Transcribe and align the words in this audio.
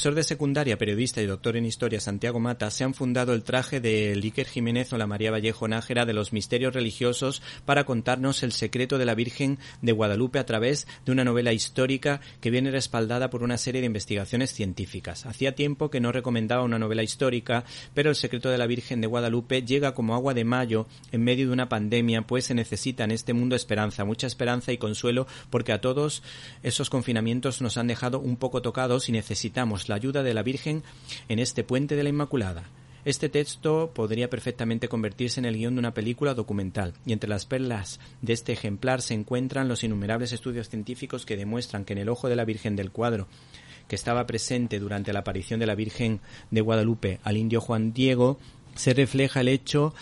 Profesor 0.00 0.14
de 0.14 0.24
secundaria, 0.24 0.78
periodista 0.78 1.20
y 1.20 1.26
doctor 1.26 1.58
en 1.58 1.66
historia 1.66 2.00
Santiago 2.00 2.40
Mata 2.40 2.70
se 2.70 2.84
han 2.84 2.94
fundado 2.94 3.34
el 3.34 3.42
traje 3.42 3.82
de 3.82 4.12
Iker 4.14 4.46
Jiménez 4.46 4.90
o 4.94 4.96
la 4.96 5.06
María 5.06 5.30
Vallejo 5.30 5.68
Nájera 5.68 6.06
de 6.06 6.14
los 6.14 6.32
misterios 6.32 6.72
religiosos 6.72 7.42
para 7.66 7.84
contarnos 7.84 8.42
el 8.42 8.52
secreto 8.52 8.96
de 8.96 9.04
la 9.04 9.14
Virgen 9.14 9.58
de 9.82 9.92
Guadalupe 9.92 10.38
a 10.38 10.46
través 10.46 10.86
de 11.04 11.12
una 11.12 11.22
novela 11.22 11.52
histórica 11.52 12.22
que 12.40 12.48
viene 12.48 12.70
respaldada 12.70 13.28
por 13.28 13.42
una 13.42 13.58
serie 13.58 13.82
de 13.82 13.88
investigaciones 13.88 14.54
científicas. 14.54 15.26
Hacía 15.26 15.54
tiempo 15.54 15.90
que 15.90 16.00
no 16.00 16.12
recomendaba 16.12 16.64
una 16.64 16.78
novela 16.78 17.02
histórica, 17.02 17.64
pero 17.92 18.08
el 18.08 18.16
secreto 18.16 18.48
de 18.48 18.56
la 18.56 18.66
Virgen 18.66 19.02
de 19.02 19.06
Guadalupe 19.06 19.60
llega 19.66 19.92
como 19.92 20.14
agua 20.14 20.32
de 20.32 20.44
mayo 20.44 20.86
en 21.12 21.24
medio 21.24 21.46
de 21.48 21.52
una 21.52 21.68
pandemia, 21.68 22.22
pues 22.22 22.46
se 22.46 22.54
necesita 22.54 23.04
en 23.04 23.10
este 23.10 23.34
mundo 23.34 23.54
esperanza, 23.54 24.06
mucha 24.06 24.26
esperanza 24.26 24.72
y 24.72 24.78
consuelo, 24.78 25.26
porque 25.50 25.72
a 25.72 25.82
todos 25.82 26.22
esos 26.62 26.88
confinamientos 26.88 27.60
nos 27.60 27.76
han 27.76 27.88
dejado 27.88 28.18
un 28.18 28.38
poco 28.38 28.62
tocados 28.62 29.10
y 29.10 29.12
necesitamos 29.12 29.89
la 29.90 29.96
ayuda 29.96 30.22
de 30.22 30.32
la 30.32 30.42
Virgen 30.42 30.82
en 31.28 31.38
este 31.38 31.62
puente 31.62 31.96
de 31.96 32.02
la 32.02 32.08
Inmaculada. 32.08 32.64
Este 33.04 33.28
texto 33.28 33.92
podría 33.94 34.28
perfectamente 34.28 34.88
convertirse 34.88 35.40
en 35.40 35.46
el 35.46 35.56
guion 35.56 35.74
de 35.74 35.80
una 35.80 35.94
película 35.94 36.34
documental, 36.34 36.92
y 37.06 37.12
entre 37.12 37.30
las 37.30 37.46
perlas 37.46 37.98
de 38.20 38.34
este 38.34 38.52
ejemplar 38.52 39.00
se 39.00 39.14
encuentran 39.14 39.68
los 39.68 39.84
innumerables 39.84 40.32
estudios 40.32 40.68
científicos 40.68 41.24
que 41.24 41.36
demuestran 41.36 41.84
que 41.84 41.94
en 41.94 41.98
el 41.98 42.08
ojo 42.10 42.28
de 42.28 42.36
la 42.36 42.44
Virgen 42.44 42.76
del 42.76 42.90
cuadro, 42.90 43.26
que 43.88 43.96
estaba 43.96 44.26
presente 44.26 44.78
durante 44.78 45.12
la 45.12 45.20
aparición 45.20 45.60
de 45.60 45.66
la 45.66 45.74
Virgen 45.74 46.20
de 46.50 46.60
Guadalupe 46.60 47.20
al 47.24 47.36
indio 47.36 47.60
Juan 47.60 47.92
Diego, 47.92 48.38
se 48.74 48.94
refleja 48.94 49.40
el 49.40 49.48
hecho 49.48 49.94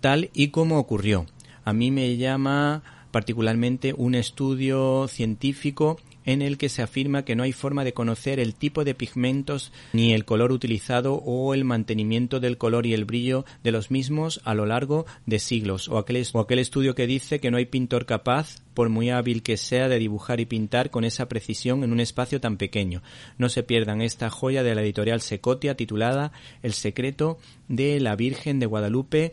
tal 0.00 0.30
y 0.34 0.48
como 0.48 0.78
ocurrió. 0.78 1.26
A 1.64 1.72
mí 1.72 1.90
me 1.90 2.16
llama 2.16 2.82
particularmente 3.10 3.94
un 3.96 4.14
estudio 4.14 5.08
científico 5.08 5.98
en 6.24 6.42
el 6.42 6.58
que 6.58 6.68
se 6.68 6.82
afirma 6.82 7.24
que 7.24 7.36
no 7.36 7.42
hay 7.42 7.52
forma 7.52 7.84
de 7.84 7.92
conocer 7.92 8.40
el 8.40 8.54
tipo 8.54 8.84
de 8.84 8.94
pigmentos 8.94 9.72
ni 9.92 10.12
el 10.12 10.24
color 10.24 10.52
utilizado 10.52 11.14
o 11.14 11.54
el 11.54 11.64
mantenimiento 11.64 12.40
del 12.40 12.58
color 12.58 12.86
y 12.86 12.94
el 12.94 13.04
brillo 13.04 13.44
de 13.62 13.72
los 13.72 13.90
mismos 13.90 14.40
a 14.44 14.54
lo 14.54 14.66
largo 14.66 15.06
de 15.26 15.38
siglos, 15.38 15.88
o 15.88 15.98
aquel, 15.98 16.24
o 16.32 16.40
aquel 16.40 16.58
estudio 16.58 16.94
que 16.94 17.06
dice 17.06 17.40
que 17.40 17.50
no 17.50 17.56
hay 17.56 17.66
pintor 17.66 18.06
capaz, 18.06 18.62
por 18.74 18.88
muy 18.88 19.10
hábil 19.10 19.42
que 19.42 19.56
sea, 19.56 19.88
de 19.88 19.98
dibujar 19.98 20.40
y 20.40 20.46
pintar 20.46 20.90
con 20.90 21.04
esa 21.04 21.28
precisión 21.28 21.84
en 21.84 21.92
un 21.92 22.00
espacio 22.00 22.40
tan 22.40 22.56
pequeño. 22.56 23.02
No 23.38 23.48
se 23.48 23.62
pierdan 23.62 24.00
esta 24.00 24.30
joya 24.30 24.62
de 24.62 24.74
la 24.74 24.82
editorial 24.82 25.20
Secotia 25.20 25.76
titulada 25.76 26.32
El 26.62 26.72
secreto 26.72 27.38
de 27.68 28.00
la 28.00 28.16
Virgen 28.16 28.58
de 28.58 28.66
Guadalupe 28.66 29.32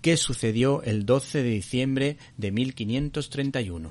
que 0.00 0.16
sucedió 0.16 0.82
el 0.82 1.06
12 1.06 1.42
de 1.42 1.50
diciembre 1.50 2.16
de 2.36 2.52
1531. 2.52 3.90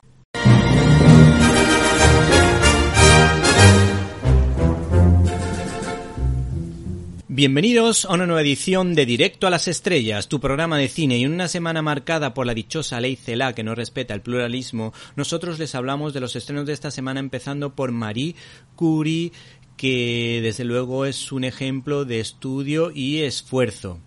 Bienvenidos 7.38 8.06
a 8.06 8.16
una 8.16 8.26
nueva 8.26 8.42
edición 8.42 8.96
de 8.96 9.06
Directo 9.06 9.46
a 9.46 9.52
las 9.52 9.68
Estrellas, 9.68 10.28
tu 10.28 10.40
programa 10.40 10.80
de 10.80 10.88
cine, 10.88 11.20
y 11.20 11.24
en 11.24 11.34
una 11.34 11.48
semana 11.48 11.84
marcada 11.84 12.34
por 12.34 12.48
la 12.48 12.56
dichosa 12.56 13.00
ley 13.00 13.16
CELA 13.16 13.54
que 13.54 13.64
no 13.64 13.76
respeta 13.76 14.16
el 14.16 14.22
pluralismo, 14.22 14.92
nosotros 15.16 15.60
les 15.60 15.76
hablamos 15.76 16.16
de 16.16 16.20
los 16.20 16.36
estrenos 16.36 16.66
de 16.66 16.74
esta 16.74 16.90
semana 16.90 17.20
empezando 17.20 17.76
por 17.76 17.92
Marie 17.92 18.34
Curie, 18.76 19.34
que 19.78 20.40
desde 20.42 20.64
luego 20.64 21.06
es 21.06 21.32
un 21.32 21.44
ejemplo 21.44 22.06
de 22.06 22.22
estudio 22.22 22.90
y 22.90 23.20
esfuerzo. 23.20 24.00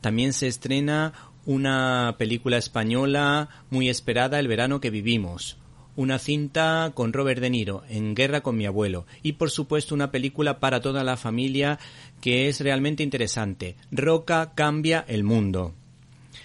También 0.00 0.32
se 0.32 0.48
estrena 0.48 1.12
una 1.44 2.16
película 2.18 2.56
española 2.56 3.50
muy 3.70 3.88
esperada, 3.88 4.40
El 4.40 4.48
verano 4.48 4.80
que 4.80 4.90
vivimos 4.90 5.58
una 5.96 6.18
cinta 6.18 6.92
con 6.94 7.12
Robert 7.12 7.40
De 7.40 7.50
Niro, 7.50 7.82
En 7.88 8.14
Guerra 8.14 8.42
con 8.42 8.56
mi 8.56 8.66
abuelo, 8.66 9.06
y 9.22 9.32
por 9.32 9.50
supuesto 9.50 9.94
una 9.94 10.10
película 10.10 10.60
para 10.60 10.80
toda 10.80 11.02
la 11.02 11.16
familia 11.16 11.78
que 12.20 12.48
es 12.48 12.60
realmente 12.60 13.02
interesante. 13.02 13.76
Roca 13.90 14.52
cambia 14.54 15.04
el 15.08 15.24
mundo. 15.24 15.74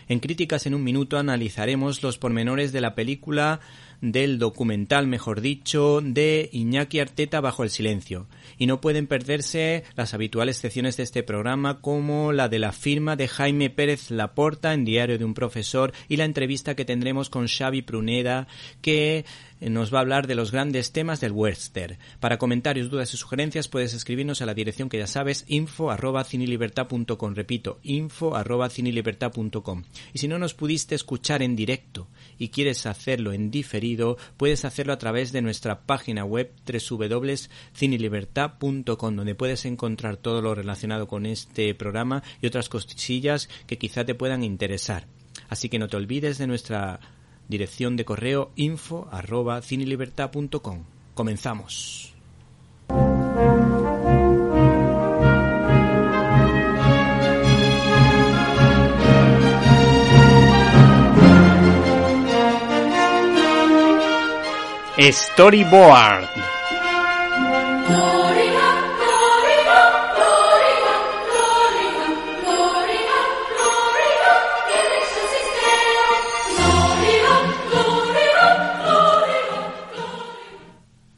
En 0.08 0.20
Críticas 0.20 0.66
en 0.66 0.74
un 0.74 0.84
Minuto 0.84 1.18
analizaremos 1.18 2.04
los 2.04 2.18
pormenores 2.18 2.72
de 2.72 2.82
la 2.82 2.96
película 2.96 3.60
del 4.02 4.40
documental, 4.40 5.08
mejor 5.08 5.42
dicho, 5.42 6.02
de 6.04 6.50
Iñaki 6.52 7.00
Arteta 7.00 7.40
bajo 7.40 7.64
el 7.64 7.70
silencio. 7.70 8.28
Y 8.58 8.66
no 8.66 8.82
pueden 8.82 9.08
perderse 9.08 9.84
las 9.96 10.14
habituales 10.14 10.58
secciones 10.58 10.98
de 10.98 11.04
este 11.04 11.24
programa 11.24 11.82
como 11.82 12.34
la 12.34 12.50
de 12.50 12.60
la 12.60 12.72
firma 12.72 13.16
de 13.16 13.28
Jaime 13.28 13.70
Pérez 13.70 14.12
Laporta 14.12 14.74
en 14.74 14.86
Diario 14.86 15.18
de 15.18 15.26
un 15.26 15.34
Profesor 15.34 15.94
y 16.10 16.18
la 16.18 16.26
entrevista 16.26 16.76
que 16.76 16.86
tendremos 16.86 17.30
con 17.30 17.48
Xavi 17.48 17.82
Pruneda 17.82 18.48
que 18.82 19.26
nos 19.70 19.94
va 19.94 20.00
a 20.00 20.02
hablar 20.02 20.28
de 20.28 20.36
los 20.36 20.52
grandes 20.52 20.92
temas 20.92 21.22
del 21.22 21.32
western. 21.32 21.98
Para 22.20 22.38
comentarios, 22.38 22.90
dudas 22.90 23.14
y 23.14 23.18
sugerencias 23.18 23.68
puedes 23.68 23.94
escribirnos 23.94 24.42
a 24.42 24.46
la 24.46 24.54
dirección 24.54 24.90
que 24.90 24.98
ya 24.98 25.08
sabes, 25.08 25.46
info 25.48 25.92
arroba 25.92 26.24
cinilibertad.com. 26.24 27.36
Repito, 27.36 27.80
info 27.84 28.36
arroba. 28.36 28.70
Y 30.14 30.20
si 30.20 30.28
no 30.28 30.38
nos 30.40 30.54
pudiste 30.54 30.96
escuchar 30.96 31.42
en 31.42 31.56
directo 31.56 32.10
y 32.38 32.50
quieres 32.50 32.86
hacerlo 32.86 33.32
en 33.34 33.50
diferido, 33.52 34.18
puedes 34.38 34.64
hacerlo 34.66 34.92
a 34.94 34.98
través 34.98 35.32
de 35.32 35.42
nuestra 35.42 35.82
página 35.82 36.26
web 36.26 36.52
www.cinilibertad.com, 36.66 39.16
donde 39.16 39.36
puedes 39.36 39.66
encontrar 39.66 40.18
todo 40.18 40.42
lo 40.42 40.56
relacionado 40.56 41.08
con 41.08 41.26
este 41.26 41.74
programa 41.76 42.24
y 42.42 42.48
otras 42.48 42.68
cosillas 42.70 43.50
que 43.68 43.78
quizá 43.78 44.06
te 44.06 44.16
puedan 44.16 44.44
interesar. 44.44 45.08
Así 45.50 45.70
que 45.70 45.80
no 45.80 45.88
te 45.88 45.98
olvides 45.98 46.38
de 46.38 46.48
nuestra 46.48 47.00
dirección 47.52 47.96
de 47.96 48.06
correo 48.06 48.50
info 48.56 49.08
arroba 49.12 49.62
cinelibertad.com. 49.62 50.86
Comenzamos. 51.14 52.16
Storyboard. 64.98 66.51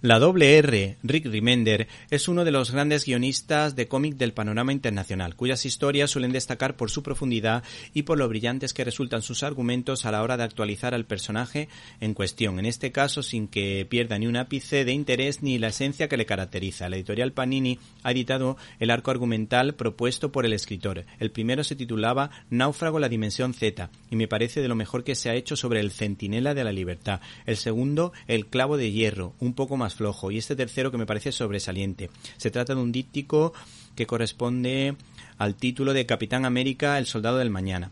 La 0.03 0.19
doble 0.19 0.57
R, 0.57 0.97
Rick 1.01 1.27
Remender, 1.27 1.88
es 2.09 2.27
uno 2.27 2.44
de 2.44 2.51
los 2.51 2.71
grandes 2.71 3.05
guionistas 3.05 3.77
de 3.77 3.88
cómic 3.88 4.17
del 4.17 4.33
panorama 4.33 4.73
internacional, 4.73 5.38
cuyas 5.38 5.65
historias 5.65 6.11
suelen 6.11 6.33
destacar 6.33 6.75
por 6.75 6.91
su 6.91 7.03
profundidad 7.03 7.63
y 7.94 8.03
por 8.03 8.17
lo 8.17 8.27
brillantes 8.27 8.73
que 8.73 8.83
resultan 8.83 9.21
sus 9.21 9.44
argumentos 9.44 10.05
a 10.05 10.11
la 10.11 10.21
hora 10.21 10.35
de 10.35 10.44
actualizar 10.44 10.94
al 10.94 11.05
personaje 11.05 11.69
en 12.01 12.15
cuestión, 12.15 12.59
en 12.59 12.65
este 12.65 12.91
caso 12.91 13.23
sin 13.23 13.47
que 13.47 13.88
pierda 13.89 14.19
ni 14.19 14.27
un 14.27 14.35
ápice 14.35 14.83
de 14.83 14.91
interés 14.91 15.41
ni 15.41 15.57
la 15.57 15.69
esencia 15.69 16.09
que 16.09 16.17
le 16.17 16.25
caracteriza. 16.25 16.89
La 16.89 16.97
editorial 16.97 17.31
Panini 17.31 17.79
ha 18.03 18.11
editado 18.11 18.57
el 18.81 18.89
arco 18.89 19.09
argumental 19.09 19.73
propuesto 19.75 20.33
por 20.33 20.45
el 20.45 20.51
escritor. 20.51 21.06
El 21.17 21.31
primero 21.31 21.63
se 21.63 21.77
titulaba 21.77 22.29
Náufrago 22.49 22.99
la 22.99 23.07
Dimensión 23.07 23.53
Z 23.53 23.89
y 24.11 24.17
me 24.17 24.27
parece 24.27 24.61
de 24.61 24.67
lo 24.67 24.75
mejor 24.75 25.06
que 25.06 25.15
se 25.15 25.29
ha 25.29 25.35
hecho 25.35 25.56
sobre 25.56 25.79
el 25.79 25.91
Centinela 25.91 26.53
de 26.53 26.65
la 26.65 26.73
Libertad. 26.73 27.21
El 27.45 27.56
segundo, 27.56 28.11
El 28.27 28.47
Clavo 28.47 28.75
de 28.75 28.91
Hierro, 28.91 29.33
un 29.39 29.53
poco 29.53 29.77
más 29.77 29.93
flojo, 29.94 30.31
y 30.31 30.38
este 30.38 30.56
tercero 30.56 30.92
que 30.92 30.98
me 30.98 31.06
parece 31.06 31.31
sobresaliente. 31.31 32.10
Se 32.38 32.51
trata 32.51 32.75
de 32.75 32.81
un 32.81 32.92
díptico 32.92 33.54
que 33.95 34.07
corresponde 34.07 34.95
al 35.38 35.56
título 35.56 35.94
de 35.94 36.06
Capitán 36.06 36.45
América, 36.45 36.98
el 36.98 37.06
Soldado 37.06 37.38
del 37.38 37.50
Mañana 37.50 37.92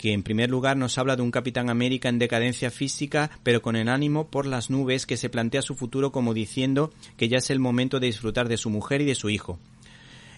que 0.00 0.14
en 0.14 0.22
primer 0.22 0.48
lugar 0.48 0.78
nos 0.78 0.96
habla 0.96 1.14
de 1.14 1.20
un 1.20 1.30
Capitán 1.30 1.68
América 1.68 2.08
en 2.08 2.18
decadencia 2.18 2.70
física, 2.70 3.30
pero 3.42 3.60
con 3.60 3.76
el 3.76 3.90
ánimo 3.90 4.28
por 4.28 4.46
las 4.46 4.70
nubes 4.70 5.04
que 5.04 5.18
se 5.18 5.28
plantea 5.28 5.60
su 5.60 5.74
futuro 5.74 6.10
como 6.10 6.32
diciendo 6.32 6.90
que 7.18 7.28
ya 7.28 7.36
es 7.36 7.50
el 7.50 7.58
momento 7.58 8.00
de 8.00 8.06
disfrutar 8.06 8.48
de 8.48 8.56
su 8.56 8.70
mujer 8.70 9.02
y 9.02 9.04
de 9.04 9.14
su 9.14 9.28
hijo. 9.28 9.58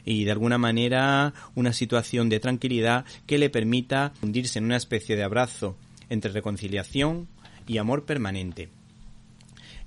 Y 0.05 0.25
de 0.25 0.33
alguna 0.33 0.59
manera 0.59 1.33
una 1.55 1.73
situación 1.73 2.29
de 2.29 2.41
tranquilidad 2.41 3.05
que 3.25 3.39
le 3.39 3.51
permita 3.51 4.13
hundirse 4.21 4.59
en 4.59 4.65
una 4.65 4.77
especie 4.77 5.15
de 5.15 5.23
abrazo 5.23 5.77
entre 6.09 6.33
reconciliación 6.33 7.29
y 7.69 7.79
amor 7.79 8.05
permanente. 8.05 8.82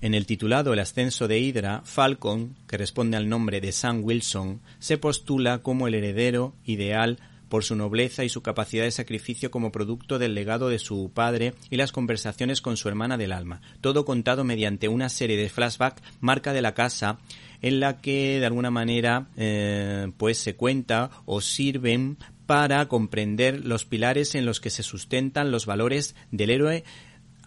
En 0.06 0.14
el 0.14 0.28
titulado 0.28 0.72
El 0.72 0.78
ascenso 0.78 1.28
de 1.28 1.40
Hydra, 1.40 1.82
Falcon, 1.84 2.56
que 2.68 2.78
responde 2.78 3.18
al 3.18 3.28
nombre 3.28 3.60
de 3.60 3.72
Sam 3.72 4.04
Wilson, 4.04 4.62
se 4.78 5.00
postula 5.00 5.64
como 5.64 5.88
el 5.88 5.96
heredero 5.96 6.54
ideal 6.64 7.18
por 7.50 7.64
su 7.64 7.76
nobleza 7.76 8.24
y 8.24 8.30
su 8.30 8.44
capacidad 8.44 8.84
de 8.84 8.92
sacrificio 8.92 9.50
como 9.50 9.72
producto 9.72 10.20
del 10.20 10.36
legado 10.36 10.70
de 10.70 10.78
su 10.78 11.10
padre 11.12 11.56
y 11.72 11.78
las 11.78 11.92
conversaciones 11.92 12.62
con 12.62 12.78
su 12.78 12.88
hermana 12.88 13.18
del 13.18 13.32
alma, 13.32 13.62
todo 13.82 14.06
contado 14.06 14.44
mediante 14.44 14.90
una 14.90 15.10
serie 15.10 15.38
de 15.38 15.50
flashbacks 15.50 16.04
marca 16.20 16.54
de 16.54 16.62
la 16.62 16.76
casa 16.76 17.18
en 17.64 17.80
la 17.80 18.00
que 18.00 18.40
de 18.40 18.46
alguna 18.46 18.70
manera 18.70 19.30
eh, 19.38 20.12
pues 20.18 20.38
se 20.38 20.56
cuenta 20.56 21.10
o 21.26 21.42
sirven 21.42 22.18
para 22.46 22.88
comprender 22.90 23.66
los 23.66 23.86
pilares 23.86 24.36
en 24.36 24.46
los 24.46 24.60
que 24.60 24.70
se 24.70 24.84
sustentan 24.84 25.50
los 25.50 25.66
valores 25.66 26.16
del 26.30 26.52
héroe 26.52 26.84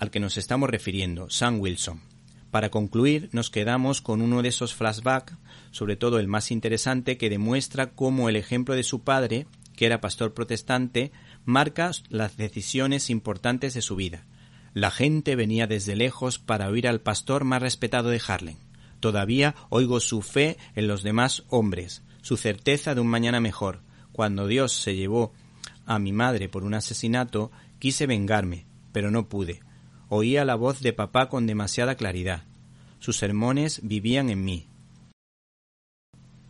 al 0.01 0.11
que 0.11 0.19
nos 0.19 0.37
estamos 0.37 0.69
refiriendo, 0.69 1.31
Sam 1.31 1.61
Wilson. 1.61 2.08
Para 2.51 2.71
concluir, 2.71 3.29
nos 3.33 3.51
quedamos 3.51 4.01
con 4.01 4.23
uno 4.23 4.43
de 4.43 4.49
esos 4.49 4.75
flashbacks, 4.75 5.37
sobre 5.71 5.97
todo 5.97 6.19
el 6.19 6.29
más 6.29 6.51
interesante, 6.51 7.19
que 7.19 7.29
demuestra 7.29 7.91
cómo 7.91 8.29
el 8.29 8.37
ejemplo 8.37 8.75
de 8.75 8.83
su 8.83 9.03
padre, 9.03 9.47
que 9.77 9.87
era 9.87 10.01
pastor 10.01 10.33
protestante, 10.33 11.13
marca 11.45 11.91
las 12.09 12.37
decisiones 12.37 13.11
importantes 13.11 13.75
de 13.75 13.83
su 13.83 13.97
vida. 13.97 14.25
La 14.73 14.91
gente 14.91 15.37
venía 15.37 15.67
desde 15.67 15.97
lejos 15.97 16.39
para 16.39 16.69
oír 16.69 16.89
al 16.89 17.01
pastor 17.01 17.45
más 17.45 17.61
respetado 17.61 18.09
de 18.09 18.21
Harlem. 18.27 18.57
Todavía 19.01 19.55
oigo 19.69 20.01
su 20.01 20.23
fe 20.23 20.57
en 20.75 20.89
los 20.89 21.03
demás 21.03 21.45
hombres, 21.49 22.03
su 22.23 22.37
certeza 22.37 22.95
de 22.95 23.01
un 23.01 23.09
mañana 23.09 23.41
mejor. 23.41 23.83
Cuando 24.13 24.47
Dios 24.47 24.73
se 24.73 24.97
llevó 24.97 25.33
a 25.87 25.99
mi 25.99 26.13
madre 26.13 26.49
por 26.49 26.65
un 26.65 26.75
asesinato, 26.75 27.51
quise 27.79 28.07
vengarme, 28.07 28.67
pero 28.93 29.11
no 29.11 29.29
pude. 29.29 29.61
Oía 30.11 30.45
la 30.45 30.55
voz 30.55 30.81
de 30.81 30.93
papá 30.93 31.29
con 31.29 31.47
demasiada 31.47 31.95
claridad. 31.95 32.45
Sus 32.99 33.19
sermones 33.19 33.81
vivían 33.83 34.31
en 34.31 34.45
mí. 34.45 34.67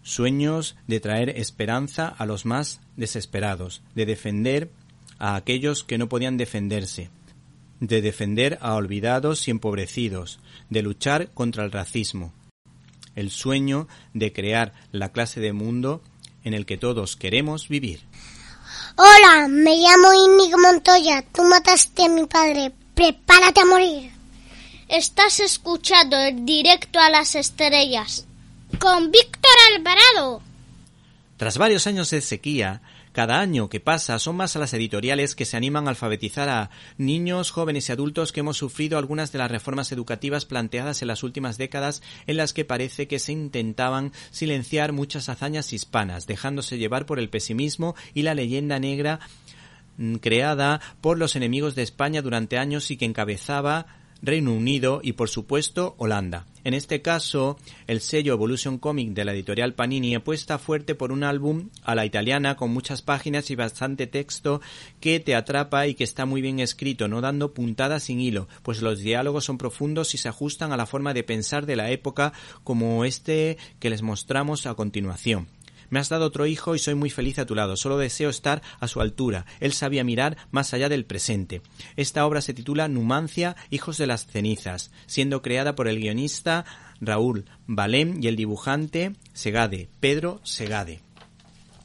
Sueños 0.03 0.77
de 0.87 1.01
traer 1.01 1.31
esperanza 1.31 2.09
a 2.09 2.25
los 2.25 2.47
más 2.47 2.81
desesperados, 2.97 3.83
de 3.95 4.07
defender 4.07 4.71
a 5.19 5.35
aquellos 5.35 5.83
que 5.83 5.99
no 5.99 6.09
podían 6.09 6.37
defenderse, 6.37 7.11
de 7.81 8.01
defender 8.01 8.59
a 8.61 8.75
olvidados 8.75 9.49
y 9.49 9.51
empobrecidos, 9.51 10.39
de 10.71 10.83
luchar 10.83 11.31
contra 11.33 11.65
el 11.65 11.73
racismo. 11.73 12.33
El 13.17 13.31
sueño 13.31 13.89
de 14.15 14.33
crear 14.33 14.73
la 14.93 15.11
clase 15.11 15.41
de 15.41 15.53
mundo 15.53 16.01
en 16.45 16.55
el 16.55 16.65
que 16.65 16.79
todos 16.79 17.17
queremos 17.17 17.69
vivir. 17.69 18.01
Hola, 18.97 19.49
me 19.49 19.77
llamo 19.77 20.13
Inigo 20.15 20.59
Montoya. 20.59 21.23
Tú 21.33 21.43
mataste 21.43 22.05
a 22.05 22.09
mi 22.09 22.27
padre, 22.27 22.73
prepárate 22.99 23.61
a 23.61 23.65
morir. 23.65 24.11
Estás 24.89 25.39
escuchando 25.39 26.19
el 26.19 26.45
directo 26.45 26.99
a 26.99 27.09
las 27.11 27.37
estrellas 27.37 28.27
con 28.81 29.13
Víctor 29.13 29.53
Alvarado. 29.73 30.43
Tras 31.37 31.59
varios 31.59 31.87
años 31.87 32.11
de 32.11 32.21
sequía, 32.21 32.83
cada 33.13 33.39
año 33.39 33.69
que 33.69 33.79
pasa 33.79 34.19
son 34.19 34.35
más 34.35 34.57
las 34.57 34.75
editoriales 34.75 35.37
que 35.37 35.45
se 35.45 35.57
animan 35.57 35.87
a 35.87 35.91
alfabetizar 35.91 36.49
a 36.49 36.71
niños, 36.97 37.53
jóvenes 37.53 37.89
y 37.89 37.93
adultos 37.93 38.33
que 38.33 38.41
hemos 38.41 38.57
sufrido 38.57 38.99
algunas 38.99 39.31
de 39.31 39.39
las 39.39 39.51
reformas 39.51 39.93
educativas 39.93 40.45
planteadas 40.45 41.01
en 41.01 41.07
las 41.07 41.23
últimas 41.23 41.57
décadas 41.57 42.03
en 42.27 42.37
las 42.37 42.53
que 42.53 42.65
parece 42.65 43.07
que 43.07 43.21
se 43.21 43.31
intentaban 43.31 44.13
silenciar 44.33 44.93
muchas 44.93 45.29
hazañas 45.29 45.73
hispanas, 45.73 46.27
dejándose 46.27 46.79
llevar 46.79 47.07
por 47.07 47.21
el 47.21 47.31
pesimismo 47.31 47.95
y 48.13 48.23
la 48.23 48.35
leyenda 48.35 48.81
negra 48.81 49.21
creada 50.21 50.81
por 51.01 51.19
los 51.19 51.37
enemigos 51.37 51.75
de 51.75 51.83
España 51.83 52.23
durante 52.23 52.59
años 52.59 52.91
y 52.91 52.97
que 52.97 53.05
encabezaba 53.05 53.87
Reino 54.21 54.53
Unido 54.53 55.01
y 55.03 55.13
por 55.13 55.29
supuesto 55.29 55.95
Holanda. 55.99 56.47
En 56.65 56.75
este 56.75 57.01
caso, 57.03 57.57
el 57.87 58.01
sello 58.01 58.33
Evolution 58.33 58.79
Comic 58.79 59.11
de 59.11 59.25
la 59.25 59.33
editorial 59.33 59.75
Panini 59.75 60.15
apuesta 60.15 60.59
fuerte 60.59 60.95
por 60.95 61.13
un 61.13 61.23
álbum 61.25 61.71
a 61.83 61.95
la 61.95 62.05
italiana 62.05 62.57
con 62.57 62.71
muchas 62.71 63.01
páginas 63.01 63.51
y 63.51 63.55
bastante 63.55 64.07
texto 64.07 64.61
que 65.01 65.21
te 65.21 65.35
atrapa 65.35 65.87
y 65.87 65.95
que 65.95 66.05
está 66.05 66.27
muy 66.27 66.43
bien 66.43 66.59
escrito, 66.59 67.09
no 67.09 67.21
dando 67.21 67.55
puntadas 67.55 68.05
sin 68.05 68.21
hilo, 68.21 68.49
pues 68.63 68.83
los 68.83 68.99
diálogos 68.99 69.45
son 69.45 69.57
profundos 69.57 70.15
y 70.15 70.19
se 70.19 70.29
ajustan 70.29 70.73
a 70.73 70.77
la 70.77 70.87
forma 70.87 71.15
de 71.15 71.25
pensar 71.25 71.65
de 71.65 71.77
la 71.77 71.91
época 71.91 72.33
como 72.65 73.05
este 73.05 73.57
que 73.79 73.91
les 73.91 74.03
mostramos 74.03 74.67
a 74.67 74.75
continuación. 74.75 75.47
Me 75.91 75.99
has 75.99 76.09
dado 76.09 76.27
otro 76.27 76.47
hijo 76.47 76.75
y 76.75 76.79
soy 76.79 76.95
muy 76.95 77.11
feliz 77.11 77.39
a 77.39 77.47
tu 77.47 77.55
lado. 77.55 77.77
Solo 77.77 77.99
deseo 77.99 78.31
estar 78.31 78.63
a 78.81 78.89
su 78.89 79.01
altura. 79.01 79.47
Él 79.61 79.73
sabía 79.73 80.05
mirar 80.05 80.37
más 80.51 80.75
allá 80.75 80.89
del 80.89 81.05
presente. 81.05 81.63
Esta 81.97 82.27
obra 82.27 82.41
se 82.41 82.55
titula 82.55 82.89
Numancia, 82.89 83.57
Hijos 83.71 83.99
de 83.99 84.07
las 84.07 84.27
Cenizas, 84.27 84.91
siendo 85.07 85.43
creada 85.43 85.75
por 85.75 85.89
el 85.89 85.99
guionista 85.99 86.65
Raúl 87.01 87.47
Balem 87.67 88.23
y 88.23 88.29
el 88.29 88.37
dibujante 88.37 89.13
Segade, 89.33 89.89
Pedro 90.01 90.41
Segade. 90.43 91.01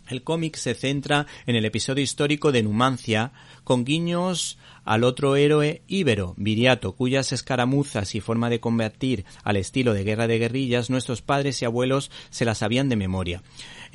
El 0.10 0.22
cómic 0.24 0.58
se 0.58 0.74
centra 0.74 1.28
en 1.46 1.56
el 1.56 1.64
episodio 1.64 2.04
histórico 2.04 2.52
de 2.52 2.62
Numancia, 2.62 3.32
con 3.64 3.86
guiños 3.86 4.58
al 4.84 5.06
otro 5.06 5.38
héroe 5.38 5.82
íbero, 5.88 6.34
Viriato, 6.36 6.92
cuyas 6.92 7.32
escaramuzas 7.32 8.14
y 8.16 8.20
forma 8.20 8.50
de 8.50 8.60
combatir 8.60 9.24
al 9.44 9.56
estilo 9.56 9.94
de 9.94 10.04
guerra 10.04 10.28
de 10.28 10.40
guerrillas 10.40 10.90
nuestros 10.90 11.22
padres 11.22 11.62
y 11.62 11.66
abuelos 11.66 12.12
se 12.32 12.44
las 12.44 12.58
sabían 12.58 12.90
de 12.90 12.98
memoria. 12.98 13.44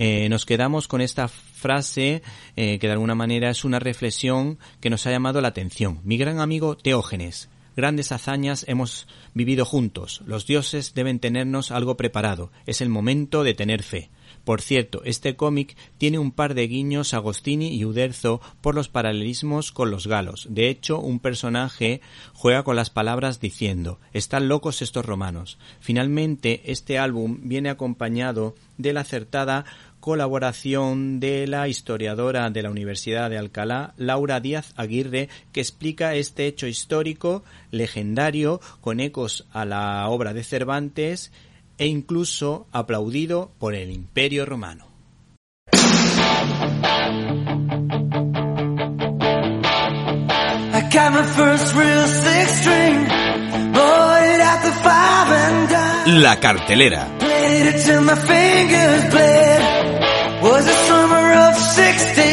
Eh, 0.00 0.28
nos 0.28 0.46
quedamos 0.46 0.86
con 0.86 1.00
esta 1.00 1.26
frase 1.26 2.22
eh, 2.54 2.78
que 2.78 2.86
de 2.86 2.92
alguna 2.92 3.16
manera 3.16 3.50
es 3.50 3.64
una 3.64 3.80
reflexión 3.80 4.58
que 4.80 4.90
nos 4.90 5.06
ha 5.06 5.10
llamado 5.10 5.40
la 5.40 5.48
atención. 5.48 6.00
Mi 6.04 6.16
gran 6.16 6.38
amigo 6.38 6.76
Teógenes, 6.76 7.50
grandes 7.76 8.12
hazañas 8.12 8.64
hemos 8.68 9.08
vivido 9.34 9.64
juntos. 9.64 10.22
Los 10.24 10.46
dioses 10.46 10.94
deben 10.94 11.18
tenernos 11.18 11.72
algo 11.72 11.96
preparado. 11.96 12.52
Es 12.64 12.80
el 12.80 12.90
momento 12.90 13.42
de 13.42 13.54
tener 13.54 13.82
fe. 13.82 14.10
Por 14.44 14.62
cierto, 14.62 15.02
este 15.04 15.36
cómic 15.36 15.76
tiene 15.98 16.18
un 16.18 16.32
par 16.32 16.54
de 16.54 16.66
guiños 16.68 17.12
a 17.12 17.18
Agostini 17.18 17.74
y 17.76 17.84
Uderzo 17.84 18.40
por 18.60 18.74
los 18.74 18.88
paralelismos 18.88 19.72
con 19.72 19.90
los 19.90 20.06
galos. 20.06 20.46
De 20.48 20.68
hecho, 20.68 21.00
un 21.00 21.20
personaje 21.20 22.00
juega 22.32 22.62
con 22.62 22.74
las 22.74 22.88
palabras 22.88 23.40
diciendo 23.40 24.00
están 24.12 24.48
locos 24.48 24.80
estos 24.80 25.04
romanos. 25.04 25.58
Finalmente, 25.80 26.62
este 26.64 26.98
álbum 26.98 27.40
viene 27.42 27.68
acompañado 27.68 28.54
de 28.78 28.92
la 28.92 29.00
acertada 29.00 29.66
colaboración 30.08 31.20
de 31.20 31.46
la 31.46 31.68
historiadora 31.68 32.48
de 32.48 32.62
la 32.62 32.70
Universidad 32.70 33.28
de 33.28 33.36
Alcalá, 33.36 33.92
Laura 33.98 34.40
Díaz 34.40 34.72
Aguirre, 34.74 35.28
que 35.52 35.60
explica 35.60 36.14
este 36.14 36.46
hecho 36.46 36.66
histórico 36.66 37.44
legendario 37.70 38.58
con 38.80 39.00
ecos 39.00 39.46
a 39.52 39.66
la 39.66 40.08
obra 40.08 40.32
de 40.32 40.44
Cervantes 40.44 41.30
e 41.76 41.88
incluso 41.88 42.66
aplaudido 42.72 43.50
por 43.58 43.74
el 43.74 43.90
Imperio 43.90 44.46
Romano. 44.46 44.86
La 56.06 56.40
cartelera. 56.40 57.08
16 61.68 62.27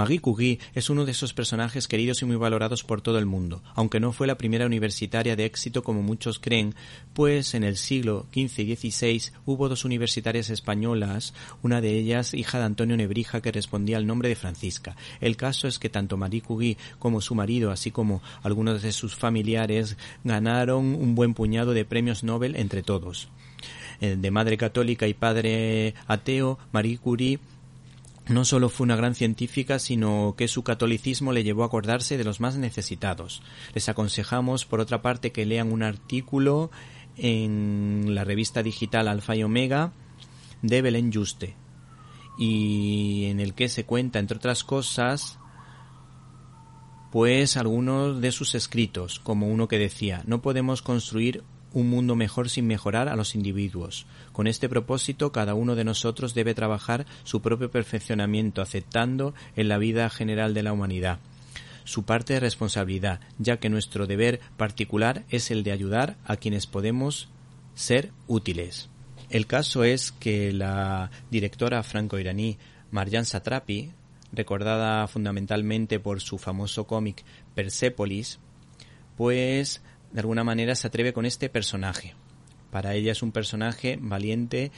Marie 0.00 0.18
Curie 0.18 0.58
es 0.74 0.88
uno 0.88 1.04
de 1.04 1.12
esos 1.12 1.34
personajes 1.34 1.86
queridos 1.86 2.22
y 2.22 2.24
muy 2.24 2.36
valorados 2.36 2.84
por 2.84 3.02
todo 3.02 3.18
el 3.18 3.26
mundo, 3.26 3.62
aunque 3.74 4.00
no 4.00 4.12
fue 4.12 4.26
la 4.26 4.38
primera 4.38 4.64
universitaria 4.64 5.36
de 5.36 5.44
éxito 5.44 5.82
como 5.82 6.00
muchos 6.00 6.38
creen, 6.38 6.74
pues 7.12 7.52
en 7.52 7.64
el 7.64 7.76
siglo 7.76 8.24
XV 8.32 8.60
y 8.60 8.76
XVI 8.76 9.30
hubo 9.44 9.68
dos 9.68 9.84
universitarias 9.84 10.48
españolas, 10.48 11.34
una 11.62 11.82
de 11.82 11.98
ellas 11.98 12.32
hija 12.32 12.58
de 12.58 12.64
Antonio 12.64 12.96
Nebrija 12.96 13.42
que 13.42 13.52
respondía 13.52 13.98
al 13.98 14.06
nombre 14.06 14.30
de 14.30 14.36
Francisca. 14.36 14.96
El 15.20 15.36
caso 15.36 15.68
es 15.68 15.78
que 15.78 15.90
tanto 15.90 16.16
Marie 16.16 16.40
Curie 16.40 16.78
como 16.98 17.20
su 17.20 17.34
marido, 17.34 17.70
así 17.70 17.90
como 17.90 18.22
algunos 18.42 18.80
de 18.80 18.92
sus 18.92 19.14
familiares, 19.14 19.98
ganaron 20.24 20.94
un 20.94 21.14
buen 21.14 21.34
puñado 21.34 21.74
de 21.74 21.84
premios 21.84 22.24
Nobel 22.24 22.56
entre 22.56 22.82
todos. 22.82 23.28
Eh, 24.00 24.16
de 24.18 24.30
madre 24.30 24.56
católica 24.56 25.06
y 25.06 25.12
padre 25.12 25.92
ateo, 26.06 26.58
Marie 26.72 26.96
Curie 26.96 27.38
no 28.30 28.44
solo 28.44 28.68
fue 28.68 28.84
una 28.84 28.96
gran 28.96 29.14
científica, 29.14 29.78
sino 29.78 30.34
que 30.36 30.48
su 30.48 30.62
catolicismo 30.62 31.32
le 31.32 31.44
llevó 31.44 31.64
a 31.64 31.66
acordarse 31.66 32.16
de 32.16 32.24
los 32.24 32.40
más 32.40 32.56
necesitados. 32.56 33.42
Les 33.74 33.88
aconsejamos, 33.88 34.64
por 34.64 34.80
otra 34.80 35.02
parte, 35.02 35.32
que 35.32 35.46
lean 35.46 35.72
un 35.72 35.82
artículo 35.82 36.70
en 37.16 38.14
la 38.14 38.24
revista 38.24 38.62
digital 38.62 39.08
Alfa 39.08 39.36
y 39.36 39.42
Omega 39.42 39.92
de 40.62 40.80
Belén 40.80 41.12
Juste, 41.12 41.56
y 42.38 43.26
en 43.26 43.40
el 43.40 43.54
que 43.54 43.68
se 43.68 43.84
cuenta, 43.84 44.18
entre 44.18 44.36
otras 44.36 44.64
cosas, 44.64 45.38
pues 47.10 47.56
algunos 47.56 48.20
de 48.20 48.32
sus 48.32 48.54
escritos, 48.54 49.18
como 49.18 49.48
uno 49.48 49.68
que 49.68 49.78
decía, 49.78 50.22
no 50.26 50.40
podemos 50.40 50.82
construir 50.82 51.42
un 51.72 51.88
mundo 51.88 52.16
mejor 52.16 52.48
sin 52.48 52.66
mejorar 52.66 53.08
a 53.08 53.16
los 53.16 53.34
individuos. 53.34 54.06
Con 54.32 54.46
este 54.46 54.68
propósito, 54.68 55.32
cada 55.32 55.54
uno 55.54 55.74
de 55.74 55.84
nosotros 55.84 56.34
debe 56.34 56.54
trabajar 56.54 57.06
su 57.24 57.42
propio 57.42 57.70
perfeccionamiento, 57.70 58.62
aceptando 58.62 59.34
en 59.56 59.68
la 59.68 59.78
vida 59.78 60.08
general 60.10 60.54
de 60.54 60.62
la 60.62 60.72
humanidad 60.72 61.18
su 61.84 62.04
parte 62.04 62.34
de 62.34 62.40
responsabilidad, 62.40 63.20
ya 63.38 63.56
que 63.56 63.68
nuestro 63.68 64.06
deber 64.06 64.40
particular 64.56 65.24
es 65.28 65.50
el 65.50 65.64
de 65.64 65.72
ayudar 65.72 66.16
a 66.24 66.36
quienes 66.36 66.66
podemos 66.68 67.28
ser 67.74 68.12
útiles. 68.28 68.88
El 69.28 69.46
caso 69.46 69.82
es 69.84 70.12
que 70.12 70.52
la 70.52 71.10
directora 71.30 71.82
franco-iraní 71.82 72.58
Marjan 72.90 73.24
Satrapi, 73.24 73.90
recordada 74.32 75.06
fundamentalmente 75.08 75.98
por 75.98 76.20
su 76.20 76.38
famoso 76.38 76.86
cómic 76.86 77.24
Persepolis, 77.54 78.38
pues 79.16 79.82
de 80.12 80.20
alguna 80.20 80.44
manera 80.44 80.74
se 80.74 80.86
atreve 80.86 81.12
con 81.12 81.26
este 81.26 81.48
personaje. 81.48 82.14
Para 82.70 82.94
ella 82.94 83.12
es 83.12 83.22
un 83.22 83.32
personaje 83.32 83.98
valiente 84.00 84.70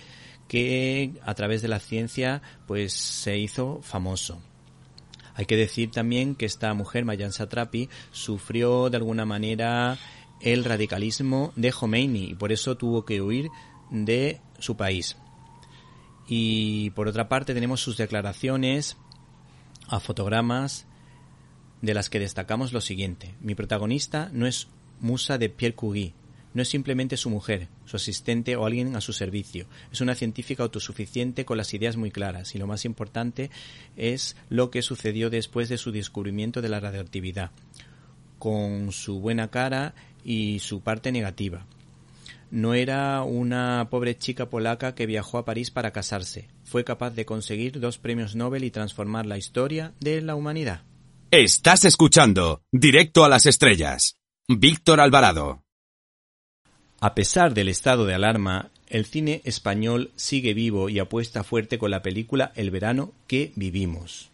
que 0.48 1.12
a 1.22 1.34
través 1.34 1.62
de 1.62 1.68
la 1.68 1.80
ciencia 1.80 2.42
pues 2.66 2.92
se 2.92 3.38
hizo 3.38 3.80
famoso. 3.82 4.40
Hay 5.34 5.46
que 5.46 5.56
decir 5.56 5.90
también 5.90 6.34
que 6.34 6.44
esta 6.44 6.74
mujer, 6.74 7.04
Mayan 7.04 7.32
Satrapi, 7.32 7.88
sufrió 8.10 8.90
de 8.90 8.98
alguna 8.98 9.24
manera 9.24 9.98
el 10.40 10.64
radicalismo 10.64 11.52
de 11.56 11.72
Khomeini 11.72 12.24
y 12.24 12.34
por 12.34 12.52
eso 12.52 12.76
tuvo 12.76 13.04
que 13.04 13.22
huir 13.22 13.48
de 13.90 14.40
su 14.58 14.76
país. 14.76 15.16
Y 16.28 16.90
por 16.90 17.08
otra 17.08 17.28
parte 17.28 17.54
tenemos 17.54 17.80
sus 17.80 17.96
declaraciones 17.96 18.96
a 19.88 20.00
fotogramas 20.00 20.86
de 21.80 21.94
las 21.94 22.10
que 22.10 22.18
destacamos 22.18 22.72
lo 22.72 22.80
siguiente. 22.80 23.34
Mi 23.40 23.54
protagonista 23.54 24.30
no 24.32 24.46
es 24.46 24.68
musa 25.02 25.37
de 25.37 25.50
Pierre 25.50 25.75
Curie. 25.75 26.14
No 26.54 26.62
es 26.62 26.68
simplemente 26.68 27.16
su 27.16 27.30
mujer, 27.30 27.68
su 27.87 27.97
asistente 27.97 28.56
o 28.56 28.66
alguien 28.66 28.94
a 28.94 29.00
su 29.00 29.12
servicio. 29.12 29.66
Es 29.90 30.00
una 30.00 30.14
científica 30.14 30.62
autosuficiente 30.62 31.44
con 31.44 31.56
las 31.56 31.73
ideas 31.73 31.97
muy 31.97 32.11
claras 32.11 32.54
y 32.54 32.59
lo 32.59 32.66
más 32.66 32.85
importante 32.85 33.50
es 33.97 34.37
lo 34.49 34.71
que 34.71 34.82
sucedió 34.82 35.30
después 35.30 35.68
de 35.68 35.78
su 35.78 35.92
descubrimiento 35.92 36.61
de 36.61 36.68
la 36.68 36.80
radioactividad, 36.80 37.50
con 38.38 38.92
su 38.92 39.21
buena 39.21 39.49
cara 39.49 39.94
y 40.25 40.59
su 40.59 40.82
parte 40.82 41.11
negativa. 41.11 41.66
No 42.50 42.75
era 42.75 43.23
una 43.23 43.88
pobre 43.88 44.18
chica 44.18 44.50
polaca 44.50 44.94
que 44.94 45.06
viajó 45.06 45.38
a 45.38 45.47
París 45.47 45.71
para 45.71 45.90
casarse. 45.90 46.49
Fue 46.64 46.85
capaz 46.85 47.12
de 47.12 47.25
conseguir 47.25 47.80
dos 47.80 47.97
premios 47.97 48.37
Nobel 48.37 48.64
y 48.64 48.71
transformar 48.71 49.25
la 49.25 49.38
historia 49.38 49.94
de 50.00 50.21
la 50.21 50.35
humanidad. 50.35 50.82
Estás 51.30 51.87
escuchando 51.87 52.61
Directo 52.71 53.25
a 53.25 53.30
las 53.30 53.47
Estrellas. 53.47 54.21
Víctor 54.49 55.00
Alvarado. 55.00 55.62
A 56.99 57.14
pesar 57.14 57.54
del 57.54 57.68
estado 57.68 58.06
de 58.06 58.14
alarma, 58.14 58.70
el 58.88 59.06
cine 59.06 59.40
español 59.44 60.11
sigue 60.16 60.52
vivo 60.52 60.88
y 60.88 60.99
apuesta 60.99 61.44
fuerte 61.44 61.78
con 61.78 61.92
la 61.92 62.02
película 62.02 62.50
El 62.56 62.72
verano 62.72 63.12
que 63.28 63.52
vivimos. 63.54 64.30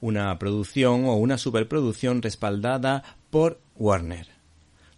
Una 0.00 0.36
producción 0.40 1.04
o 1.04 1.14
una 1.14 1.38
superproducción 1.38 2.20
respaldada 2.20 3.16
por 3.30 3.60
Warner. 3.76 4.26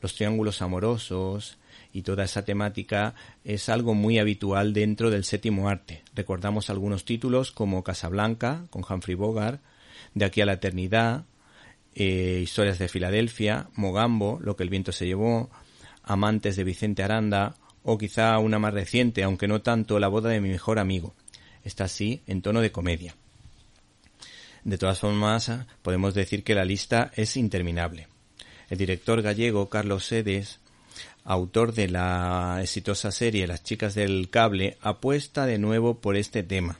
Los 0.00 0.14
triángulos 0.14 0.62
amorosos 0.62 1.58
y 1.92 2.00
toda 2.00 2.24
esa 2.24 2.42
temática 2.42 3.14
es 3.44 3.68
algo 3.68 3.92
muy 3.92 4.18
habitual 4.18 4.72
dentro 4.72 5.10
del 5.10 5.24
séptimo 5.24 5.68
arte. 5.68 6.02
Recordamos 6.14 6.70
algunos 6.70 7.04
títulos 7.04 7.50
como 7.50 7.84
Casablanca 7.84 8.64
con 8.70 8.84
Humphrey 8.88 9.16
Bogart, 9.16 9.60
De 10.14 10.24
aquí 10.24 10.40
a 10.40 10.46
la 10.46 10.54
eternidad, 10.54 11.24
eh, 11.94 12.40
Historias 12.42 12.78
de 12.78 12.88
Filadelfia, 12.88 13.68
Mogambo, 13.74 14.38
Lo 14.42 14.56
que 14.56 14.62
el 14.62 14.70
viento 14.70 14.92
se 14.92 15.06
llevó, 15.06 15.50
Amantes 16.02 16.56
de 16.56 16.64
Vicente 16.64 17.02
Aranda, 17.02 17.56
o 17.82 17.98
quizá 17.98 18.38
una 18.38 18.58
más 18.58 18.74
reciente, 18.74 19.22
aunque 19.22 19.48
no 19.48 19.62
tanto, 19.62 19.98
La 19.98 20.08
boda 20.08 20.30
de 20.30 20.40
mi 20.40 20.48
mejor 20.48 20.78
amigo. 20.78 21.14
Está 21.64 21.84
así 21.84 22.22
en 22.26 22.42
tono 22.42 22.60
de 22.60 22.72
comedia. 22.72 23.14
De 24.64 24.78
todas 24.78 24.98
formas, 24.98 25.50
podemos 25.82 26.14
decir 26.14 26.44
que 26.44 26.54
la 26.54 26.64
lista 26.64 27.10
es 27.14 27.36
interminable. 27.36 28.08
El 28.68 28.78
director 28.78 29.22
gallego 29.22 29.68
Carlos 29.68 30.06
Sedes, 30.06 30.60
autor 31.24 31.72
de 31.72 31.88
la 31.88 32.58
exitosa 32.60 33.10
serie 33.10 33.46
Las 33.46 33.62
chicas 33.62 33.94
del 33.94 34.30
cable, 34.30 34.76
apuesta 34.80 35.46
de 35.46 35.58
nuevo 35.58 35.98
por 36.00 36.16
este 36.16 36.42
tema. 36.42 36.78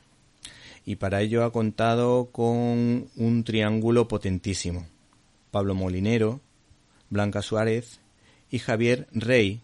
Y 0.85 0.97
para 0.97 1.21
ello 1.21 1.45
ha 1.45 1.53
contado 1.53 2.31
con 2.33 3.09
un 3.17 3.45
triángulo 3.45 4.09
potentísimo. 4.09 4.87
Pablo 5.51 5.75
Molinero, 5.75 6.41
Blanca 7.09 7.43
Suárez 7.43 8.01
y 8.51 8.59
Javier 8.59 9.07
Rey, 9.13 9.61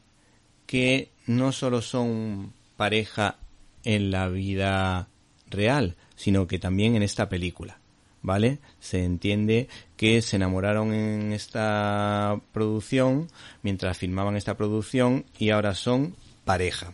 que 0.66 1.11
no 1.26 1.52
solo 1.52 1.83
son 1.83 2.52
pareja 2.76 3.37
en 3.85 4.11
la 4.11 4.28
vida 4.28 5.09
real, 5.49 5.97
sino 6.16 6.47
que 6.47 6.59
también 6.59 6.97
en 6.97 7.02
esta 7.02 7.28
película. 7.28 7.78
¿Vale? 8.23 8.59
Se 8.81 9.05
entiende 9.05 9.69
que 9.97 10.21
se 10.21 10.35
enamoraron 10.35 10.93
en 10.93 11.33
esta 11.33 12.40
producción, 12.52 13.28
mientras 13.62 13.99
filmaban 13.99 14.37
esta 14.37 14.57
producción, 14.57 15.25
y 15.38 15.50
ahora 15.50 15.76
son 15.76 16.16
pareja. 16.45 16.93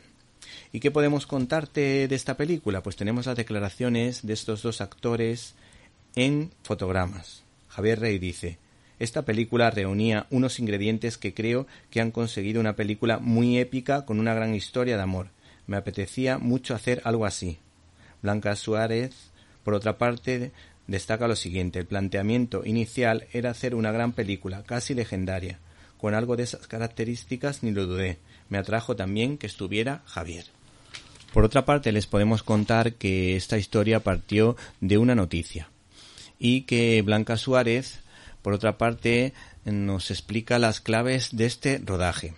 ¿Y 0.72 0.80
qué 0.80 0.90
podemos 0.90 1.26
contarte 1.26 2.06
de 2.06 2.14
esta 2.14 2.36
película? 2.36 2.82
Pues 2.82 2.96
tenemos 2.96 3.24
las 3.26 3.36
declaraciones 3.36 4.26
de 4.26 4.34
estos 4.34 4.62
dos 4.62 4.82
actores 4.82 5.54
en 6.16 6.50
fotogramas. 6.62 7.44
Javier 7.68 8.00
Rey 8.00 8.18
dice, 8.18 8.58
esta 9.02 9.22
película 9.22 9.68
reunía 9.72 10.26
unos 10.30 10.60
ingredientes 10.60 11.18
que 11.18 11.34
creo 11.34 11.66
que 11.90 12.00
han 12.00 12.12
conseguido 12.12 12.60
una 12.60 12.76
película 12.76 13.18
muy 13.18 13.58
épica 13.58 14.06
con 14.06 14.20
una 14.20 14.32
gran 14.32 14.54
historia 14.54 14.96
de 14.96 15.02
amor. 15.02 15.30
Me 15.66 15.76
apetecía 15.76 16.38
mucho 16.38 16.72
hacer 16.72 17.02
algo 17.04 17.26
así. 17.26 17.58
Blanca 18.22 18.54
Suárez, 18.54 19.32
por 19.64 19.74
otra 19.74 19.98
parte, 19.98 20.52
destaca 20.86 21.26
lo 21.26 21.34
siguiente. 21.34 21.80
El 21.80 21.86
planteamiento 21.86 22.62
inicial 22.64 23.26
era 23.32 23.50
hacer 23.50 23.74
una 23.74 23.90
gran 23.90 24.12
película, 24.12 24.62
casi 24.62 24.94
legendaria. 24.94 25.58
Con 25.98 26.14
algo 26.14 26.36
de 26.36 26.44
esas 26.44 26.68
características 26.68 27.64
ni 27.64 27.72
lo 27.72 27.86
dudé. 27.86 28.18
Me 28.50 28.58
atrajo 28.58 28.94
también 28.94 29.36
que 29.36 29.48
estuviera 29.48 30.02
Javier. 30.06 30.44
Por 31.32 31.44
otra 31.44 31.64
parte, 31.64 31.90
les 31.90 32.06
podemos 32.06 32.44
contar 32.44 32.92
que 32.92 33.34
esta 33.34 33.58
historia 33.58 33.98
partió 33.98 34.56
de 34.80 34.98
una 34.98 35.16
noticia 35.16 35.70
y 36.38 36.62
que 36.62 37.02
Blanca 37.02 37.36
Suárez 37.36 38.02
por 38.42 38.52
otra 38.52 38.76
parte, 38.76 39.32
nos 39.64 40.10
explica 40.10 40.58
las 40.58 40.80
claves 40.80 41.30
de 41.32 41.46
este 41.46 41.80
rodaje. 41.84 42.34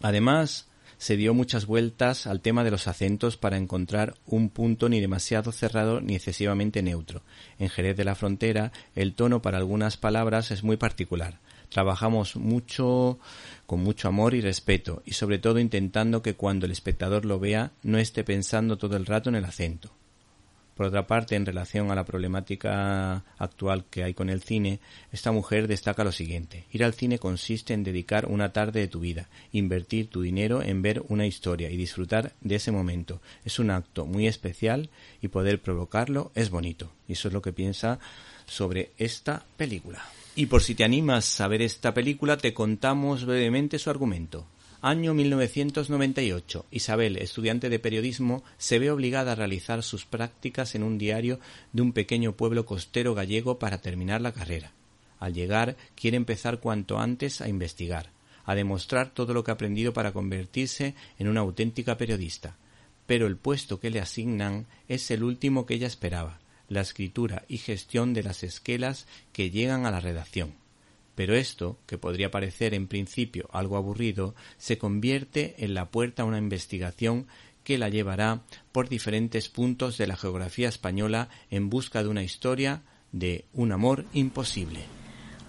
Además, 0.00 0.68
se 1.02 1.16
dio 1.16 1.34
muchas 1.34 1.66
vueltas 1.66 2.28
al 2.28 2.40
tema 2.40 2.62
de 2.62 2.70
los 2.70 2.86
acentos 2.86 3.36
para 3.36 3.56
encontrar 3.56 4.14
un 4.24 4.50
punto 4.50 4.88
ni 4.88 5.00
demasiado 5.00 5.50
cerrado 5.50 6.00
ni 6.00 6.14
excesivamente 6.14 6.80
neutro. 6.80 7.22
En 7.58 7.68
Jerez 7.70 7.96
de 7.96 8.04
la 8.04 8.14
Frontera, 8.14 8.70
el 8.94 9.14
tono 9.14 9.42
para 9.42 9.58
algunas 9.58 9.96
palabras 9.96 10.52
es 10.52 10.62
muy 10.62 10.76
particular. 10.76 11.40
Trabajamos 11.70 12.36
mucho 12.36 13.18
con 13.66 13.80
mucho 13.80 14.06
amor 14.06 14.34
y 14.34 14.42
respeto 14.42 15.02
y 15.04 15.14
sobre 15.14 15.38
todo 15.38 15.58
intentando 15.58 16.22
que 16.22 16.34
cuando 16.34 16.66
el 16.66 16.72
espectador 16.72 17.24
lo 17.24 17.40
vea 17.40 17.72
no 17.82 17.98
esté 17.98 18.22
pensando 18.22 18.78
todo 18.78 18.96
el 18.96 19.06
rato 19.06 19.28
en 19.28 19.34
el 19.34 19.44
acento. 19.44 19.90
Por 20.76 20.86
otra 20.86 21.06
parte, 21.06 21.36
en 21.36 21.44
relación 21.44 21.90
a 21.90 21.94
la 21.94 22.04
problemática 22.04 23.24
actual 23.38 23.84
que 23.90 24.04
hay 24.04 24.14
con 24.14 24.30
el 24.30 24.42
cine, 24.42 24.80
esta 25.12 25.30
mujer 25.30 25.68
destaca 25.68 26.04
lo 26.04 26.12
siguiente. 26.12 26.64
Ir 26.72 26.84
al 26.84 26.94
cine 26.94 27.18
consiste 27.18 27.74
en 27.74 27.84
dedicar 27.84 28.26
una 28.26 28.52
tarde 28.52 28.80
de 28.80 28.88
tu 28.88 29.00
vida, 29.00 29.28
invertir 29.52 30.08
tu 30.08 30.22
dinero 30.22 30.62
en 30.62 30.80
ver 30.80 31.02
una 31.08 31.26
historia 31.26 31.70
y 31.70 31.76
disfrutar 31.76 32.32
de 32.40 32.54
ese 32.54 32.72
momento. 32.72 33.20
Es 33.44 33.58
un 33.58 33.70
acto 33.70 34.06
muy 34.06 34.26
especial 34.26 34.88
y 35.20 35.28
poder 35.28 35.60
provocarlo 35.60 36.32
es 36.34 36.50
bonito. 36.50 36.90
Y 37.06 37.12
eso 37.12 37.28
es 37.28 37.34
lo 37.34 37.42
que 37.42 37.52
piensa 37.52 37.98
sobre 38.46 38.92
esta 38.96 39.44
película. 39.56 40.02
Y 40.34 40.46
por 40.46 40.62
si 40.62 40.74
te 40.74 40.84
animas 40.84 41.40
a 41.42 41.48
ver 41.48 41.60
esta 41.60 41.92
película, 41.92 42.38
te 42.38 42.54
contamos 42.54 43.26
brevemente 43.26 43.78
su 43.78 43.90
argumento. 43.90 44.46
Año 44.84 45.14
1998. 45.14 46.66
Isabel, 46.72 47.16
estudiante 47.18 47.70
de 47.70 47.78
periodismo, 47.78 48.42
se 48.58 48.80
ve 48.80 48.90
obligada 48.90 49.30
a 49.30 49.34
realizar 49.36 49.84
sus 49.84 50.04
prácticas 50.06 50.74
en 50.74 50.82
un 50.82 50.98
diario 50.98 51.38
de 51.72 51.82
un 51.82 51.92
pequeño 51.92 52.32
pueblo 52.32 52.66
costero 52.66 53.14
gallego 53.14 53.60
para 53.60 53.78
terminar 53.78 54.20
la 54.20 54.32
carrera. 54.32 54.72
Al 55.20 55.34
llegar, 55.34 55.76
quiere 55.94 56.16
empezar 56.16 56.58
cuanto 56.58 56.98
antes 56.98 57.40
a 57.40 57.48
investigar, 57.48 58.10
a 58.44 58.56
demostrar 58.56 59.10
todo 59.10 59.34
lo 59.34 59.44
que 59.44 59.52
ha 59.52 59.54
aprendido 59.54 59.92
para 59.92 60.12
convertirse 60.12 60.96
en 61.16 61.28
una 61.28 61.42
auténtica 61.42 61.96
periodista. 61.96 62.56
Pero 63.06 63.28
el 63.28 63.36
puesto 63.36 63.78
que 63.78 63.90
le 63.90 64.00
asignan 64.00 64.66
es 64.88 65.12
el 65.12 65.22
último 65.22 65.64
que 65.64 65.74
ella 65.74 65.86
esperaba, 65.86 66.40
la 66.68 66.80
escritura 66.80 67.44
y 67.46 67.58
gestión 67.58 68.14
de 68.14 68.24
las 68.24 68.42
esquelas 68.42 69.06
que 69.32 69.50
llegan 69.50 69.86
a 69.86 69.92
la 69.92 70.00
redacción. 70.00 70.60
Pero 71.14 71.34
esto, 71.34 71.78
que 71.86 71.98
podría 71.98 72.30
parecer 72.30 72.74
en 72.74 72.88
principio 72.88 73.48
algo 73.52 73.76
aburrido, 73.76 74.34
se 74.56 74.78
convierte 74.78 75.54
en 75.58 75.74
la 75.74 75.86
puerta 75.86 76.22
a 76.22 76.26
una 76.26 76.38
investigación 76.38 77.26
que 77.64 77.78
la 77.78 77.88
llevará 77.88 78.40
por 78.72 78.88
diferentes 78.88 79.48
puntos 79.48 79.98
de 79.98 80.06
la 80.06 80.16
geografía 80.16 80.68
española 80.68 81.28
en 81.50 81.70
busca 81.70 82.02
de 82.02 82.08
una 82.08 82.22
historia 82.22 82.82
de 83.12 83.44
un 83.52 83.72
amor 83.72 84.04
imposible. 84.12 84.80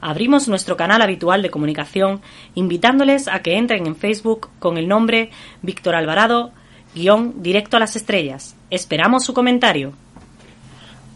Abrimos 0.02 0.50
nuestro 0.50 0.76
canal 0.76 1.02
habitual 1.02 1.42
de 1.42 1.50
comunicación 1.50 2.22
invitándoles 2.56 3.30
a 3.30 3.42
que 3.42 3.58
entren 3.58 3.88
en 3.88 3.96
Facebook 3.96 4.50
con 4.60 4.78
el 4.78 4.88
nombre 4.88 5.32
Víctor 5.62 5.96
Alvarado, 5.96 6.52
guion 6.94 7.42
directo 7.42 7.78
a 7.78 7.80
las 7.80 7.96
estrellas. 7.96 8.58
Esperamos 8.70 9.24
su 9.24 9.34
comentario. 9.34 9.94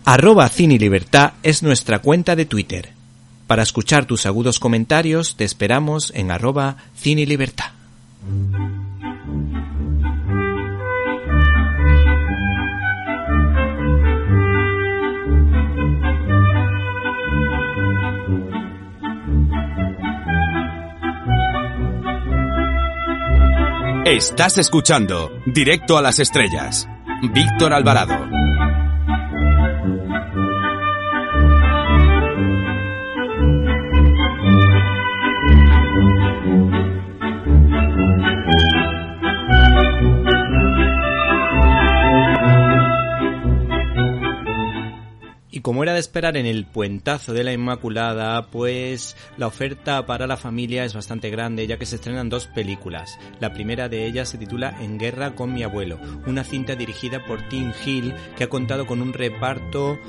Arroba 0.05 0.47
Cine 0.47 0.79
Libertad 0.79 1.33
es 1.43 1.63
nuestra 1.63 1.99
cuenta 1.99 2.37
de 2.37 2.45
Twitter. 2.45 2.96
Para 3.47 3.63
escuchar 3.63 4.05
tus 4.05 4.25
agudos 4.25 4.59
comentarios 4.59 5.37
te 5.37 5.45
esperamos 5.45 6.11
en 6.13 6.31
arroba 6.31 6.77
cine 6.95 7.25
libertad. 7.25 7.71
Estás 24.05 24.57
escuchando 24.57 25.31
Directo 25.45 25.97
a 25.97 26.01
las 26.01 26.19
Estrellas. 26.19 26.87
Víctor 27.33 27.73
Alvarado. 27.73 28.46
Como 45.67 45.83
era 45.83 45.91
de 45.91 45.99
esperar 45.99 46.37
en 46.37 46.45
el 46.45 46.63
puentazo 46.65 47.33
de 47.33 47.43
la 47.43 47.51
Inmaculada, 47.51 48.41
pues 48.51 49.17
la 49.35 49.47
oferta 49.47 50.05
para 50.05 50.25
la 50.25 50.37
familia 50.37 50.85
es 50.85 50.93
bastante 50.93 51.29
grande 51.29 51.67
ya 51.67 51.77
que 51.77 51.85
se 51.85 51.97
estrenan 51.97 52.29
dos 52.29 52.47
películas. 52.47 53.19
La 53.41 53.51
primera 53.51 53.89
de 53.89 54.05
ellas 54.05 54.29
se 54.29 54.37
titula 54.37 54.77
En 54.79 54.97
guerra 54.97 55.35
con 55.35 55.53
mi 55.53 55.63
abuelo, 55.63 55.99
una 56.25 56.45
cinta 56.45 56.77
dirigida 56.77 57.25
por 57.25 57.41
Tim 57.49 57.73
Hill 57.85 58.13
que 58.37 58.45
ha 58.45 58.49
contado 58.49 58.87
con 58.87 59.01
un 59.01 59.11
reparto 59.11 59.99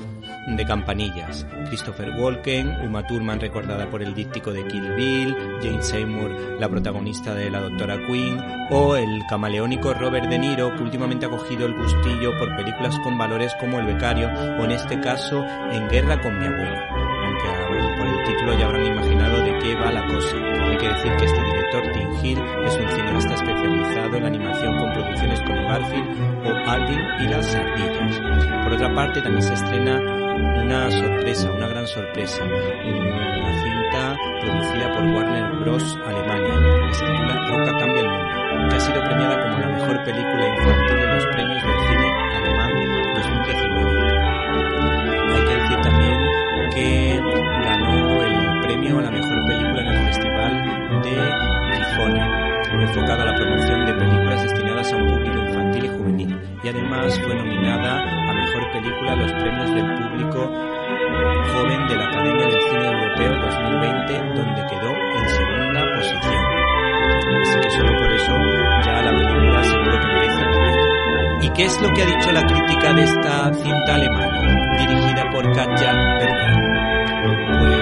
de 0.56 0.64
campanillas. 0.64 1.46
Christopher 1.66 2.10
Walken, 2.18 2.68
Uma 2.86 3.06
Thurman 3.06 3.40
recordada 3.40 3.88
por 3.90 4.02
el 4.02 4.14
díptico 4.14 4.52
de 4.52 4.66
Kill 4.66 4.94
Bill, 4.94 5.36
Jane 5.62 5.82
Seymour, 5.82 6.56
la 6.58 6.68
protagonista 6.68 7.34
de 7.34 7.50
La 7.50 7.60
Doctora 7.60 7.98
Queen, 8.06 8.40
o 8.70 8.96
el 8.96 9.22
camaleónico 9.28 9.94
Robert 9.94 10.28
De 10.28 10.38
Niro 10.38 10.74
que 10.76 10.82
últimamente 10.82 11.26
ha 11.26 11.30
cogido 11.30 11.66
el 11.66 11.74
gustillo 11.74 12.36
por 12.38 12.54
películas 12.56 12.98
con 13.00 13.18
valores 13.18 13.54
como 13.60 13.78
El 13.78 13.86
Becario 13.86 14.28
o 14.58 14.64
en 14.64 14.70
este 14.72 15.00
caso 15.00 15.44
en 15.70 15.88
guerra 15.88 16.20
con 16.20 16.38
mi 16.38 16.46
abuelo, 16.46 16.78
aunque 17.24 17.96
por 17.98 18.06
el 18.06 18.24
título 18.24 18.58
ya 18.58 18.66
habrán 18.66 18.86
imaginado 18.86 19.38
de 19.44 19.58
qué 19.58 19.74
va 19.74 19.92
la 19.92 20.06
cosa. 20.06 20.36
Hay 20.36 20.76
que 20.76 20.88
decir 20.88 21.12
que 21.16 21.24
este 21.24 21.42
director, 21.42 21.82
Tim 21.92 22.24
Hill, 22.24 22.38
es 22.66 22.76
un 22.76 22.88
cineasta 22.90 23.34
especializado 23.34 24.16
en 24.16 24.24
animación 24.24 24.78
con 24.78 24.92
producciones 24.92 25.40
como 25.42 25.62
Garfield 25.68 26.46
o 26.46 26.70
Alvin 26.70 27.00
y 27.20 27.28
las 27.28 27.54
ardillas. 27.54 28.20
Por 28.64 28.72
otra 28.74 28.94
parte, 28.94 29.22
también 29.22 29.42
se 29.42 29.54
estrena 29.54 30.27
una 30.38 30.90
sorpresa, 30.90 31.50
una 31.50 31.68
gran 31.68 31.86
sorpresa, 31.86 32.44
una 32.44 33.62
cinta 33.62 34.16
producida 34.42 34.92
por 34.92 35.04
Warner 35.04 35.52
Bros. 35.60 35.98
Alemania, 36.06 36.88
que 36.88 36.94
se 36.94 37.04
titula 37.04 37.48
Roca 37.48 37.78
cambia 37.78 38.00
el 38.02 38.08
mundo, 38.08 38.68
que 38.70 38.76
ha 38.76 38.80
sido 38.80 39.04
premiada 39.04 39.42
como 39.42 39.58
la 39.58 39.68
mejor 39.68 40.04
película 40.04 40.48
infantil 40.48 40.98
en 40.98 41.14
los 41.14 41.26
premios 41.26 41.62
del 41.62 41.78
cine 41.88 42.12
alemán 42.36 42.70
2019 43.14 44.08
también 45.82 46.18
que 46.70 47.20
ganó 47.64 48.22
el 48.22 48.60
premio 48.62 48.98
a 48.98 49.02
la 49.02 49.10
mejor 49.10 49.46
película 49.46 49.80
en 49.80 49.88
el 49.88 50.06
Festival 50.06 51.02
de 51.02 51.76
Gijón, 51.76 52.16
enfocado 52.80 53.22
a 53.22 53.24
la 53.26 53.34
promoción 53.34 53.86
de 53.86 53.94
películas 53.94 54.42
destinadas 54.42 54.92
a 54.92 54.96
un 54.96 55.06
público 55.08 55.38
infantil 55.38 55.84
y 55.84 55.88
juvenil. 55.88 56.40
Y 56.62 56.68
además 56.68 57.18
fue 57.20 57.34
nominada 57.34 58.27
mejor 58.58 58.72
película 58.72 59.14
los 59.14 59.32
premios 59.32 59.74
del 59.74 59.94
público 59.94 60.38
joven 61.52 61.88
de 61.88 61.96
la 61.96 62.04
Academia 62.04 62.46
del 62.46 62.60
Cine 62.62 62.86
Europeo 62.86 63.36
2020, 63.46 64.18
donde 64.34 64.66
quedó 64.66 64.90
en 64.90 65.28
segunda 65.28 65.84
posición. 65.94 66.44
Así 67.42 67.60
que 67.60 67.70
solo 67.70 67.92
por 67.98 68.12
eso 68.12 68.36
ya 68.84 69.02
la 69.02 69.10
película 69.10 69.64
seguro 69.64 70.00
que 70.00 70.06
merece 70.06 70.40
la 70.40 70.52
pena. 70.52 71.44
¿Y 71.44 71.50
qué 71.50 71.64
es 71.64 71.82
lo 71.82 71.92
que 71.92 72.02
ha 72.02 72.06
dicho 72.06 72.32
la 72.32 72.42
crítica 72.46 72.92
de 72.94 73.02
esta 73.04 73.54
cinta 73.54 73.94
alemana? 73.94 74.54
dirigida 74.78 75.30
por 75.32 75.52
Katja 75.54 75.92
Berger. 76.18 76.68
Pues 77.58 77.77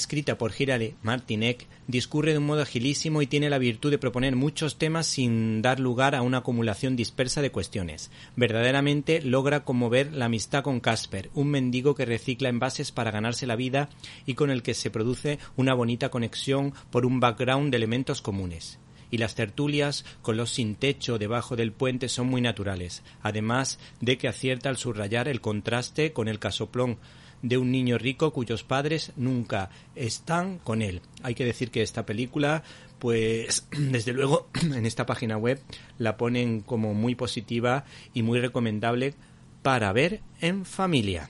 escrita 0.00 0.38
por 0.38 0.52
Girale 0.52 0.94
Martinek, 1.02 1.66
discurre 1.86 2.32
de 2.32 2.38
un 2.38 2.46
modo 2.46 2.62
agilísimo 2.62 3.20
y 3.20 3.26
tiene 3.26 3.50
la 3.50 3.58
virtud 3.58 3.90
de 3.90 3.98
proponer 3.98 4.34
muchos 4.34 4.78
temas 4.78 5.06
sin 5.06 5.60
dar 5.60 5.78
lugar 5.78 6.14
a 6.14 6.22
una 6.22 6.38
acumulación 6.38 6.96
dispersa 6.96 7.42
de 7.42 7.52
cuestiones. 7.52 8.10
Verdaderamente 8.34 9.20
logra 9.20 9.64
conmover 9.64 10.12
la 10.12 10.24
amistad 10.24 10.62
con 10.62 10.80
Casper, 10.80 11.30
un 11.34 11.48
mendigo 11.48 11.94
que 11.94 12.06
recicla 12.06 12.48
envases 12.48 12.92
para 12.92 13.10
ganarse 13.10 13.46
la 13.46 13.56
vida 13.56 13.90
y 14.24 14.34
con 14.34 14.50
el 14.50 14.62
que 14.62 14.74
se 14.74 14.90
produce 14.90 15.38
una 15.56 15.74
bonita 15.74 16.08
conexión 16.08 16.72
por 16.90 17.04
un 17.04 17.20
background 17.20 17.70
de 17.70 17.76
elementos 17.76 18.22
comunes 18.22 18.78
y 19.10 19.18
las 19.18 19.34
tertulias 19.34 20.04
con 20.22 20.36
los 20.36 20.50
sin 20.50 20.76
techo 20.76 21.18
debajo 21.18 21.56
del 21.56 21.72
puente 21.72 22.08
son 22.08 22.28
muy 22.28 22.40
naturales, 22.40 23.02
además 23.22 23.78
de 24.00 24.16
que 24.16 24.28
acierta 24.28 24.68
al 24.68 24.76
subrayar 24.76 25.28
el 25.28 25.40
contraste 25.40 26.12
con 26.12 26.28
el 26.28 26.38
casoplón 26.38 26.98
de 27.42 27.58
un 27.58 27.70
niño 27.70 27.98
rico 27.98 28.32
cuyos 28.32 28.62
padres 28.62 29.12
nunca 29.16 29.70
están 29.94 30.58
con 30.58 30.82
él. 30.82 31.00
Hay 31.22 31.34
que 31.34 31.44
decir 31.44 31.70
que 31.70 31.82
esta 31.82 32.06
película, 32.06 32.62
pues 32.98 33.66
desde 33.78 34.12
luego 34.12 34.48
en 34.62 34.86
esta 34.86 35.06
página 35.06 35.36
web 35.36 35.60
la 35.98 36.16
ponen 36.16 36.60
como 36.60 36.94
muy 36.94 37.14
positiva 37.14 37.84
y 38.14 38.22
muy 38.22 38.40
recomendable 38.40 39.14
para 39.62 39.92
ver 39.92 40.20
en 40.40 40.64
familia 40.64 41.28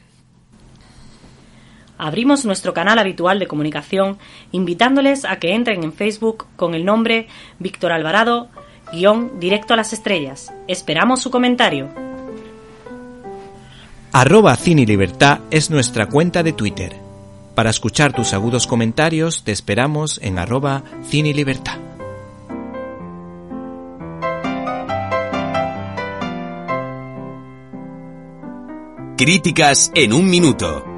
abrimos 2.00 2.46
nuestro 2.46 2.72
canal 2.72 2.98
habitual 2.98 3.38
de 3.38 3.46
comunicación 3.46 4.18
invitándoles 4.52 5.24
a 5.24 5.38
que 5.38 5.54
entren 5.54 5.84
en 5.84 5.92
Facebook 5.92 6.46
con 6.56 6.74
el 6.74 6.84
nombre 6.84 7.28
Víctor 7.58 7.92
Alvarado, 7.92 8.48
guion 8.92 9.38
directo 9.38 9.74
a 9.74 9.76
las 9.76 9.92
estrellas. 9.92 10.52
Esperamos 10.66 11.20
su 11.20 11.30
comentario. 11.30 12.09
Arroba 14.12 14.56
Cine 14.56 14.86
Libertad 14.86 15.38
es 15.52 15.70
nuestra 15.70 16.08
cuenta 16.08 16.42
de 16.42 16.52
Twitter. 16.52 16.96
Para 17.54 17.70
escuchar 17.70 18.12
tus 18.12 18.32
agudos 18.32 18.66
comentarios 18.66 19.44
te 19.44 19.52
esperamos 19.52 20.18
en 20.20 20.40
arroba 20.40 20.82
Cine 21.08 21.32
Libertad. 21.32 21.78
Críticas 29.16 29.92
en 29.94 30.12
un 30.12 30.28
minuto. 30.28 30.89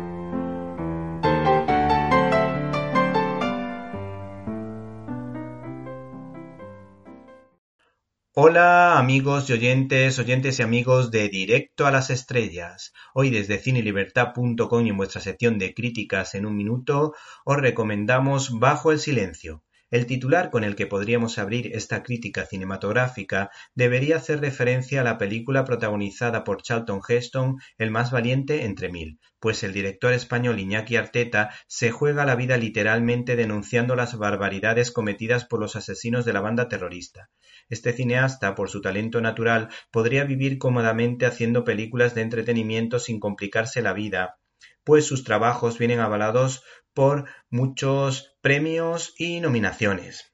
Hola 8.35 8.99
amigos 8.99 9.51
y 9.51 9.53
oyentes, 9.53 10.19
oyentes 10.19 10.59
y 10.59 10.63
amigos 10.63 11.11
de 11.11 11.29
Directo 11.29 11.87
a 11.87 11.91
las 11.91 12.09
Estrellas. 12.09 12.95
Hoy 13.13 13.29
desde 13.29 13.59
cinelibertad.com 13.59 14.87
y 14.87 14.89
en 14.89 14.97
vuestra 14.97 15.21
sección 15.21 15.59
de 15.59 15.75
críticas 15.75 16.35
en 16.35 16.47
un 16.47 16.57
minuto 16.57 17.13
os 17.45 17.57
recomendamos 17.59 18.59
Bajo 18.59 18.91
el 18.91 19.01
Silencio. 19.01 19.63
El 19.93 20.07
titular 20.07 20.49
con 20.49 20.65
el 20.65 20.75
que 20.75 20.87
podríamos 20.87 21.37
abrir 21.37 21.77
esta 21.77 22.03
crítica 22.03 22.47
cinematográfica 22.47 23.51
debería 23.75 24.17
hacer 24.17 24.41
referencia 24.41 25.03
a 25.03 25.05
la 25.05 25.19
película 25.19 25.67
protagonizada 25.67 26.45
por 26.45 26.63
Charlton 26.63 27.03
Heston, 27.07 27.57
El 27.77 27.91
más 27.91 28.11
valiente 28.11 28.65
entre 28.65 28.89
mil, 28.89 29.21
pues 29.39 29.63
el 29.65 29.75
director 29.75 30.15
español 30.15 30.59
Iñaki 30.59 30.97
Arteta 30.97 31.51
se 31.67 31.91
juega 31.91 32.25
la 32.25 32.37
vida 32.37 32.57
literalmente 32.57 33.37
denunciando 33.37 33.95
las 33.95 34.17
barbaridades 34.17 34.93
cometidas 34.93 35.45
por 35.45 35.61
los 35.61 35.77
asesinos 35.77 36.25
de 36.25 36.33
la 36.33 36.41
banda 36.41 36.71
terrorista. 36.71 37.29
Este 37.69 37.93
cineasta, 37.93 38.55
por 38.55 38.71
su 38.71 38.81
talento 38.81 39.21
natural, 39.21 39.69
podría 39.91 40.25
vivir 40.25 40.57
cómodamente 40.57 41.27
haciendo 41.27 41.65
películas 41.65 42.15
de 42.15 42.23
entretenimiento 42.23 42.99
sin 42.99 43.21
complicarse 43.21 43.83
la 43.83 43.93
vida, 43.93 44.39
pues 44.85 45.05
sus 45.05 45.23
trabajos 45.23 45.79
vienen 45.79 46.01
avalados 46.01 46.63
por 46.95 47.27
muchos 47.51 48.37
premios 48.41 49.15
y 49.19 49.41
nominaciones. 49.41 50.33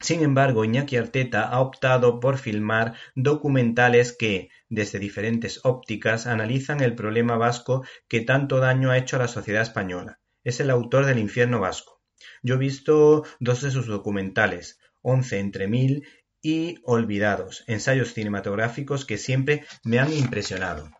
Sin 0.00 0.22
embargo, 0.22 0.64
Iñaki 0.64 0.96
Arteta 0.96 1.44
ha 1.44 1.60
optado 1.60 2.20
por 2.20 2.36
filmar 2.36 2.94
documentales 3.14 4.14
que, 4.14 4.50
desde 4.68 4.98
diferentes 4.98 5.60
ópticas, 5.64 6.26
analizan 6.26 6.80
el 6.82 6.94
problema 6.94 7.36
vasco 7.36 7.84
que 8.08 8.20
tanto 8.20 8.58
daño 8.58 8.90
ha 8.90 8.98
hecho 8.98 9.16
a 9.16 9.20
la 9.20 9.28
sociedad 9.28 9.62
española. 9.62 10.20
Es 10.42 10.60
el 10.60 10.70
autor 10.70 11.06
del 11.06 11.18
Infierno 11.18 11.60
Vasco. 11.60 12.02
Yo 12.42 12.56
he 12.56 12.58
visto 12.58 13.24
dos 13.40 13.62
de 13.62 13.70
sus 13.70 13.86
documentales, 13.86 14.78
Once 15.00 15.38
entre 15.38 15.68
mil 15.68 16.06
y 16.42 16.76
Olvidados, 16.84 17.64
ensayos 17.66 18.12
cinematográficos 18.12 19.06
que 19.06 19.16
siempre 19.16 19.64
me 19.84 19.98
han 19.98 20.12
impresionado. 20.12 20.90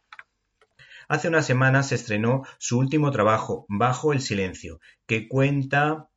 Hace 1.09 1.29
unas 1.29 1.47
semanas 1.47 1.89
se 1.89 1.95
estrenó 1.97 2.45
su 2.59 2.79
último 2.79 3.11
trabajo, 3.11 3.67
Bajo 3.69 4.13
el 4.13 4.21
Silencio, 4.21 4.81
que 5.07 5.29
cuenta 5.29 6.09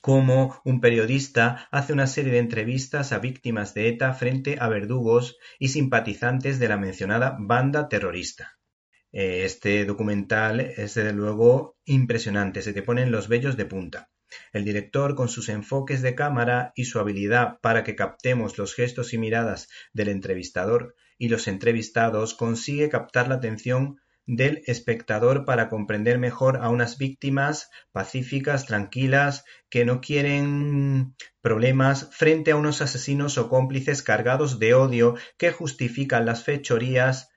cómo 0.00 0.60
un 0.64 0.80
periodista 0.80 1.68
hace 1.70 1.92
una 1.92 2.06
serie 2.06 2.32
de 2.32 2.38
entrevistas 2.38 3.12
a 3.12 3.18
víctimas 3.18 3.74
de 3.74 3.88
ETA 3.88 4.12
frente 4.12 4.56
a 4.60 4.68
verdugos 4.68 5.38
y 5.58 5.68
simpatizantes 5.68 6.58
de 6.58 6.68
la 6.68 6.76
mencionada 6.76 7.36
banda 7.38 7.88
terrorista. 7.88 8.58
Eh, 9.12 9.44
este 9.44 9.84
documental 9.84 10.60
es 10.60 10.94
desde 10.94 11.12
luego 11.12 11.78
impresionante, 11.84 12.62
se 12.62 12.72
te 12.72 12.82
ponen 12.82 13.12
los 13.12 13.28
vellos 13.28 13.56
de 13.56 13.64
punta. 13.64 14.10
El 14.52 14.64
director, 14.64 15.14
con 15.14 15.28
sus 15.28 15.48
enfoques 15.48 16.02
de 16.02 16.14
cámara 16.14 16.72
y 16.74 16.86
su 16.86 16.98
habilidad 16.98 17.60
para 17.60 17.84
que 17.84 17.94
captemos 17.94 18.58
los 18.58 18.74
gestos 18.74 19.14
y 19.14 19.18
miradas 19.18 19.68
del 19.92 20.08
entrevistador 20.08 20.96
y 21.16 21.28
los 21.28 21.46
entrevistados, 21.46 22.34
consigue 22.34 22.88
captar 22.88 23.28
la 23.28 23.36
atención 23.36 24.00
del 24.26 24.62
espectador 24.66 25.44
para 25.44 25.68
comprender 25.68 26.18
mejor 26.18 26.58
a 26.58 26.70
unas 26.70 26.98
víctimas 26.98 27.70
pacíficas, 27.92 28.66
tranquilas, 28.66 29.44
que 29.68 29.84
no 29.84 30.00
quieren 30.00 31.14
problemas 31.40 32.08
frente 32.12 32.52
a 32.52 32.56
unos 32.56 32.80
asesinos 32.80 33.36
o 33.38 33.48
cómplices 33.48 34.02
cargados 34.02 34.58
de 34.58 34.74
odio 34.74 35.14
que 35.36 35.52
justifican 35.52 36.26
las 36.26 36.44
fechorías 36.44 37.30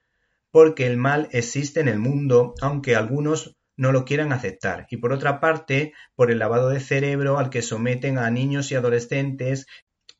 porque 0.50 0.86
el 0.86 0.96
mal 0.96 1.28
existe 1.32 1.80
en 1.80 1.88
el 1.88 1.98
mundo, 1.98 2.54
aunque 2.60 2.96
algunos 2.96 3.56
no 3.76 3.92
lo 3.92 4.04
quieran 4.04 4.32
aceptar. 4.32 4.86
Y 4.90 4.96
por 4.96 5.12
otra 5.12 5.40
parte, 5.40 5.92
por 6.14 6.30
el 6.30 6.38
lavado 6.38 6.68
de 6.70 6.80
cerebro 6.80 7.38
al 7.38 7.50
que 7.50 7.62
someten 7.62 8.18
a 8.18 8.30
niños 8.30 8.72
y 8.72 8.74
adolescentes 8.74 9.66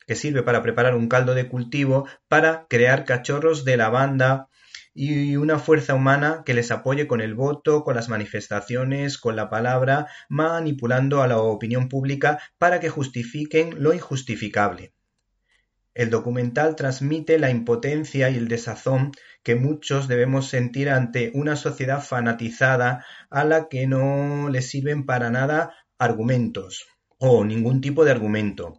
que 0.06 0.14
sirve 0.14 0.42
para 0.42 0.62
preparar 0.62 0.94
un 0.94 1.08
caldo 1.08 1.34
de 1.34 1.48
cultivo 1.48 2.06
para 2.28 2.66
crear 2.68 3.04
cachorros 3.04 3.64
de 3.64 3.76
lavanda 3.76 4.48
y 5.00 5.36
una 5.36 5.60
fuerza 5.60 5.94
humana 5.94 6.42
que 6.44 6.54
les 6.54 6.72
apoye 6.72 7.06
con 7.06 7.20
el 7.20 7.36
voto, 7.36 7.84
con 7.84 7.94
las 7.94 8.08
manifestaciones, 8.08 9.16
con 9.16 9.36
la 9.36 9.48
palabra, 9.48 10.08
manipulando 10.28 11.22
a 11.22 11.28
la 11.28 11.38
opinión 11.38 11.88
pública 11.88 12.40
para 12.58 12.80
que 12.80 12.88
justifiquen 12.88 13.80
lo 13.80 13.94
injustificable. 13.94 14.92
El 15.94 16.10
documental 16.10 16.74
transmite 16.74 17.38
la 17.38 17.48
impotencia 17.48 18.28
y 18.28 18.38
el 18.38 18.48
desazón 18.48 19.12
que 19.44 19.54
muchos 19.54 20.08
debemos 20.08 20.48
sentir 20.48 20.90
ante 20.90 21.30
una 21.32 21.54
sociedad 21.54 22.02
fanatizada 22.02 23.06
a 23.30 23.44
la 23.44 23.68
que 23.68 23.86
no 23.86 24.48
le 24.48 24.62
sirven 24.62 25.06
para 25.06 25.30
nada 25.30 25.74
argumentos 25.96 26.88
o 27.18 27.44
ningún 27.44 27.80
tipo 27.80 28.04
de 28.04 28.10
argumento, 28.10 28.78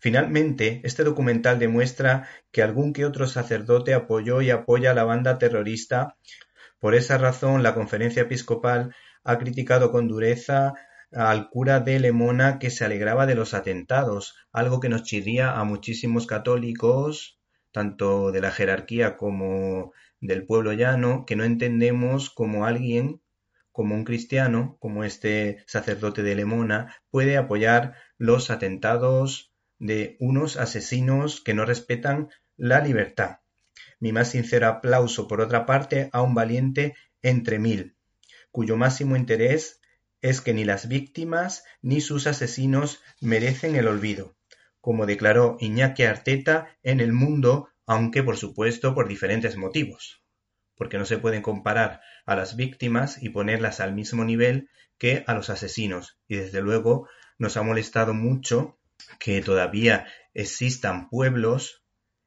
Finalmente, 0.00 0.80
este 0.84 1.04
documental 1.04 1.58
demuestra 1.58 2.26
que 2.50 2.62
algún 2.62 2.94
que 2.94 3.04
otro 3.04 3.26
sacerdote 3.26 3.92
apoyó 3.92 4.40
y 4.40 4.50
apoya 4.50 4.92
a 4.92 4.94
la 4.94 5.04
banda 5.04 5.38
terrorista. 5.38 6.16
Por 6.78 6.94
esa 6.94 7.18
razón, 7.18 7.62
la 7.62 7.74
Conferencia 7.74 8.22
Episcopal 8.22 8.94
ha 9.24 9.38
criticado 9.38 9.92
con 9.92 10.08
dureza 10.08 10.72
al 11.12 11.50
cura 11.50 11.80
de 11.80 12.00
Lemona 12.00 12.58
que 12.58 12.70
se 12.70 12.86
alegraba 12.86 13.26
de 13.26 13.34
los 13.34 13.52
atentados, 13.52 14.36
algo 14.52 14.80
que 14.80 14.88
nos 14.88 15.02
chirría 15.02 15.58
a 15.58 15.64
muchísimos 15.64 16.26
católicos, 16.26 17.38
tanto 17.70 18.32
de 18.32 18.40
la 18.40 18.52
jerarquía 18.52 19.18
como 19.18 19.92
del 20.20 20.46
pueblo 20.46 20.72
llano, 20.72 21.26
que 21.26 21.36
no 21.36 21.44
entendemos 21.44 22.30
como 22.30 22.64
alguien, 22.64 23.20
como 23.70 23.94
un 23.94 24.04
cristiano, 24.04 24.78
como 24.80 25.04
este 25.04 25.62
sacerdote 25.66 26.22
de 26.22 26.36
Lemona, 26.36 26.96
puede 27.10 27.36
apoyar 27.36 27.94
los 28.16 28.50
atentados 28.50 29.49
de 29.80 30.16
unos 30.20 30.56
asesinos 30.56 31.40
que 31.40 31.54
no 31.54 31.64
respetan 31.64 32.28
la 32.56 32.80
libertad. 32.80 33.40
Mi 33.98 34.12
más 34.12 34.28
sincero 34.28 34.68
aplauso, 34.68 35.26
por 35.26 35.40
otra 35.40 35.66
parte, 35.66 36.10
a 36.12 36.22
un 36.22 36.34
valiente 36.34 36.94
entre 37.22 37.58
mil, 37.58 37.96
cuyo 38.52 38.76
máximo 38.76 39.16
interés 39.16 39.80
es 40.22 40.40
que 40.40 40.54
ni 40.54 40.64
las 40.64 40.86
víctimas 40.86 41.64
ni 41.82 42.00
sus 42.00 42.26
asesinos 42.26 43.00
merecen 43.20 43.74
el 43.74 43.88
olvido, 43.88 44.36
como 44.80 45.06
declaró 45.06 45.56
Iñaki 45.60 46.04
Arteta 46.04 46.76
en 46.82 47.00
El 47.00 47.12
Mundo, 47.12 47.68
aunque 47.86 48.22
por 48.22 48.36
supuesto 48.36 48.94
por 48.94 49.08
diferentes 49.08 49.56
motivos, 49.56 50.22
porque 50.76 50.98
no 50.98 51.06
se 51.06 51.18
pueden 51.18 51.42
comparar 51.42 52.02
a 52.26 52.36
las 52.36 52.56
víctimas 52.56 53.22
y 53.22 53.30
ponerlas 53.30 53.80
al 53.80 53.94
mismo 53.94 54.24
nivel 54.24 54.68
que 54.98 55.24
a 55.26 55.34
los 55.34 55.48
asesinos, 55.48 56.18
y 56.28 56.36
desde 56.36 56.60
luego 56.60 57.08
nos 57.38 57.56
ha 57.56 57.62
molestado 57.62 58.12
mucho 58.12 58.78
que 59.18 59.40
todavía 59.42 60.06
existan 60.34 61.08
pueblos 61.08 61.84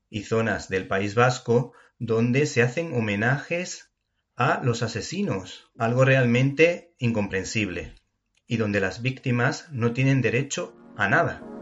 y 0.09 0.23
zonas 0.23 0.69
del 0.69 0.88
País 0.88 1.15
Vasco 1.15 1.73
donde 1.99 2.45
se 2.45 2.62
hacen 2.62 2.93
homenajes 2.93 3.91
a 4.36 4.62
los 4.63 4.83
asesinos, 4.83 5.71
algo 5.77 6.05
realmente 6.05 6.93
incomprensible, 6.97 7.95
y 8.47 8.57
donde 8.57 8.79
las 8.79 9.01
víctimas 9.01 9.67
no 9.71 9.93
tienen 9.93 10.21
derecho 10.21 10.75
a 10.95 11.07
nada. 11.07 11.52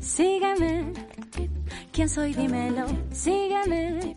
Sígueme, 0.00 0.92
¿quién 1.92 2.08
soy? 2.08 2.32
Dímelo, 2.32 2.86
sígueme, 3.10 4.16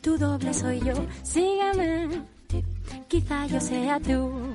tu 0.00 0.16
doble 0.16 0.54
soy 0.54 0.78
yo, 0.80 0.94
sígueme, 1.24 2.22
quizá 3.08 3.46
yo 3.46 3.60
sea 3.60 3.98
tú. 3.98 4.47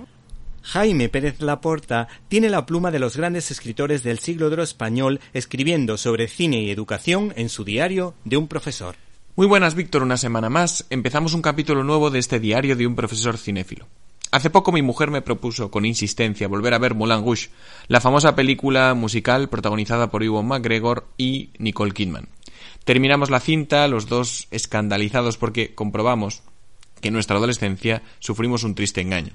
Jaime 0.63 1.09
Pérez 1.09 1.41
Laporta 1.41 2.07
tiene 2.29 2.49
la 2.49 2.65
pluma 2.65 2.89
de 2.89 2.99
los 2.99 3.17
grandes 3.17 3.51
escritores 3.51 4.01
del 4.01 4.19
siglo 4.19 4.47
de 4.47 4.53
oro 4.53 4.63
español 4.63 5.19
escribiendo 5.33 5.97
sobre 5.97 6.27
cine 6.27 6.61
y 6.63 6.71
educación 6.71 7.33
en 7.35 7.49
su 7.49 7.65
diario 7.65 8.15
de 8.23 8.37
un 8.37 8.47
profesor. 8.47 8.95
Muy 9.35 9.45
buenas, 9.45 9.75
Víctor. 9.75 10.03
Una 10.03 10.15
semana 10.15 10.49
más. 10.49 10.85
Empezamos 10.89 11.33
un 11.33 11.41
capítulo 11.41 11.83
nuevo 11.83 12.09
de 12.09 12.19
este 12.19 12.39
diario 12.39 12.75
de 12.75 12.87
un 12.87 12.95
profesor 12.95 13.37
cinéfilo. 13.37 13.87
Hace 14.31 14.49
poco 14.49 14.71
mi 14.71 14.81
mujer 14.81 15.11
me 15.11 15.21
propuso 15.21 15.69
con 15.69 15.85
insistencia 15.85 16.47
volver 16.47 16.73
a 16.73 16.79
ver 16.79 16.95
Moulin 16.95 17.23
Rouge, 17.23 17.49
la 17.87 18.01
famosa 18.01 18.35
película 18.35 18.93
musical 18.93 19.49
protagonizada 19.49 20.09
por 20.09 20.23
Ivo 20.23 20.41
McGregor 20.41 21.07
y 21.17 21.51
Nicole 21.59 21.91
Kidman. 21.91 22.29
Terminamos 22.83 23.29
la 23.29 23.39
cinta, 23.39 23.87
los 23.87 24.07
dos 24.07 24.47
escandalizados 24.49 25.37
porque 25.37 25.75
comprobamos 25.75 26.41
que 27.01 27.09
en 27.09 27.13
nuestra 27.13 27.37
adolescencia 27.37 28.01
sufrimos 28.19 28.63
un 28.63 28.75
triste 28.75 29.01
engaño. 29.01 29.33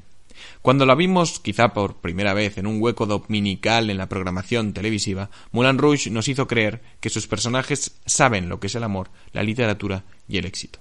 Cuando 0.62 0.87
la 0.87 0.94
vimos, 0.94 1.40
quizá 1.40 1.72
por 1.72 1.96
primera 1.96 2.35
vez, 2.35 2.59
en 2.59 2.66
un 2.66 2.81
hueco 2.81 3.07
dominical 3.07 3.90
en 3.90 3.98
la 3.98 4.09
programación 4.09 4.72
televisiva, 4.72 5.31
Moulin 5.53 5.79
Rouge 5.79 6.11
nos 6.11 6.29
hizo 6.29 6.46
creer 6.46 6.83
que 7.01 7.11
sus 7.11 7.27
personajes 7.27 7.96
saben 8.07 8.48
lo 8.48 8.61
que 8.61 8.68
es 8.68 8.74
el 8.74 8.85
amor, 8.85 9.11
la 9.33 9.42
literatura 9.42 10.05
y 10.29 10.38
el 10.38 10.46
éxito. 10.46 10.81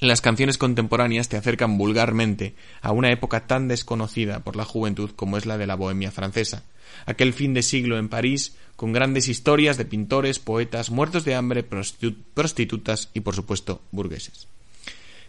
Las 0.00 0.22
canciones 0.22 0.56
contemporáneas 0.56 1.28
te 1.28 1.36
acercan 1.36 1.76
vulgarmente 1.76 2.54
a 2.80 2.90
una 2.92 3.12
época 3.12 3.46
tan 3.46 3.68
desconocida 3.68 4.40
por 4.40 4.56
la 4.56 4.64
juventud 4.64 5.10
como 5.14 5.36
es 5.36 5.44
la 5.44 5.58
de 5.58 5.66
la 5.66 5.74
Bohemia 5.74 6.10
francesa, 6.10 6.64
aquel 7.04 7.34
fin 7.34 7.52
de 7.52 7.62
siglo 7.62 7.98
en 7.98 8.08
París 8.08 8.56
con 8.76 8.94
grandes 8.94 9.28
historias 9.28 9.76
de 9.76 9.84
pintores, 9.84 10.38
poetas, 10.38 10.90
muertos 10.90 11.26
de 11.26 11.34
hambre, 11.34 11.62
prostitutas 11.62 13.10
y 13.12 13.20
por 13.20 13.34
supuesto 13.34 13.82
burgueses. 13.92 14.48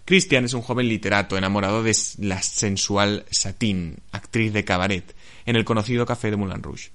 Christian 0.05 0.45
es 0.45 0.53
un 0.53 0.61
joven 0.61 0.87
literato 0.87 1.37
enamorado 1.37 1.83
de 1.83 1.95
la 2.19 2.41
sensual 2.41 3.25
Satine, 3.29 3.97
actriz 4.11 4.51
de 4.53 4.65
cabaret, 4.65 5.15
en 5.45 5.55
el 5.55 5.65
conocido 5.65 6.05
café 6.05 6.31
de 6.31 6.37
Moulin 6.37 6.63
Rouge. 6.63 6.91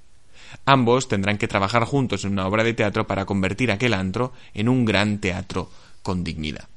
Ambos 0.65 1.09
tendrán 1.09 1.39
que 1.39 1.49
trabajar 1.49 1.85
juntos 1.85 2.25
en 2.25 2.33
una 2.33 2.47
obra 2.47 2.65
de 2.65 2.75
teatro 2.75 3.07
para 3.07 3.25
convertir 3.25 3.71
aquel 3.71 3.95
antro 3.95 4.33
en 4.55 4.69
un 4.69 4.85
gran 4.85 5.19
teatro 5.21 5.71
con 6.03 6.25
dignidad. 6.25 6.69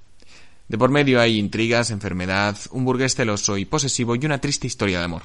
De 0.68 0.78
por 0.78 0.92
medio 0.92 1.20
hay 1.20 1.40
intrigas, 1.40 1.90
enfermedad, 1.90 2.58
un 2.72 2.86
burgués 2.86 3.16
celoso 3.16 3.58
y 3.58 3.66
posesivo 3.66 4.16
y 4.16 4.26
una 4.26 4.40
triste 4.40 4.68
historia 4.68 5.00
de 5.00 5.06
amor. 5.06 5.24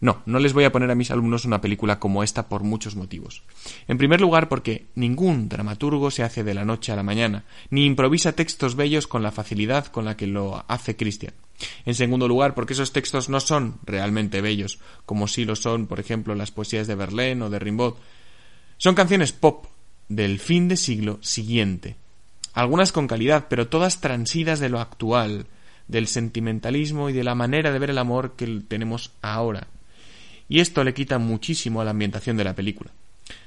No, 0.00 0.22
no 0.26 0.38
les 0.38 0.52
voy 0.52 0.62
a 0.62 0.70
poner 0.70 0.90
a 0.92 0.94
mis 0.94 1.10
alumnos 1.10 1.44
una 1.44 1.60
película 1.60 1.98
como 1.98 2.22
esta 2.22 2.48
por 2.48 2.62
muchos 2.62 2.94
motivos. 2.94 3.42
En 3.88 3.98
primer 3.98 4.20
lugar, 4.20 4.48
porque 4.48 4.86
ningún 4.94 5.48
dramaturgo 5.48 6.12
se 6.12 6.22
hace 6.22 6.44
de 6.44 6.54
la 6.54 6.64
noche 6.64 6.92
a 6.92 6.96
la 6.96 7.02
mañana, 7.02 7.44
ni 7.70 7.84
improvisa 7.84 8.32
textos 8.32 8.76
bellos 8.76 9.08
con 9.08 9.24
la 9.24 9.32
facilidad 9.32 9.86
con 9.86 10.04
la 10.04 10.16
que 10.16 10.28
lo 10.28 10.64
hace 10.68 10.96
Christian. 10.96 11.34
En 11.84 11.96
segundo 11.96 12.28
lugar, 12.28 12.54
porque 12.54 12.74
esos 12.74 12.92
textos 12.92 13.28
no 13.28 13.40
son 13.40 13.80
realmente 13.84 14.40
bellos, 14.40 14.78
como 15.04 15.26
sí 15.26 15.44
lo 15.44 15.56
son, 15.56 15.88
por 15.88 15.98
ejemplo, 15.98 16.36
las 16.36 16.52
poesías 16.52 16.86
de 16.86 16.94
Verlaine 16.94 17.42
o 17.42 17.50
de 17.50 17.58
Rimbaud. 17.58 17.94
Son 18.76 18.94
canciones 18.94 19.32
pop 19.32 19.66
del 20.08 20.38
fin 20.38 20.68
de 20.68 20.76
siglo 20.76 21.18
siguiente. 21.22 21.96
Algunas 22.54 22.92
con 22.92 23.08
calidad, 23.08 23.46
pero 23.50 23.66
todas 23.66 24.00
transidas 24.00 24.60
de 24.60 24.68
lo 24.68 24.78
actual, 24.78 25.46
del 25.88 26.06
sentimentalismo 26.06 27.10
y 27.10 27.12
de 27.12 27.24
la 27.24 27.34
manera 27.34 27.72
de 27.72 27.78
ver 27.80 27.90
el 27.90 27.98
amor 27.98 28.36
que 28.36 28.62
tenemos 28.68 29.12
ahora 29.22 29.66
y 30.48 30.60
esto 30.60 30.84
le 30.84 30.94
quita 30.94 31.18
muchísimo 31.18 31.80
a 31.80 31.84
la 31.84 31.90
ambientación 31.90 32.36
de 32.36 32.44
la 32.44 32.54
película. 32.54 32.90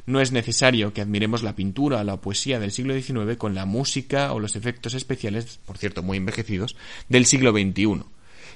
No 0.06 0.20
es 0.20 0.32
necesario 0.32 0.94
que 0.94 1.02
admiremos 1.02 1.44
la 1.44 1.56
pintura 1.56 2.00
o 2.00 2.04
la 2.04 2.18
poesía 2.18 2.60
del 2.60 2.72
siglo 2.72 3.00
XIX 3.00 3.38
con 3.38 3.56
la 3.56 3.66
música 3.66 4.34
o 4.34 4.40
los 4.40 4.56
efectos 4.56 4.94
especiales, 4.94 5.60
por 5.66 5.78
cierto 5.78 6.04
muy 6.04 6.18
envejecidos, 6.18 6.76
del 7.10 7.26
siglo 7.26 7.52
XXI. 7.52 8.04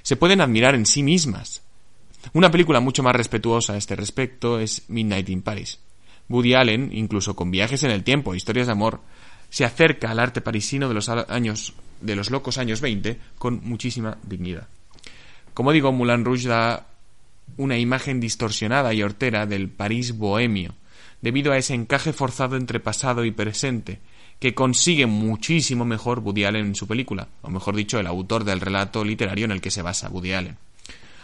Se 0.04 0.16
pueden 0.16 0.42
admirar 0.42 0.76
en 0.76 0.86
sí 0.86 1.02
mismas. 1.02 1.64
Una 2.34 2.52
película 2.52 2.80
mucho 2.80 3.04
más 3.04 3.16
respetuosa 3.16 3.74
a 3.74 3.78
este 3.78 3.96
respecto 3.96 4.60
es 4.60 4.84
Midnight 4.88 5.30
in 5.30 5.42
Paris. 5.42 5.80
Woody 6.30 6.54
Allen, 6.54 6.90
incluso 6.92 7.36
con 7.36 7.52
viajes 7.52 7.84
en 7.84 7.92
el 7.92 8.04
tiempo 8.04 8.34
e 8.34 8.38
historias 8.38 8.68
de 8.68 8.74
amor, 8.74 9.02
se 9.50 9.66
acerca 9.66 10.12
al 10.12 10.20
arte 10.20 10.42
parisino 10.42 10.88
de 10.88 10.96
los 10.96 11.10
años 11.10 11.74
de 12.02 12.16
los 12.16 12.30
locos 12.30 12.58
años 12.58 12.82
20 12.82 13.20
con 13.38 13.62
muchísima 13.64 14.18
dignidad. 14.24 14.68
Como 15.54 15.72
digo, 15.72 15.92
Moulin 15.92 16.26
Rouge 16.26 16.48
da 16.48 16.88
una 17.58 17.78
imagen 17.78 18.20
distorsionada 18.20 18.94
y 18.94 19.04
hortera 19.04 19.46
del 19.46 19.70
París 19.70 20.18
bohemio, 20.18 20.76
debido 21.22 21.52
a 21.52 21.58
ese 21.58 21.74
encaje 21.74 22.14
forzado 22.14 22.56
entre 22.58 22.80
pasado 22.80 23.26
y 23.26 23.32
presente, 23.32 24.00
que 24.40 24.54
consigue 24.54 25.06
muchísimo 25.06 25.86
mejor 25.86 26.20
Woody 26.20 26.44
Allen 26.44 26.68
en 26.68 26.76
su 26.76 26.88
película, 26.88 27.30
o 27.42 27.50
mejor 27.50 27.76
dicho, 27.76 28.00
el 28.00 28.08
autor 28.08 28.44
del 28.44 28.62
relato 28.62 29.04
literario 29.04 29.46
en 29.46 29.52
el 29.52 29.62
que 29.62 29.72
se 29.72 29.82
basa 29.82 30.10
Woody 30.10 30.34
Allen. 30.34 30.58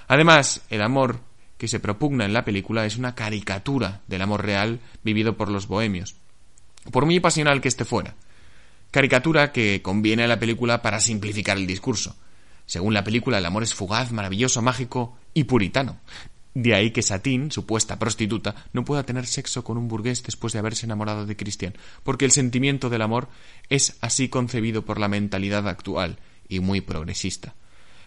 Además, 0.07 0.61
el 0.69 0.81
amor 0.81 1.19
que 1.57 1.67
se 1.67 1.79
propugna 1.79 2.25
en 2.25 2.33
la 2.33 2.45
película 2.45 2.85
es 2.85 2.97
una 2.97 3.13
caricatura 3.13 4.01
del 4.07 4.21
amor 4.21 4.43
real 4.43 4.79
vivido 5.03 5.37
por 5.37 5.49
los 5.49 5.67
bohemios, 5.67 6.15
por 6.91 7.05
muy 7.05 7.19
pasional 7.19 7.61
que 7.61 7.67
éste 7.67 7.85
fuera. 7.85 8.15
Caricatura 8.89 9.51
que 9.51 9.81
conviene 9.81 10.23
a 10.23 10.27
la 10.27 10.39
película 10.39 10.81
para 10.81 10.99
simplificar 10.99 11.57
el 11.57 11.67
discurso. 11.67 12.15
Según 12.65 12.93
la 12.93 13.03
película, 13.03 13.37
el 13.37 13.45
amor 13.45 13.63
es 13.63 13.73
fugaz, 13.73 14.11
maravilloso, 14.11 14.61
mágico 14.61 15.17
y 15.33 15.45
puritano. 15.45 15.99
De 16.53 16.75
ahí 16.75 16.91
que 16.91 17.01
Satín, 17.01 17.51
supuesta 17.51 17.97
prostituta, 17.97 18.55
no 18.73 18.83
pueda 18.83 19.03
tener 19.03 19.25
sexo 19.25 19.63
con 19.63 19.77
un 19.77 19.87
burgués 19.87 20.21
después 20.23 20.51
de 20.51 20.59
haberse 20.59 20.85
enamorado 20.85 21.25
de 21.25 21.37
Cristian, 21.37 21.73
porque 22.03 22.25
el 22.25 22.31
sentimiento 22.31 22.89
del 22.89 23.01
amor 23.01 23.29
es 23.69 23.97
así 24.01 24.27
concebido 24.27 24.83
por 24.83 24.99
la 24.99 25.07
mentalidad 25.07 25.67
actual 25.69 26.19
y 26.49 26.59
muy 26.59 26.81
progresista. 26.81 27.55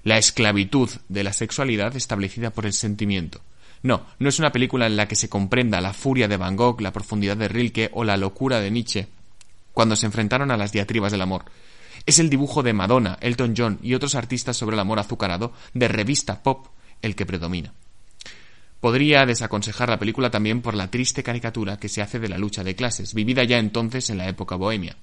La 0.03 0.19
esclavitud 0.19 0.91
de 1.09 1.25
la 1.25 1.33
sexualidad 1.33 1.97
establecida 1.97 2.51
por 2.51 2.67
el 2.67 2.75
sentimiento. 2.75 3.41
No, 3.83 4.07
no 4.19 4.29
es 4.29 4.39
una 4.39 4.53
película 4.53 4.87
en 4.87 4.97
la 4.97 5.09
que 5.09 5.17
se 5.17 5.31
comprenda 5.31 5.81
la 5.81 5.95
furia 5.95 6.29
de 6.29 6.37
Van 6.37 6.57
Gogh, 6.57 6.83
la 6.83 6.93
profundidad 6.93 7.39
de 7.39 7.49
Rilke 7.49 7.91
o 7.95 8.05
la 8.05 8.19
locura 8.19 8.61
de 8.61 8.71
Nietzsche 8.71 9.09
cuando 9.75 9.97
se 9.97 10.07
enfrentaron 10.07 10.51
a 10.51 10.57
las 10.57 10.73
diatribas 10.73 11.13
del 11.13 11.21
amor. 11.21 11.45
Es 12.07 12.19
el 12.19 12.31
dibujo 12.31 12.63
de 12.63 12.73
Madonna, 12.73 13.19
Elton 13.21 13.55
John 13.57 13.79
y 13.83 13.95
otros 13.95 14.15
artistas 14.15 14.57
sobre 14.57 14.75
el 14.75 14.81
amor 14.81 14.99
azucarado 15.01 15.53
de 15.75 15.89
revista 15.89 16.43
pop 16.43 16.69
el 17.05 17.14
que 17.14 17.27
predomina. 17.27 17.73
Podría 18.81 19.25
desaconsejar 19.25 19.88
la 19.88 19.99
película 19.99 20.31
también 20.31 20.61
por 20.61 20.75
la 20.75 20.90
triste 20.90 21.23
caricatura 21.23 21.79
que 21.79 21.88
se 21.88 22.03
hace 22.03 22.19
de 22.19 22.29
la 22.29 22.38
lucha 22.38 22.64
de 22.64 22.75
clases, 22.75 23.14
vivida 23.14 23.45
ya 23.45 23.59
entonces 23.59 24.11
en 24.11 24.19
la 24.19 24.29
época 24.29 24.57
bohemia. 24.57 24.97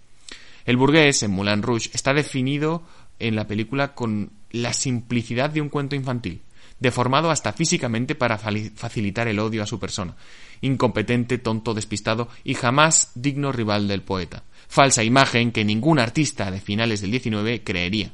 El 0.66 0.78
burgués, 0.78 1.24
en 1.24 1.32
Moulin 1.32 1.64
Rouge, 1.64 1.90
está 1.94 2.14
definido 2.14 2.84
en 3.18 3.36
la 3.36 3.48
película 3.48 3.94
con 3.94 4.32
la 4.52 4.74
simplicidad 4.74 5.50
de 5.50 5.62
un 5.62 5.70
cuento 5.70 5.96
infantil, 5.96 6.42
deformado 6.80 7.32
hasta 7.32 7.54
físicamente 7.54 8.16
para 8.16 8.38
facilitar 8.38 9.28
el 9.28 9.40
odio 9.40 9.64
a 9.64 9.68
su 9.68 9.80
persona, 9.80 10.16
incompetente, 10.62 11.38
tonto, 11.38 11.74
despistado 11.74 12.30
y 12.44 12.54
jamás 12.54 13.12
digno 13.16 13.52
rival 13.52 13.88
del 13.88 14.04
poeta. 14.04 14.44
Falsa 14.68 15.04
imagen 15.04 15.52
que 15.52 15.66
ningún 15.66 16.00
artista 16.00 16.52
de 16.52 16.62
finales 16.62 17.02
del 17.02 17.20
XIX 17.20 17.62
creería. 17.64 18.12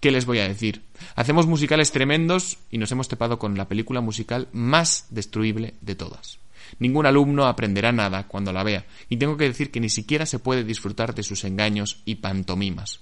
¿Qué 0.00 0.10
les 0.10 0.24
voy 0.24 0.38
a 0.38 0.48
decir? 0.48 0.82
Hacemos 1.14 1.46
musicales 1.46 1.92
tremendos 1.92 2.56
y 2.70 2.78
nos 2.78 2.90
hemos 2.90 3.08
tepado 3.08 3.38
con 3.38 3.58
la 3.58 3.68
película 3.68 4.00
musical 4.00 4.48
más 4.52 5.06
destruible 5.10 5.74
de 5.82 5.94
todas. 5.94 6.38
Ningún 6.78 7.04
alumno 7.04 7.44
aprenderá 7.44 7.92
nada 7.92 8.26
cuando 8.26 8.52
la 8.52 8.62
vea, 8.62 8.86
y 9.10 9.18
tengo 9.18 9.36
que 9.36 9.44
decir 9.44 9.70
que 9.70 9.80
ni 9.80 9.90
siquiera 9.90 10.24
se 10.24 10.38
puede 10.38 10.64
disfrutar 10.64 11.14
de 11.14 11.22
sus 11.22 11.44
engaños 11.44 12.00
y 12.06 12.16
pantomimas. 12.16 13.00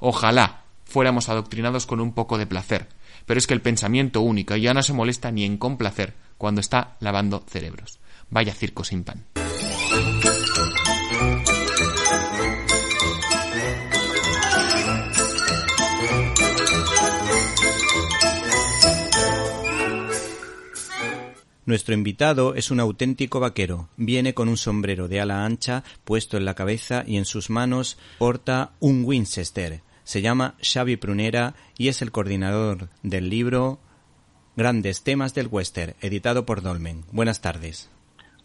Ojalá 0.00 0.64
fuéramos 0.84 1.30
adoctrinados 1.30 1.86
con 1.86 2.00
un 2.00 2.12
poco 2.12 2.36
de 2.36 2.46
placer, 2.46 2.88
pero 3.24 3.38
es 3.38 3.46
que 3.46 3.54
el 3.54 3.62
pensamiento 3.62 4.20
único 4.20 4.54
ya 4.56 4.74
no 4.74 4.82
se 4.82 4.92
molesta 4.92 5.30
ni 5.30 5.44
en 5.44 5.56
complacer 5.56 6.14
cuando 6.36 6.60
está 6.60 6.96
lavando 7.00 7.42
cerebros. 7.48 8.00
Vaya 8.28 8.52
circo 8.52 8.84
sin 8.84 9.04
pan. 9.04 9.24
Nuestro 21.66 21.94
invitado 21.94 22.54
es 22.54 22.70
un 22.70 22.78
auténtico 22.78 23.40
vaquero. 23.40 23.88
Viene 23.96 24.34
con 24.34 24.48
un 24.48 24.58
sombrero 24.58 25.08
de 25.08 25.20
ala 25.20 25.46
ancha 25.46 25.82
puesto 26.04 26.36
en 26.36 26.44
la 26.44 26.54
cabeza 26.54 27.04
y 27.06 27.16
en 27.16 27.24
sus 27.24 27.48
manos 27.48 27.96
porta 28.18 28.72
un 28.80 29.04
Winchester. 29.04 29.80
Se 30.02 30.20
llama 30.20 30.56
Xavi 30.60 30.96
Prunera 30.96 31.54
y 31.78 31.88
es 31.88 32.02
el 32.02 32.12
coordinador 32.12 32.90
del 33.02 33.30
libro 33.30 33.78
Grandes 34.56 35.02
temas 35.02 35.34
del 35.34 35.48
western, 35.48 35.94
editado 36.00 36.44
por 36.44 36.60
Dolmen. 36.60 37.04
Buenas 37.10 37.40
tardes. 37.40 37.90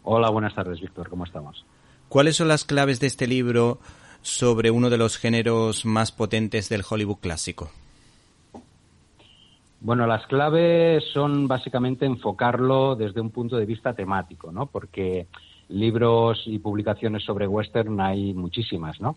Hola, 0.02 0.30
buenas 0.30 0.54
tardes, 0.54 0.80
Víctor. 0.80 1.10
¿Cómo 1.10 1.24
estamos? 1.24 1.66
¿Cuáles 2.08 2.36
son 2.36 2.48
las 2.48 2.64
claves 2.64 3.00
de 3.00 3.06
este 3.06 3.26
libro 3.26 3.80
sobre 4.22 4.70
uno 4.70 4.88
de 4.88 4.96
los 4.96 5.18
géneros 5.18 5.84
más 5.84 6.10
potentes 6.10 6.70
del 6.70 6.84
Hollywood 6.88 7.18
clásico? 7.18 7.70
Bueno, 9.80 10.06
las 10.06 10.26
claves 10.26 11.02
son 11.14 11.48
básicamente 11.48 12.04
enfocarlo 12.04 12.96
desde 12.96 13.20
un 13.22 13.30
punto 13.30 13.56
de 13.56 13.64
vista 13.64 13.94
temático, 13.94 14.52
¿no? 14.52 14.66
Porque 14.66 15.26
libros 15.70 16.42
y 16.44 16.58
publicaciones 16.58 17.24
sobre 17.24 17.46
western 17.46 17.98
hay 17.98 18.34
muchísimas, 18.34 19.00
¿no? 19.00 19.16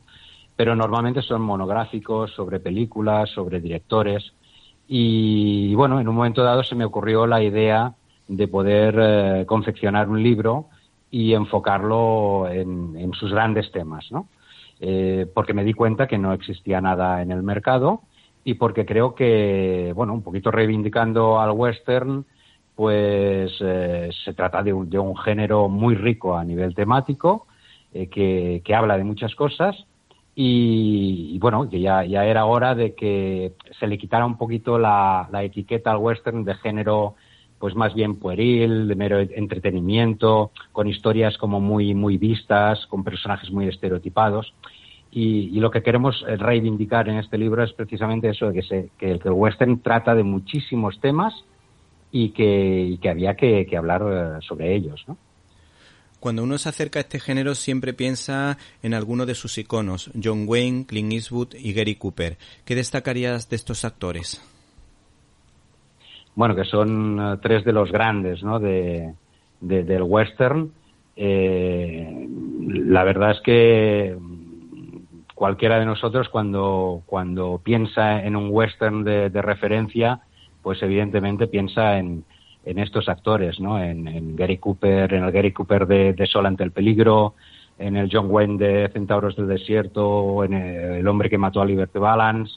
Pero 0.55 0.73
normalmente 0.73 1.21
son 1.21 1.41
monográficos 1.41 2.31
sobre 2.31 2.61
películas, 2.61 3.29
sobre 3.31 3.59
directores. 3.59 4.23
Y 4.87 5.75
bueno, 5.75 5.99
en 5.99 6.07
un 6.07 6.15
momento 6.15 6.43
dado 6.43 6.63
se 6.63 6.75
me 6.75 6.85
ocurrió 6.85 7.27
la 7.27 7.43
idea 7.43 7.93
de 8.29 8.47
poder 8.47 8.95
eh, 8.99 9.45
confeccionar 9.45 10.07
un 10.07 10.23
libro 10.23 10.67
y 11.11 11.33
enfocarlo 11.33 12.47
en, 12.49 12.95
en 12.95 13.11
sus 13.13 13.31
grandes 13.31 13.69
temas, 13.71 14.09
¿no? 14.11 14.27
Eh, 14.79 15.27
porque 15.33 15.53
me 15.53 15.65
di 15.65 15.73
cuenta 15.73 16.07
que 16.07 16.17
no 16.17 16.31
existía 16.31 16.79
nada 16.79 17.21
en 17.21 17.31
el 17.31 17.43
mercado 17.43 18.01
y 18.43 18.55
porque 18.55 18.85
creo 18.85 19.15
que, 19.15 19.93
bueno, 19.95 20.13
un 20.13 20.21
poquito 20.21 20.51
reivindicando 20.51 21.39
al 21.39 21.51
western, 21.51 22.25
pues 22.75 23.53
eh, 23.61 24.09
se 24.23 24.33
trata 24.33 24.63
de 24.63 24.73
un, 24.73 24.89
de 24.89 24.99
un, 24.99 25.15
género 25.15 25.69
muy 25.69 25.95
rico 25.95 26.35
a 26.35 26.43
nivel 26.43 26.73
temático, 26.73 27.47
eh, 27.93 28.07
que, 28.07 28.61
que, 28.65 28.75
habla 28.75 28.97
de 28.97 29.03
muchas 29.03 29.35
cosas 29.35 29.85
y, 30.35 31.31
y, 31.33 31.39
bueno, 31.39 31.69
que 31.69 31.79
ya, 31.79 32.03
ya 32.03 32.25
era 32.25 32.45
hora 32.45 32.73
de 32.73 32.95
que 32.95 33.53
se 33.79 33.87
le 33.87 33.97
quitara 33.97 34.25
un 34.25 34.37
poquito 34.37 34.79
la, 34.79 35.29
la 35.31 35.43
etiqueta 35.43 35.91
al 35.91 35.97
western 35.97 36.43
de 36.43 36.55
género 36.55 37.15
pues 37.63 37.75
más 37.75 37.93
bien 37.93 38.19
pueril, 38.19 38.89
de 38.89 38.95
mero 38.95 39.19
entretenimiento, 39.21 40.51
con 40.73 40.85
historias 40.85 41.37
como 41.37 41.61
muy, 41.61 41.93
muy 41.93 42.17
vistas, 42.17 42.85
con 42.87 43.05
personajes 43.05 43.49
muy 43.51 43.69
estereotipados. 43.69 44.53
Y, 45.15 45.55
y, 45.55 45.59
lo 45.59 45.69
que 45.69 45.83
queremos 45.83 46.25
reivindicar 46.39 47.07
en 47.07 47.17
este 47.17 47.37
libro 47.37 47.63
es 47.63 47.71
precisamente 47.73 48.29
eso, 48.29 48.47
de 48.47 48.53
que, 48.53 48.61
se, 48.63 48.89
que, 48.97 49.11
el, 49.11 49.19
que 49.19 49.27
el 49.27 49.35
western 49.35 49.79
trata 49.79 50.15
de 50.15 50.23
muchísimos 50.23 50.99
temas 50.99 51.33
y 52.11 52.29
que, 52.29 52.81
y 52.81 52.97
que 52.97 53.09
había 53.09 53.35
que, 53.35 53.67
que 53.67 53.77
hablar 53.77 54.01
uh, 54.03 54.41
sobre 54.41 54.75
ellos, 54.75 55.03
¿no? 55.07 55.17
Cuando 56.19 56.41
uno 56.41 56.57
se 56.57 56.69
acerca 56.69 56.99
a 56.99 57.01
este 57.01 57.19
género 57.19 57.53
siempre 57.53 57.93
piensa 57.93 58.57
en 58.81 58.93
alguno 58.93 59.25
de 59.25 59.35
sus 59.35 59.57
iconos, 59.57 60.09
John 60.21 60.45
Wayne, 60.47 60.85
Clint 60.87 61.11
Eastwood 61.11 61.53
y 61.59 61.73
Gary 61.73 61.95
Cooper. 61.95 62.37
¿Qué 62.65 62.75
destacarías 62.75 63.49
de 63.49 63.57
estos 63.57 63.85
actores? 63.85 64.41
bueno, 66.35 66.55
que 66.55 66.65
son 66.65 67.19
uh, 67.19 67.37
tres 67.37 67.63
de 67.63 67.73
los 67.73 67.91
grandes 67.91 68.43
¿no? 68.43 68.59
de, 68.59 69.13
de, 69.61 69.83
del 69.83 70.03
western. 70.03 70.71
Eh, 71.15 72.27
la 72.67 73.03
verdad 73.03 73.31
es 73.31 73.41
que 73.41 74.17
cualquiera 75.43 75.77
de 75.77 75.85
nosotros 75.85 76.29
cuando, 76.29 77.03
cuando 77.05 77.59
piensa 77.61 78.23
en 78.23 78.37
un 78.37 78.47
western 78.49 79.03
de, 79.03 79.41
referencia, 79.41 80.21
pues 80.61 80.81
evidentemente 80.81 81.47
piensa 81.47 81.97
en, 81.97 82.23
en 82.63 82.79
estos 82.79 83.09
actores, 83.09 83.59
¿no? 83.59 83.77
En, 83.77 84.07
en, 84.07 84.37
Gary 84.37 84.57
Cooper, 84.57 85.13
en 85.13 85.21
el 85.21 85.31
Gary 85.33 85.51
Cooper 85.51 85.85
de, 85.85 86.13
de, 86.13 86.27
Sol 86.27 86.45
ante 86.45 86.63
el 86.63 86.71
peligro, 86.71 87.33
en 87.77 87.97
el 87.97 88.07
John 88.09 88.27
Wayne 88.29 88.57
de 88.57 88.89
Centauros 88.93 89.35
del 89.35 89.49
Desierto, 89.49 90.45
en 90.45 90.53
el, 90.53 91.05
hombre 91.09 91.29
que 91.29 91.37
mató 91.37 91.61
a 91.61 91.65
Liberty 91.65 91.99
Balance, 91.99 92.53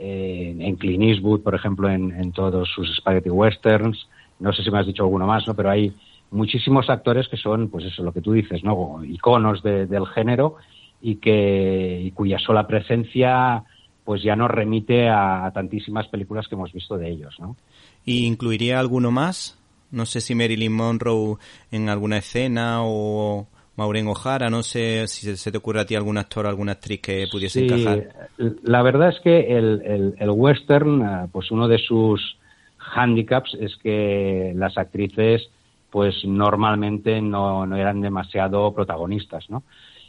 en 0.00 0.74
Clint 0.74 1.04
Eastwood, 1.04 1.40
por 1.40 1.54
ejemplo, 1.54 1.88
en, 1.88 2.10
en, 2.20 2.32
todos 2.32 2.68
sus 2.74 2.96
spaghetti 2.96 3.30
westerns. 3.30 4.08
No 4.40 4.52
sé 4.52 4.64
si 4.64 4.72
me 4.72 4.80
has 4.80 4.86
dicho 4.86 5.04
alguno 5.04 5.28
más, 5.28 5.46
¿no? 5.46 5.54
Pero 5.54 5.70
hay 5.70 5.94
muchísimos 6.32 6.90
actores 6.90 7.28
que 7.28 7.36
son, 7.36 7.68
pues 7.68 7.84
eso, 7.84 8.02
lo 8.02 8.10
que 8.10 8.22
tú 8.22 8.32
dices, 8.32 8.64
¿no? 8.64 9.04
Iconos 9.04 9.62
de, 9.62 9.86
del 9.86 10.06
género 10.08 10.56
y 11.04 11.16
que 11.16 12.00
y 12.02 12.10
cuya 12.12 12.38
sola 12.38 12.66
presencia 12.66 13.62
pues 14.04 14.22
ya 14.22 14.34
nos 14.36 14.50
remite 14.50 15.08
a, 15.08 15.44
a, 15.44 15.52
tantísimas 15.52 16.08
películas 16.08 16.48
que 16.48 16.54
hemos 16.54 16.72
visto 16.72 16.96
de 16.96 17.10
ellos, 17.10 17.36
¿no? 17.38 17.56
¿Y 18.06 18.26
incluiría 18.26 18.80
alguno 18.80 19.10
más? 19.10 19.58
No 19.90 20.06
sé 20.06 20.20
si 20.20 20.34
Marilyn 20.34 20.72
Monroe 20.72 21.36
en 21.70 21.90
alguna 21.90 22.18
escena 22.18 22.78
o 22.82 23.46
Maureen 23.76 24.08
O'Hara, 24.08 24.48
no 24.48 24.62
sé 24.62 25.06
si 25.06 25.36
se 25.36 25.52
te 25.52 25.58
ocurre 25.58 25.80
a 25.80 25.84
ti 25.84 25.94
algún 25.94 26.16
actor 26.16 26.46
o 26.46 26.48
alguna 26.48 26.72
actriz 26.72 27.00
que 27.00 27.26
pudiese 27.30 27.60
sí, 27.60 27.66
encajar. 27.66 28.28
La 28.62 28.82
verdad 28.82 29.10
es 29.10 29.20
que 29.20 29.56
el, 29.58 29.82
el, 29.84 30.14
el, 30.18 30.30
western, 30.30 31.28
pues 31.32 31.50
uno 31.50 31.68
de 31.68 31.78
sus 31.78 32.38
handicaps 32.94 33.56
es 33.60 33.76
que 33.82 34.52
las 34.56 34.78
actrices 34.78 35.50
pues 35.90 36.14
normalmente 36.24 37.20
no, 37.20 37.66
no 37.66 37.76
eran 37.76 38.00
demasiado 38.00 38.72
protagonistas, 38.74 39.48
¿no? 39.50 39.62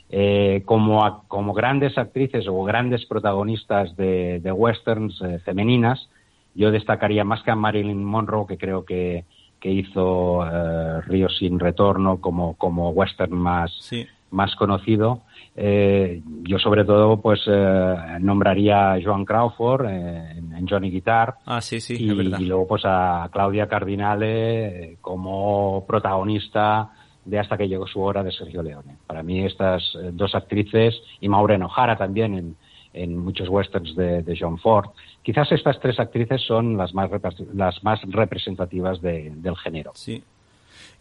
Eh, 0.10 0.62
como, 0.66 1.24
como 1.28 1.54
grandes 1.54 1.98
actrices 1.98 2.48
o 2.48 2.64
grandes 2.64 3.06
protagonistas 3.06 3.96
de, 3.98 4.40
de 4.40 4.52
westerns 4.52 5.20
eh, 5.22 5.40
femeninas, 5.40 6.10
yo 6.54 6.72
destacaría 6.72 7.24
más 7.24 7.44
que 7.44 7.52
a 7.52 7.56
Marilyn 7.56 8.04
Monroe, 8.04 8.46
que 8.48 8.58
creo 8.58 8.86
que, 8.86 9.26
que 9.60 9.72
hizo 9.72 10.40
uh, 10.40 11.02
Río 11.08 11.28
sin 11.30 11.60
retorno 11.60 12.22
como, 12.22 12.56
como 12.56 12.92
western 12.92 13.34
más, 13.34 13.72
sí. 13.82 14.08
más 14.32 14.56
conocido. 14.56 15.22
Eh, 15.58 16.22
yo 16.44 16.60
sobre 16.60 16.84
todo 16.84 17.22
pues 17.22 17.42
eh, 17.48 17.96
nombraría 18.20 18.94
a 18.94 19.02
Joan 19.02 19.24
Crawford 19.24 19.86
eh, 19.86 20.32
en, 20.38 20.52
en, 20.52 20.68
Johnny 20.68 20.92
Guitar 20.92 21.36
ah, 21.46 21.62
sí, 21.62 21.80
sí, 21.80 21.96
y, 21.98 22.12
y, 22.12 22.46
luego 22.46 22.68
pues 22.68 22.82
a 22.84 23.30
Claudia 23.32 23.66
Cardinale 23.66 24.66
eh, 24.66 24.98
como 25.00 25.86
protagonista 25.88 26.92
de 27.26 27.40
Hasta 27.40 27.58
que 27.58 27.68
llegó 27.68 27.88
su 27.88 28.02
hora 28.02 28.24
de 28.24 28.32
Sergio 28.32 28.64
Leone. 28.64 28.98
Para 29.08 29.24
mí 29.24 29.44
estas 29.44 29.84
eh, 29.96 30.12
dos 30.14 30.36
actrices 30.36 31.02
y 31.20 31.28
Maureen 31.28 31.64
O'Hara 31.64 31.98
también 31.98 32.36
en, 32.36 32.56
en 32.94 33.18
muchos 33.18 33.50
westerns 33.50 33.96
de, 33.96 34.38
John 34.40 34.58
Ford. 34.58 34.90
Quizás 35.22 35.52
estas 35.52 35.80
tres 35.80 36.00
actrices 36.00 36.42
son 36.42 36.78
las 36.78 36.94
más, 36.94 37.10
las 37.54 37.84
más 37.84 38.02
representativas 38.04 39.02
de, 39.02 39.32
del 39.36 39.58
género. 39.58 39.92
Sí. 39.96 40.24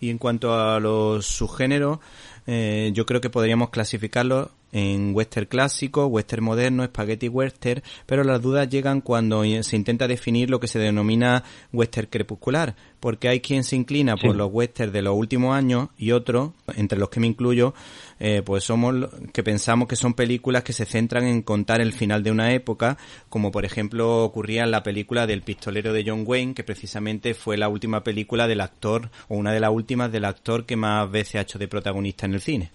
Y 0.00 0.10
en 0.10 0.18
cuanto 0.18 0.54
a 0.54 0.80
los 0.80 1.26
subgéneros, 1.26 1.98
eh, 2.46 2.90
yo 2.94 3.06
creo 3.06 3.20
que 3.20 3.30
podríamos 3.30 3.70
clasificarlos 3.70 4.48
en 4.74 5.14
western 5.14 5.46
clásico, 5.46 6.06
western 6.06 6.44
moderno, 6.44 6.84
spaghetti 6.84 7.28
western, 7.28 7.82
pero 8.06 8.24
las 8.24 8.42
dudas 8.42 8.68
llegan 8.68 9.00
cuando 9.00 9.44
se 9.62 9.76
intenta 9.76 10.08
definir 10.08 10.50
lo 10.50 10.58
que 10.58 10.66
se 10.66 10.80
denomina 10.80 11.44
western 11.72 12.08
crepuscular, 12.10 12.74
porque 12.98 13.28
hay 13.28 13.40
quien 13.40 13.62
se 13.62 13.76
inclina 13.76 14.16
sí. 14.16 14.26
por 14.26 14.34
los 14.34 14.52
westerns 14.52 14.92
de 14.92 15.02
los 15.02 15.16
últimos 15.16 15.54
años 15.54 15.90
y 15.96 16.10
otros, 16.10 16.50
entre 16.74 16.98
los 16.98 17.08
que 17.08 17.20
me 17.20 17.28
incluyo, 17.28 17.72
eh, 18.20 18.42
pues 18.44 18.64
somos 18.64 18.94
que 19.32 19.42
pensamos 19.42 19.88
que 19.88 19.96
son 19.96 20.14
películas 20.14 20.62
que 20.62 20.72
se 20.72 20.84
centran 20.84 21.24
en 21.24 21.42
contar 21.42 21.80
el 21.80 21.92
final 21.92 22.22
de 22.22 22.30
una 22.30 22.52
época, 22.52 22.96
como 23.28 23.50
por 23.50 23.64
ejemplo 23.64 24.24
ocurría 24.24 24.64
en 24.64 24.70
la 24.70 24.82
película 24.82 25.26
del 25.26 25.42
pistolero 25.42 25.92
de 25.92 26.04
John 26.06 26.24
Wayne, 26.26 26.54
que 26.54 26.64
precisamente 26.64 27.34
fue 27.34 27.56
la 27.56 27.68
última 27.68 28.02
película 28.02 28.46
del 28.46 28.60
actor, 28.60 29.10
o 29.28 29.36
una 29.36 29.52
de 29.52 29.60
las 29.60 29.70
últimas 29.70 30.12
del 30.12 30.24
actor 30.24 30.64
que 30.64 30.76
más 30.76 31.10
veces 31.10 31.36
ha 31.36 31.40
hecho 31.42 31.58
de 31.58 31.68
protagonista 31.68 32.26
en 32.26 32.34
el 32.34 32.40
cine. 32.40 32.70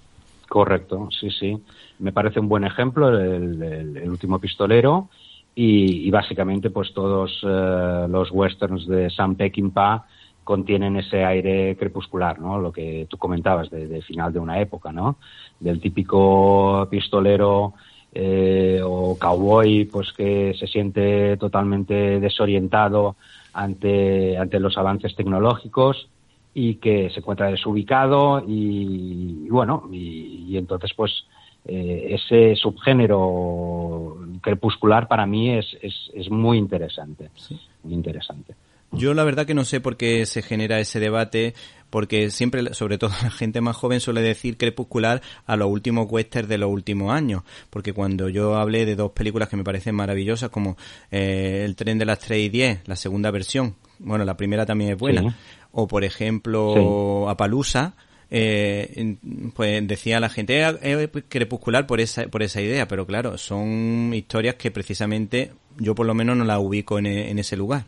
Correcto, 0.48 1.10
sí, 1.12 1.30
sí. 1.30 1.56
Me 2.00 2.12
parece 2.12 2.40
un 2.40 2.50
buen 2.50 2.64
ejemplo 2.64 3.10
el, 3.10 4.10
último 4.10 4.40
pistolero 4.40 5.10
y, 5.54 6.10
básicamente 6.10 6.70
pues 6.70 6.94
todos 6.94 7.44
uh, 7.44 8.08
los 8.10 8.32
westerns 8.32 8.88
de 8.88 9.10
Sam 9.10 9.36
Peckinpah 9.36 10.06
contienen 10.50 10.98
ese 10.98 11.24
aire 11.24 11.76
crepuscular, 11.78 12.40
¿no? 12.40 12.58
Lo 12.60 12.72
que 12.72 13.06
tú 13.08 13.18
comentabas 13.18 13.70
de, 13.70 13.86
de 13.86 14.02
final 14.02 14.34
de 14.34 14.40
una 14.40 14.60
época, 14.60 14.92
¿no? 14.92 15.18
Del 15.60 15.80
típico 15.80 16.88
pistolero 16.90 17.76
eh, 18.16 18.82
o 18.84 19.16
cowboy, 19.20 19.86
pues 19.86 20.12
que 20.12 20.56
se 20.58 20.66
siente 20.66 21.38
totalmente 21.38 22.20
desorientado 22.20 23.16
ante, 23.54 24.40
ante 24.40 24.60
los 24.60 24.76
avances 24.76 25.16
tecnológicos 25.16 26.10
y 26.56 26.76
que 26.76 27.12
se 27.12 27.20
encuentra 27.20 27.52
desubicado 27.52 28.44
y, 28.48 29.46
y 29.46 29.50
bueno, 29.52 29.88
y, 29.92 30.46
y, 30.50 30.58
entonces 30.58 30.96
pues 30.96 31.28
eh, 31.66 32.18
ese 32.18 32.56
subgénero 32.56 34.18
crepuscular 34.42 35.08
para 35.08 35.28
mí 35.28 35.52
es, 35.52 35.78
es, 35.80 36.10
es 36.16 36.32
muy 36.32 36.58
interesante, 36.58 37.30
sí. 37.36 37.56
muy 37.84 37.94
interesante. 37.94 38.56
Yo 38.92 39.14
la 39.14 39.24
verdad 39.24 39.46
que 39.46 39.54
no 39.54 39.66
sé 39.66 39.82
por 39.82 39.98
qué 39.98 40.26
se 40.26 40.42
genera 40.42 40.80
ese 40.80 41.00
debate, 41.00 41.54
porque 41.90 42.32
siempre, 42.32 42.74
sobre 42.74 42.98
todo 42.98 43.12
la 43.24 43.30
gente 43.30 43.62
más 43.62 43.76
joven 43.76 44.00
suele 44.00 44.22
decir 44.22 44.58
crepuscular 44.58 45.22
a 45.46 45.56
los 45.56 45.70
últimos 45.70 46.08
westerns 46.10 46.50
de 46.50 46.58
los 46.58 46.72
últimos 46.72 47.14
años, 47.14 47.44
porque 47.70 47.94
cuando 47.94 48.30
yo 48.30 48.56
hablé 48.56 48.86
de 48.86 48.96
dos 48.96 49.12
películas 49.12 49.50
que 49.50 49.58
me 49.58 49.64
parecen 49.64 49.96
maravillosas, 49.96 50.50
como 50.50 50.78
eh, 51.12 51.64
El 51.66 51.76
tren 51.76 51.98
de 51.98 52.06
las 52.06 52.20
3 52.20 52.40
y 52.40 52.50
10, 52.50 52.88
la 52.88 52.96
segunda 52.96 53.32
versión, 53.32 53.76
bueno, 54.00 54.26
la 54.26 54.38
primera 54.38 54.66
también 54.66 54.92
es 54.92 54.98
buena, 54.98 55.22
sí. 55.22 55.28
o 55.72 55.88
por 55.88 56.04
ejemplo 56.04 57.26
sí. 57.26 57.32
Apalusa, 57.32 57.96
eh, 58.32 59.18
pues 59.56 59.88
decía 59.88 60.20
la 60.20 60.30
gente 60.30 60.62
es 60.62 60.76
eh, 60.82 61.10
crepuscular 61.28 61.88
por 61.88 62.00
esa 62.00 62.28
por 62.28 62.44
esa 62.44 62.62
idea 62.62 62.88
pero 62.88 63.08
claro 63.08 63.40
son 63.40 64.12
historias 64.14 64.54
que 64.54 64.70
precisamente 64.70 65.52
yo 65.80 65.96
por 65.96 66.06
lo 66.06 66.14
menos 66.14 66.38
no 66.38 66.46
las 66.46 66.60
ubico 66.60 67.00
en, 67.00 67.08
en 67.08 67.40
ese 67.40 67.58
lugar 67.58 67.86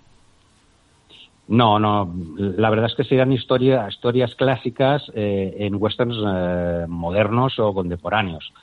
no, 1.52 1.80
no. 1.80 2.16
La 2.38 2.70
verdad 2.70 2.86
es 2.86 2.96
que 2.96 3.04
serían 3.04 3.34
historia, 3.34 3.86
historias 3.90 4.36
clásicas 4.36 5.04
eh, 5.14 5.58
en 5.60 5.76
westerns 5.76 6.16
eh, 6.26 6.86
modernos 6.88 7.60
o 7.60 7.74
contemporáneos. 7.74 8.54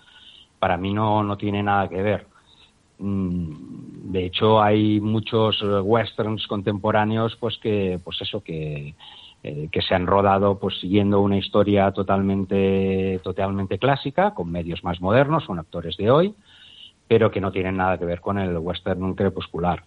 Para 0.58 0.78
mí 0.78 0.94
no, 0.94 1.22
no 1.22 1.36
tiene 1.36 1.62
nada 1.62 1.86
que 1.86 2.00
ver. 2.00 2.26
Mm, 2.98 4.10
de 4.10 4.24
hecho, 4.24 4.62
hay 4.62 5.02
muchos 5.02 5.62
westerns 5.82 6.46
contemporáneos, 6.46 7.36
pues 7.36 7.58
que, 7.58 8.00
pues 8.02 8.22
eso, 8.22 8.42
que, 8.42 8.94
eh, 9.42 9.68
que 9.70 9.82
se 9.82 9.94
han 9.94 10.06
rodado, 10.06 10.58
pues 10.58 10.80
siguiendo 10.80 11.20
una 11.20 11.36
historia 11.36 11.92
totalmente, 11.92 13.20
totalmente 13.22 13.78
clásica, 13.78 14.32
con 14.32 14.50
medios 14.50 14.82
más 14.82 14.98
modernos, 15.02 15.44
con 15.44 15.58
actores 15.58 15.98
de 15.98 16.10
hoy, 16.10 16.34
pero 17.06 17.30
que 17.30 17.42
no 17.42 17.52
tienen 17.52 17.76
nada 17.76 17.98
que 17.98 18.06
ver 18.06 18.22
con 18.22 18.38
el 18.38 18.56
western 18.56 19.14
crepuscular. 19.14 19.84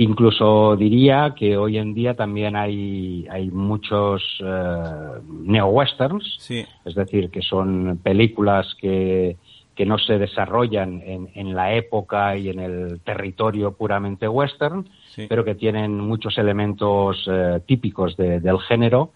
Incluso 0.00 0.76
diría 0.76 1.34
que 1.36 1.56
hoy 1.56 1.76
en 1.76 1.92
día 1.92 2.14
también 2.14 2.54
hay, 2.54 3.26
hay 3.28 3.50
muchos 3.50 4.22
eh, 4.38 5.20
neo-westerns, 5.28 6.36
Sí. 6.38 6.64
es 6.84 6.94
decir, 6.94 7.30
que 7.30 7.42
son 7.42 7.98
películas 8.00 8.76
que, 8.80 9.36
que 9.74 9.84
no 9.84 9.98
se 9.98 10.18
desarrollan 10.18 11.02
en, 11.04 11.28
en 11.34 11.52
la 11.56 11.74
época 11.74 12.36
y 12.36 12.48
en 12.48 12.60
el 12.60 13.00
territorio 13.00 13.72
puramente 13.72 14.28
western, 14.28 14.88
Sí. 15.16 15.26
pero 15.28 15.44
que 15.44 15.56
tienen 15.56 15.98
muchos 15.98 16.38
elementos 16.38 17.24
eh, 17.28 17.60
típicos 17.66 18.16
de- 18.16 18.38
del 18.38 18.60
género 18.60 19.10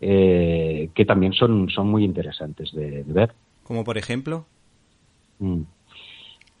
eh, 0.00 0.90
que 0.94 1.04
también 1.04 1.32
son, 1.32 1.68
son 1.68 1.88
muy 1.90 2.04
interesantes 2.04 2.70
de, 2.72 3.02
de 3.02 3.12
ver. 3.12 3.34
Como 3.64 3.82
por 3.82 3.98
ejemplo. 3.98 4.44
Mm. 5.40 5.62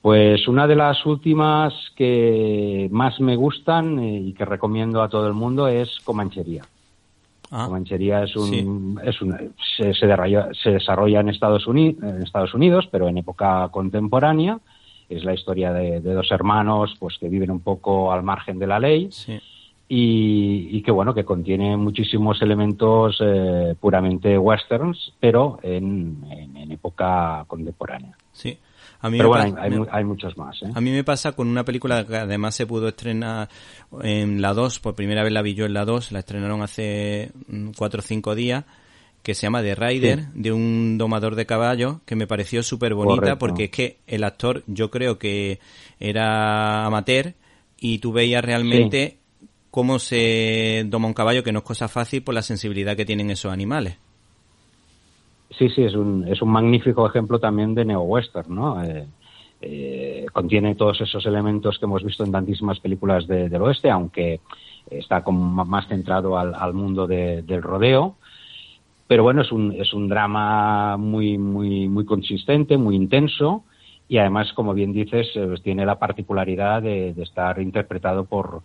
Pues 0.00 0.46
una 0.46 0.66
de 0.66 0.76
las 0.76 1.04
últimas 1.06 1.74
que 1.96 2.88
más 2.92 3.18
me 3.20 3.34
gustan 3.36 3.98
eh, 3.98 4.20
y 4.26 4.32
que 4.32 4.44
recomiendo 4.44 5.02
a 5.02 5.08
todo 5.08 5.26
el 5.26 5.34
mundo 5.34 5.66
es 5.68 5.98
Comanchería. 6.04 6.62
Ah, 7.50 7.64
Comanchería 7.66 8.22
es 8.24 8.36
un, 8.36 9.00
es 9.04 9.20
un 9.20 9.54
se, 9.76 9.92
se 9.94 10.06
desarrolla, 10.06 10.48
se 10.62 10.70
desarrolla 10.70 11.20
en 11.20 11.30
Estados, 11.30 11.66
Uni- 11.66 11.96
en 12.00 12.22
Estados 12.22 12.54
Unidos, 12.54 12.88
pero 12.92 13.08
en 13.08 13.18
época 13.18 13.68
contemporánea. 13.70 14.58
Es 15.08 15.24
la 15.24 15.32
historia 15.34 15.72
de, 15.72 16.00
de 16.00 16.12
dos 16.12 16.30
hermanos, 16.30 16.94
pues 16.98 17.16
que 17.18 17.28
viven 17.30 17.50
un 17.50 17.60
poco 17.60 18.12
al 18.12 18.22
margen 18.22 18.58
de 18.58 18.66
la 18.66 18.78
ley 18.78 19.08
sí. 19.10 19.40
y, 19.88 20.68
y 20.70 20.82
que 20.82 20.90
bueno 20.90 21.14
que 21.14 21.24
contiene 21.24 21.76
muchísimos 21.78 22.40
elementos 22.42 23.16
eh, 23.20 23.74
puramente 23.80 24.38
westerns, 24.38 25.14
pero 25.18 25.58
en, 25.62 26.18
en- 26.30 26.56
en 26.58 26.72
época 26.72 27.44
contemporánea. 27.48 28.14
Sí. 28.32 28.58
A 29.00 29.10
mí, 29.10 29.18
Pero 29.18 29.30
me 29.30 29.50
bueno, 29.50 29.86
hay, 29.92 30.04
muchos 30.04 30.36
más. 30.36 30.60
¿eh? 30.62 30.66
a 30.74 30.80
mí 30.80 30.90
me 30.90 31.04
pasa 31.04 31.32
con 31.32 31.46
una 31.46 31.64
película 31.64 32.04
que 32.04 32.16
además 32.16 32.56
se 32.56 32.66
pudo 32.66 32.88
estrenar 32.88 33.48
en 34.02 34.42
la 34.42 34.54
2, 34.54 34.80
por 34.80 34.96
primera 34.96 35.22
vez 35.22 35.32
la 35.32 35.42
vi 35.42 35.54
yo 35.54 35.66
en 35.66 35.74
la 35.74 35.84
2, 35.84 36.10
la 36.10 36.18
estrenaron 36.18 36.62
hace 36.62 37.30
mm, 37.46 37.70
cuatro 37.76 38.00
o 38.00 38.02
cinco 38.02 38.34
días, 38.34 38.64
que 39.22 39.34
se 39.34 39.42
llama 39.42 39.62
The 39.62 39.76
Rider, 39.76 40.26
de 40.34 40.52
un 40.52 40.98
domador 40.98 41.36
de 41.36 41.46
caballos, 41.46 41.98
que 42.06 42.16
me 42.16 42.26
pareció 42.26 42.62
súper 42.62 42.94
bonita 42.94 43.38
porque 43.38 43.64
es 43.64 43.70
que 43.70 43.98
el 44.06 44.24
actor 44.24 44.64
yo 44.66 44.90
creo 44.90 45.18
que 45.18 45.60
era 46.00 46.84
amateur 46.84 47.34
y 47.78 47.98
tú 47.98 48.12
veías 48.12 48.44
realmente 48.44 49.18
cómo 49.70 49.98
se 49.98 50.84
doma 50.86 51.06
un 51.06 51.14
caballo, 51.14 51.44
que 51.44 51.52
no 51.52 51.60
es 51.60 51.64
cosa 51.64 51.88
fácil 51.88 52.22
por 52.22 52.34
la 52.34 52.42
sensibilidad 52.42 52.96
que 52.96 53.04
tienen 53.04 53.30
esos 53.30 53.52
animales. 53.52 53.96
Sí, 55.50 55.68
sí, 55.70 55.82
es 55.82 55.94
un, 55.94 56.26
es 56.28 56.42
un 56.42 56.50
magnífico 56.50 57.06
ejemplo 57.06 57.38
también 57.40 57.74
de 57.74 57.84
neo-western, 57.84 58.54
¿no? 58.54 58.82
Eh, 58.84 59.06
eh, 59.60 60.26
contiene 60.32 60.74
todos 60.74 61.00
esos 61.00 61.24
elementos 61.26 61.78
que 61.78 61.86
hemos 61.86 62.04
visto 62.04 62.22
en 62.24 62.32
tantísimas 62.32 62.78
películas 62.80 63.26
de- 63.26 63.48
del 63.48 63.62
oeste, 63.62 63.90
aunque 63.90 64.40
está 64.90 65.24
como 65.24 65.64
más 65.64 65.88
centrado 65.88 66.38
al, 66.38 66.54
al 66.54 66.74
mundo 66.74 67.06
de- 67.06 67.42
del 67.42 67.62
rodeo. 67.62 68.16
Pero 69.06 69.22
bueno, 69.22 69.42
es 69.42 69.52
un, 69.52 69.72
es 69.72 69.94
un 69.94 70.08
drama 70.08 70.96
muy, 70.98 71.38
muy, 71.38 71.88
muy 71.88 72.04
consistente, 72.04 72.76
muy 72.76 72.94
intenso 72.96 73.64
y 74.08 74.18
además, 74.18 74.52
como 74.54 74.74
bien 74.74 74.92
dices, 74.92 75.28
eh, 75.34 75.46
pues 75.46 75.62
tiene 75.62 75.86
la 75.86 75.98
particularidad 75.98 76.82
de 76.82 77.10
estar 77.22 77.60
interpretado 77.60 78.24
por, 78.26 78.62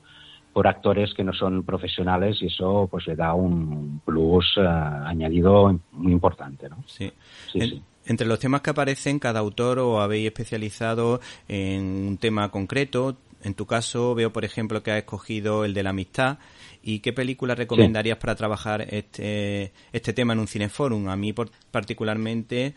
por 0.53 0.67
actores 0.67 1.13
que 1.15 1.23
no 1.23 1.33
son 1.33 1.63
profesionales 1.63 2.37
y 2.41 2.45
eso 2.45 2.87
pues 2.89 3.07
le 3.07 3.15
da 3.15 3.33
un 3.33 4.01
plus 4.05 4.45
eh, 4.57 4.61
añadido 4.61 5.77
muy 5.93 6.11
importante, 6.11 6.69
¿no? 6.69 6.77
Sí. 6.85 7.11
Sí, 7.51 7.59
En- 7.59 7.69
sí. 7.69 7.81
Entre 8.05 8.27
los 8.27 8.37
temas 8.37 8.59
que 8.59 8.69
aparecen, 8.69 9.17
cada 9.17 9.39
autor 9.39 9.79
o 9.79 10.01
habéis 10.01 10.27
especializado 10.27 11.21
en 11.47 11.83
un 12.09 12.17
tema 12.17 12.51
concreto. 12.51 13.15
En 13.43 13.53
tu 13.53 13.65
caso, 13.65 14.13
veo, 14.13 14.33
por 14.33 14.43
ejemplo, 14.43 14.83
que 14.83 14.91
has 14.91 14.97
escogido 14.97 15.63
el 15.63 15.73
de 15.73 15.83
la 15.83 15.91
amistad. 15.91 16.37
¿Y 16.83 16.99
qué 16.99 17.13
película 17.13 17.55
recomendarías 17.55 18.17
para 18.17 18.35
trabajar 18.35 18.81
este, 18.93 19.71
este 19.93 20.11
tema 20.11 20.33
en 20.33 20.39
un 20.39 20.47
cineforum? 20.47 21.07
A 21.07 21.15
mí, 21.15 21.33
particularmente, 21.71 22.73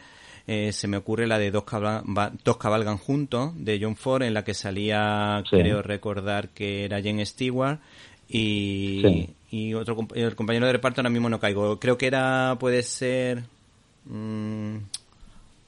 eh, 0.47 0.72
se 0.72 0.86
me 0.88 0.97
ocurre 0.97 1.26
la 1.26 1.38
de 1.38 1.51
Dos, 1.51 1.64
cabal- 1.64 2.05
Dos 2.44 2.57
cabalgan 2.57 2.99
juntos, 2.99 3.53
de 3.57 3.78
John 3.82 3.97
Ford, 3.97 4.22
en 4.22 4.34
la 4.34 4.44
que 4.44 4.55
salía, 4.55 5.42
Sí. 5.51 5.57
creo 5.59 5.82
recordar 5.82 6.51
que 6.51 6.84
era 6.84 7.01
Jen 7.03 7.24
Stewart. 7.26 7.78
Y, 8.28 9.03
Sí. 9.05 9.34
y 9.57 9.74
otro 9.74 9.97
el 10.14 10.34
compañero 10.34 10.66
de 10.66 10.72
reparto 10.72 11.01
ahora 11.01 11.11
mismo 11.11 11.28
no 11.28 11.38
caigo. 11.38 11.78
Creo 11.78 11.97
que 11.97 12.07
era, 12.07 12.57
puede 12.59 12.82
ser... 12.82 13.44
mm, 14.05 14.76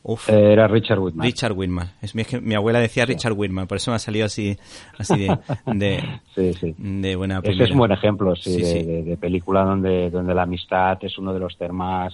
uf. 0.04 0.28
Eh, 0.28 0.52
Era 0.52 0.66
Richard 0.68 0.98
Whitman. 1.00 1.24
Richard 1.26 1.52
Whitman. 1.52 1.92
Es, 2.02 2.14
mi- 2.14 2.22
es 2.22 2.28
que 2.28 2.40
mi 2.40 2.54
abuela 2.54 2.80
decía 2.80 3.04
Richard 3.04 3.32
Whitman, 3.34 3.66
por 3.66 3.76
eso 3.76 3.90
me 3.90 3.96
ha 3.96 3.98
salido 4.00 4.26
así, 4.26 4.56
así 4.98 5.18
de, 5.18 5.38
de, 5.74 6.20
Sí, 6.34 6.52
sí. 6.54 6.74
de 6.78 7.16
buena 7.16 7.40
Ese 7.42 7.64
es 7.64 7.70
un 7.70 7.78
buen 7.78 7.92
ejemplo, 7.92 8.34
sí, 8.36 8.54
Sí, 8.54 8.60
de, 8.62 8.64
sí. 8.66 8.82
de- 8.84 9.02
de 9.02 9.16
película 9.16 9.62
donde, 9.64 10.10
donde 10.10 10.34
la 10.34 10.42
amistad 10.42 10.98
es 11.02 11.16
uno 11.18 11.32
de 11.32 11.40
los 11.40 11.56
temas 11.58 12.12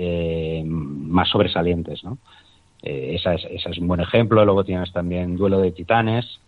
eh, 0.00 0.62
más 0.64 1.28
sobresalientes, 1.28 2.04
¿no? 2.04 2.18
Eh, 2.82 3.16
esa, 3.16 3.34
es, 3.34 3.44
esa 3.50 3.70
es 3.70 3.78
un 3.78 3.88
buen 3.88 4.00
ejemplo. 4.00 4.44
Luego 4.44 4.62
tienes 4.62 4.92
también 4.92 5.36
Duelo 5.36 5.58
de 5.60 5.72
Titanes, 5.72 6.38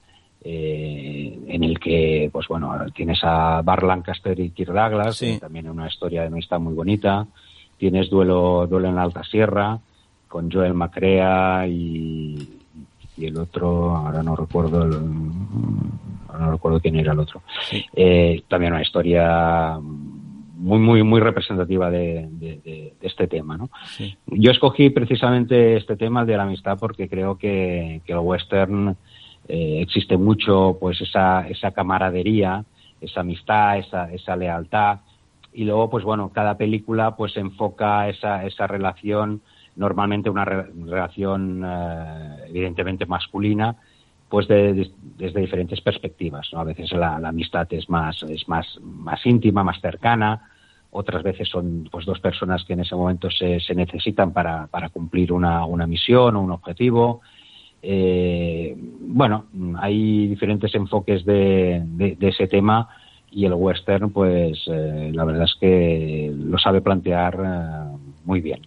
eh, 0.45 1.37
en 1.49 1.65
el 1.65 1.81
que, 1.81 2.31
pues 2.33 2.47
bueno, 2.47 2.73
tienes 2.95 3.19
a 3.25 3.61
Bar 3.63 3.83
Lancaster 3.83 4.39
y 4.39 4.51
Kirk 4.51 4.73
Douglas, 4.73 5.17
Sí. 5.17 5.39
también 5.41 5.69
una 5.69 5.89
historia 5.89 6.21
de 6.23 6.29
amistad 6.29 6.61
muy 6.61 6.75
bonita. 6.75 7.27
Tienes 7.77 8.09
Duelo, 8.09 8.67
Duelo 8.69 8.89
en 8.89 8.95
la 8.95 9.03
Alta 9.03 9.25
Sierra, 9.25 9.79
con 10.29 10.49
Joel 10.51 10.75
Macrea 10.75 11.67
y, 11.67 12.49
y 13.17 13.27
el 13.27 13.37
otro, 13.37 13.97
ahora 13.97 14.23
no 14.23 14.37
recuerdo 14.37 14.85
el, 14.85 14.95
ahora 16.29 16.45
no 16.47 16.53
recuerdo 16.53 16.79
quién 16.81 16.97
era 16.97 17.13
el 17.13 17.19
otro. 17.19 17.43
Eh, 17.97 18.43
también 18.47 18.73
una 18.73 18.83
historia 18.83 19.81
muy, 20.61 20.79
muy, 20.79 21.03
muy 21.03 21.21
representativa 21.21 21.91
de, 21.91 22.29
de- 22.31 22.61
de- 22.65 22.95
de 23.01 23.07
este 23.07 23.27
tema, 23.27 23.57
¿no? 23.57 23.71
Sí. 23.97 24.17
Yo 24.27 24.51
escogí 24.51 24.91
precisamente 24.91 25.77
este 25.77 25.97
tema 25.97 26.21
el 26.21 26.27
de 26.27 26.37
la 26.37 26.43
amistad 26.45 26.79
porque 26.79 27.09
creo 27.09 27.39
que, 27.39 28.01
que 28.05 28.13
el 28.13 28.19
western 28.19 28.97
eh, 29.49 29.81
existe 29.81 30.17
mucho, 30.19 30.77
pues 30.79 31.01
esa, 31.01 31.49
esa 31.49 31.71
camaradería, 31.71 32.65
esa 33.01 33.21
amistad, 33.21 33.79
esa, 33.79 34.13
esa 34.13 34.37
lealtad. 34.37 34.99
Y 35.53 35.65
luego, 35.65 35.89
pues 35.91 36.05
bueno, 36.05 36.31
cada 36.33 36.57
película 36.57 37.17
pues 37.17 37.37
enfoca 37.37 38.09
esa, 38.09 38.45
esa 38.45 38.67
relación, 38.67 39.41
normalmente 39.77 40.29
una 40.31 40.45
re- 40.45 40.67
relación 40.87 41.63
eh, 41.65 42.37
evidentemente 42.49 43.07
masculina, 43.07 43.77
pues 44.29 44.47
de- 44.47 44.75
de- 44.75 44.91
desde 45.17 45.41
diferentes 45.41 45.81
perspectivas. 45.81 46.49
¿no? 46.53 46.61
A 46.61 46.65
veces 46.65 46.93
la, 46.93 47.19
la 47.19 47.31
amistad 47.31 47.67
es 47.73 47.89
más, 47.89 48.23
es 48.25 48.47
más, 48.49 48.67
más 48.83 49.25
íntima, 49.27 49.65
más 49.65 49.81
cercana. 49.81 50.50
Otras 50.93 51.23
veces 51.23 51.49
son 51.49 51.89
pues 51.91 52.05
dos 52.05 52.19
personas 52.21 52.65
que 52.65 52.73
en 52.73 52.81
ese 52.81 52.97
momento 52.97 53.31
se, 53.31 53.61
se 53.61 53.75
necesitan 53.75 54.33
para, 54.33 54.67
para 54.67 54.89
cumplir 54.89 55.33
una, 55.33 55.65
una 55.65 55.87
misión 55.87 56.35
o 56.37 56.41
un 56.43 56.51
objetivo. 56.51 57.21
Eh, 57.83 58.77
bueno, 58.77 59.47
hay 59.79 60.27
diferentes 60.27 60.75
enfoques 60.75 61.25
de, 61.25 61.83
de- 61.85 62.17
ese 62.29 62.47
tema 62.47 62.89
y 63.31 63.45
el 63.45 63.55
western, 63.55 64.11
pues 64.11 64.63
eh, 64.67 65.11
la 65.15 65.25
verdad 65.25 65.45
es 65.45 65.55
que 65.61 66.33
lo 66.37 66.59
sabe 66.59 66.81
plantear 66.83 67.39
eh, 67.43 67.97
muy 68.25 68.41
bien. 68.41 68.61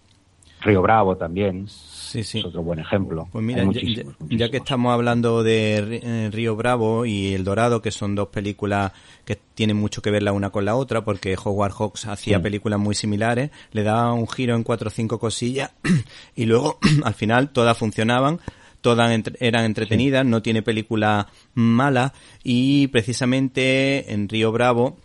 Río 0.61 0.81
Bravo 0.81 1.17
también 1.17 1.65
Sí, 2.13 2.23
sí. 2.23 2.39
es 2.39 2.45
otro 2.45 2.61
buen 2.63 2.79
ejemplo. 2.79 3.27
Pues 3.31 3.43
mira, 3.43 3.59
ya, 3.59 3.65
muchísimos, 3.65 4.15
ya- 4.29 4.37
ya 4.37 4.49
que 4.51 4.57
estamos 4.57 4.93
hablando 4.93 5.41
de 5.43 5.99
eh, 6.03 6.29
Río 6.31 6.55
Bravo 6.55 7.05
y 7.05 7.33
El 7.33 7.43
Dorado, 7.43 7.81
que 7.81 7.91
son 7.91 8.13
dos 8.15 8.27
películas 8.29 8.91
que 9.25 9.35
tienen 9.55 9.77
mucho 9.77 10.01
que 10.01 10.11
ver 10.11 10.21
la 10.23 10.31
una 10.31 10.51
con 10.51 10.63
la 10.65 10.75
otra, 10.75 11.03
porque 11.03 11.35
Howard 11.43 11.73
Hawks 11.73 12.05
hacía 12.05 12.37
Sí. 12.37 12.43
películas 12.43 12.79
muy 12.79 12.93
similares, 12.95 13.49
le 13.71 13.83
daba 13.83 14.13
un 14.13 14.27
giro 14.27 14.55
en 14.55 14.63
cuatro 14.63 14.89
o 14.89 14.91
cinco 14.91 15.17
cosillas 15.19 15.71
y 16.35 16.45
luego 16.45 16.77
al 17.03 17.13
final 17.15 17.49
todas 17.49 17.77
funcionaban, 17.77 18.39
todas 18.81 19.11
entre- 19.11 19.35
eran 19.39 19.65
entretenidas, 19.65 20.25
no 20.25 20.41
tiene 20.41 20.61
película 20.61 21.27
mala 21.55 22.13
y 22.43 22.87
precisamente 22.87 24.13
en 24.13 24.29
Río 24.29 24.51
Bravo 24.51 24.97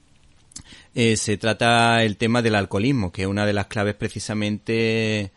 eh, 0.95 1.17
se 1.17 1.37
trata 1.39 2.03
el 2.03 2.17
tema 2.17 2.43
del 2.43 2.57
alcoholismo, 2.57 3.13
que 3.13 3.23
es 3.23 3.29
una 3.29 3.47
de 3.47 3.53
las 3.53 3.67
claves 3.67 3.95
precisamente 3.95 5.31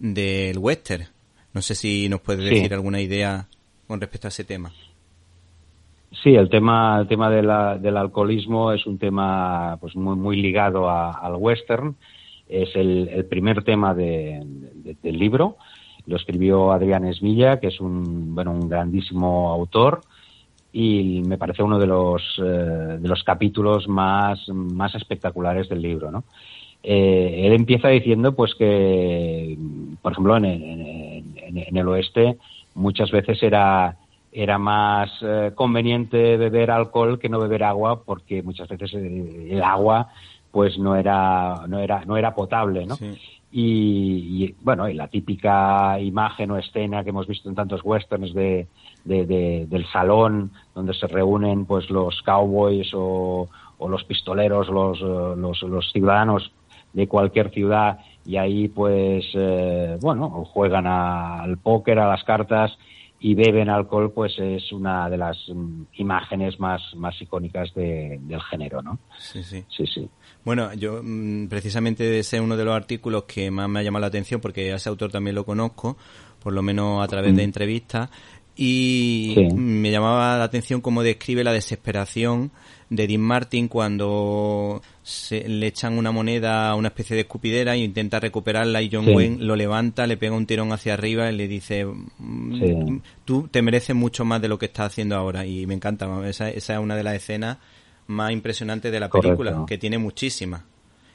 del 0.00 0.58
western. 0.58 1.06
No 1.54 1.62
sé 1.62 1.74
si 1.74 2.08
nos 2.08 2.20
puede 2.20 2.46
Sí. 2.48 2.54
decir 2.56 2.74
alguna 2.74 3.00
idea 3.00 3.46
con 3.86 4.00
respecto 4.00 4.26
a 4.28 4.30
ese 4.30 4.44
tema. 4.44 4.72
Sí, 6.22 6.34
el 6.34 6.48
tema, 6.48 6.98
el 7.00 7.08
tema 7.08 7.28
de 7.30 7.42
la- 7.42 7.76
del 7.76 7.96
alcoholismo 7.96 8.72
es 8.72 8.86
un 8.86 8.98
tema 8.98 9.76
pues 9.80 9.94
muy, 9.96 10.16
muy 10.16 10.36
ligado 10.40 10.88
a- 10.88 11.10
al 11.12 11.34
western. 11.36 11.96
Es 12.48 12.74
el, 12.76 13.08
el 13.08 13.24
primer 13.26 13.62
tema 13.64 13.94
de- 13.94 14.42
de- 14.74 14.96
del 15.02 15.18
libro. 15.18 15.56
Lo 16.06 16.16
escribió 16.16 16.72
Adrián 16.72 17.04
Esmilla, 17.06 17.58
que 17.60 17.68
es 17.68 17.80
un, 17.80 18.34
bueno, 18.34 18.52
un 18.52 18.68
grandísimo 18.68 19.50
autor 19.50 20.02
y 20.72 21.22
me 21.26 21.38
parece 21.38 21.62
uno 21.62 21.78
de 21.78 21.86
los, 21.86 22.22
eh, 22.38 22.98
de 23.00 23.08
los 23.08 23.22
capítulos 23.24 23.88
más, 23.88 24.48
más 24.48 24.94
espectaculares 24.94 25.68
del 25.68 25.82
libro, 25.82 26.10
¿no? 26.10 26.24
Eh, 26.82 27.46
él 27.46 27.52
empieza 27.54 27.88
diciendo 27.88 28.34
pues 28.34 28.54
que, 28.56 29.56
por 30.02 30.12
ejemplo, 30.12 30.36
en, 30.36 30.44
en- 30.44 30.80
en- 31.54 31.68
en 31.68 31.76
el 31.76 31.88
oeste 31.88 32.36
muchas 32.74 33.10
veces 33.10 33.42
era 33.42 33.96
era 34.32 34.58
más 34.58 35.10
eh, 35.22 35.52
conveniente 35.54 36.36
beber 36.36 36.70
alcohol 36.72 37.18
que 37.20 37.28
no 37.28 37.38
beber 37.38 37.62
agua 37.62 38.02
porque 38.04 38.42
muchas 38.42 38.68
veces 38.68 38.92
el, 38.94 39.48
el 39.50 39.62
agua 39.62 40.08
pues 40.50 40.76
no 40.78 40.96
era 40.96 41.62
no 41.68 41.78
era 41.78 42.04
no 42.04 42.16
era 42.16 42.34
potable 42.34 42.84
no 42.86 42.96
y, 43.52 44.44
y, 44.44 44.54
bueno 44.62 44.88
y 44.88 44.94
la 44.94 45.06
típica 45.06 46.00
imagen 46.00 46.50
o 46.50 46.58
escena 46.58 47.04
que 47.04 47.10
hemos 47.10 47.28
visto 47.28 47.48
en 47.48 47.54
tantos 47.54 47.80
westerns 47.84 48.34
de, 48.34 48.66
de, 49.04 49.26
de, 49.26 49.66
del 49.68 49.86
salón 49.86 50.50
donde 50.74 50.94
se 50.94 51.06
reúnen 51.06 51.64
pues 51.64 51.88
los 51.90 52.20
cowboys 52.22 52.90
o, 52.94 53.48
o 53.78 53.88
los 53.88 54.02
pistoleros 54.04 54.68
los, 54.68 54.98
eh, 55.00 55.34
los, 55.40 55.62
los 55.62 55.92
ciudadanos 55.92 56.50
de 56.92 57.06
cualquier 57.06 57.50
ciudad 57.50 57.98
y 58.26 58.36
ahí 58.36 58.68
pues 58.68 59.24
eh, 59.34 59.96
bueno 60.00 60.44
juegan 60.52 60.86
a, 60.86 61.42
al 61.42 61.58
póker 61.58 61.98
a 61.98 62.08
las 62.08 62.24
cartas 62.24 62.72
y 63.20 63.34
beben 63.34 63.70
alcohol 63.70 64.12
pues 64.12 64.38
es 64.38 64.70
una 64.72 65.08
de 65.08 65.16
las 65.16 65.36
mm, 65.48 65.82
imágenes 65.94 66.58
más 66.60 66.82
más 66.96 67.20
icónicas 67.22 67.72
de, 67.74 68.18
del 68.22 68.40
género 68.42 68.82
no 68.82 68.98
Sí, 69.18 69.42
sí. 69.42 69.64
sí 69.68 69.86
sí 69.86 70.08
Bueno, 70.44 70.74
yo 70.74 71.00
mm, 71.02 71.46
precisamente 71.48 72.18
ese 72.18 72.36
es 72.36 72.42
uno 72.42 72.56
de 72.56 72.64
los 72.64 72.74
artículos 72.74 73.24
que 73.24 73.50
más 73.50 73.68
me 73.68 73.80
ha 73.80 73.82
llamado 73.82 74.02
la 74.02 74.08
atención 74.08 74.40
porque 74.40 74.72
a 74.72 74.76
ese 74.76 74.88
autor 74.90 75.10
también 75.10 75.34
lo 75.34 75.44
conozco, 75.44 75.96
por 76.42 76.52
lo 76.52 76.62
menos 76.62 77.02
a 77.02 77.08
través 77.08 77.34
de 77.34 77.42
Mm. 77.42 77.44
entrevistas, 77.44 78.10
y 78.56 79.32
Sí. 79.34 79.54
me 79.56 79.90
llamaba 79.90 80.36
la 80.36 80.44
atención 80.44 80.80
cómo 80.80 81.02
describe 81.02 81.42
la 81.44 81.52
desesperación 81.52 82.50
de 82.96 83.06
Dean 83.06 83.20
Martin 83.20 83.68
cuando 83.68 84.82
se, 85.02 85.48
le 85.48 85.66
echan 85.66 85.98
una 85.98 86.10
moneda 86.12 86.70
a 86.70 86.74
una 86.74 86.88
especie 86.88 87.14
de 87.16 87.22
escupidera 87.22 87.76
y 87.76 87.82
intenta 87.84 88.20
recuperarla 88.20 88.82
y 88.82 88.90
John 88.92 89.04
Sí. 89.04 89.12
Wayne 89.14 89.44
lo 89.44 89.56
levanta, 89.56 90.06
le 90.06 90.16
pega 90.16 90.34
un 90.34 90.46
tirón 90.46 90.72
hacia 90.72 90.94
arriba 90.94 91.30
y 91.30 91.36
le 91.36 91.48
dice 91.48 91.84
mm, 91.86 92.58
Sí. 92.58 93.00
tú 93.24 93.48
te 93.50 93.62
mereces 93.62 93.94
mucho 93.96 94.24
más 94.24 94.40
de 94.40 94.48
lo 94.48 94.58
que 94.58 94.66
estás 94.66 94.86
haciendo 94.86 95.16
ahora 95.16 95.46
y 95.46 95.66
me 95.66 95.74
encanta, 95.74 96.08
esa, 96.28 96.48
esa 96.50 96.74
es 96.74 96.78
una 96.78 96.96
de 96.96 97.02
las 97.02 97.14
escenas 97.14 97.58
más 98.06 98.32
impresionantes 98.32 98.92
de 98.92 99.00
la 99.00 99.08
película, 99.08 99.64
que 99.66 99.78
tiene 99.78 99.98
muchísimas. 99.98 100.62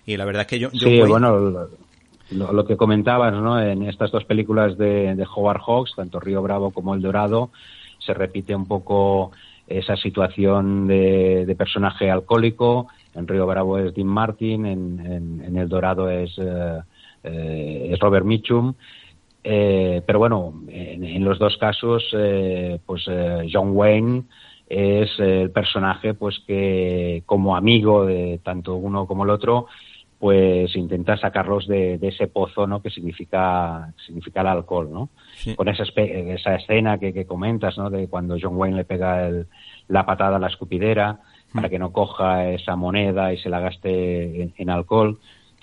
Y 0.05 0.17
la 0.17 0.25
verdad 0.25 0.41
es 0.41 0.47
que 0.47 0.59
yo, 0.59 0.69
Sí, 0.71 0.99
bueno, 1.01 1.67
lo 2.31 2.65
que 2.65 2.77
comentabas, 2.77 3.33
¿no? 3.33 3.59
En 3.61 3.83
estas 3.83 4.11
dos 4.11 4.25
películas 4.25 4.77
de, 4.77 5.15
de 5.15 5.27
Howard 5.35 5.61
Hawks, 5.65 5.93
tanto 5.95 6.19
Río 6.19 6.41
Bravo 6.41 6.71
como 6.71 6.93
El 6.95 7.01
Dorado, 7.01 7.51
se 7.99 8.13
repite 8.13 8.55
un 8.55 8.65
poco 8.65 9.31
esa 9.69 9.95
situación 9.95 10.87
de, 10.87 11.55
personaje 11.57 12.09
alcohólico. 12.09 12.87
En 13.15 13.27
Río 13.27 13.45
Bravo 13.47 13.77
es 13.77 13.93
Dean 13.93 14.07
Martin, 14.07 14.65
en, 14.65 15.41
en- 15.45 15.57
El 15.57 15.69
Dorado 15.69 16.09
es, 16.09 16.31
eh, 16.37 16.79
eh, 17.23 17.89
es 17.93 17.99
Robert 17.99 18.25
Mitchum. 18.25 18.73
Eh, 19.43 20.01
pero 20.05 20.19
bueno, 20.19 20.53
en, 20.67 21.03
en 21.03 21.23
los 21.23 21.39
dos 21.39 21.55
casos, 21.57 22.03
eh, 22.13 22.79
pues 22.85 23.05
John 23.51 23.71
Wayne 23.73 24.23
es 24.67 25.09
el 25.19 25.49
personaje 25.51 26.13
pues 26.13 26.39
que 26.45 27.23
como 27.25 27.55
amigo 27.55 28.05
de 28.05 28.39
tanto 28.43 28.75
uno 28.75 29.07
como 29.07 29.23
el 29.23 29.31
otro 29.31 29.65
pues 30.19 30.75
intenta 30.75 31.15
sacarlos 31.17 31.65
de, 31.67 31.97
de 31.97 32.09
ese 32.09 32.27
pozo 32.27 32.67
no 32.67 32.81
que 32.81 32.89
significa 32.89 33.93
significa 34.05 34.41
el 34.41 34.47
alcohol 34.47 34.89
no 34.91 35.09
Sí. 35.35 35.55
con 35.55 35.69
esa, 35.69 35.83
esa 35.95 36.55
escena 36.55 36.97
que, 36.97 37.13
que 37.13 37.25
comentas 37.25 37.77
no 37.77 37.89
de 37.89 38.07
cuando 38.09 38.35
John 38.41 38.57
Wayne 38.57 38.75
le 38.77 38.83
pega 38.85 39.25
el- 39.27 39.47
la 39.87 40.05
patada 40.05 40.35
a 40.35 40.39
la 40.39 40.47
escupidera 40.47 41.19
para 41.53 41.69
que 41.69 41.79
no 41.79 41.91
coja 41.93 42.49
esa 42.49 42.75
moneda 42.75 43.31
y 43.33 43.37
se 43.39 43.49
la 43.49 43.59
gaste 43.61 44.41
en, 44.43 44.53
en 44.57 44.69
alcohol 44.69 45.17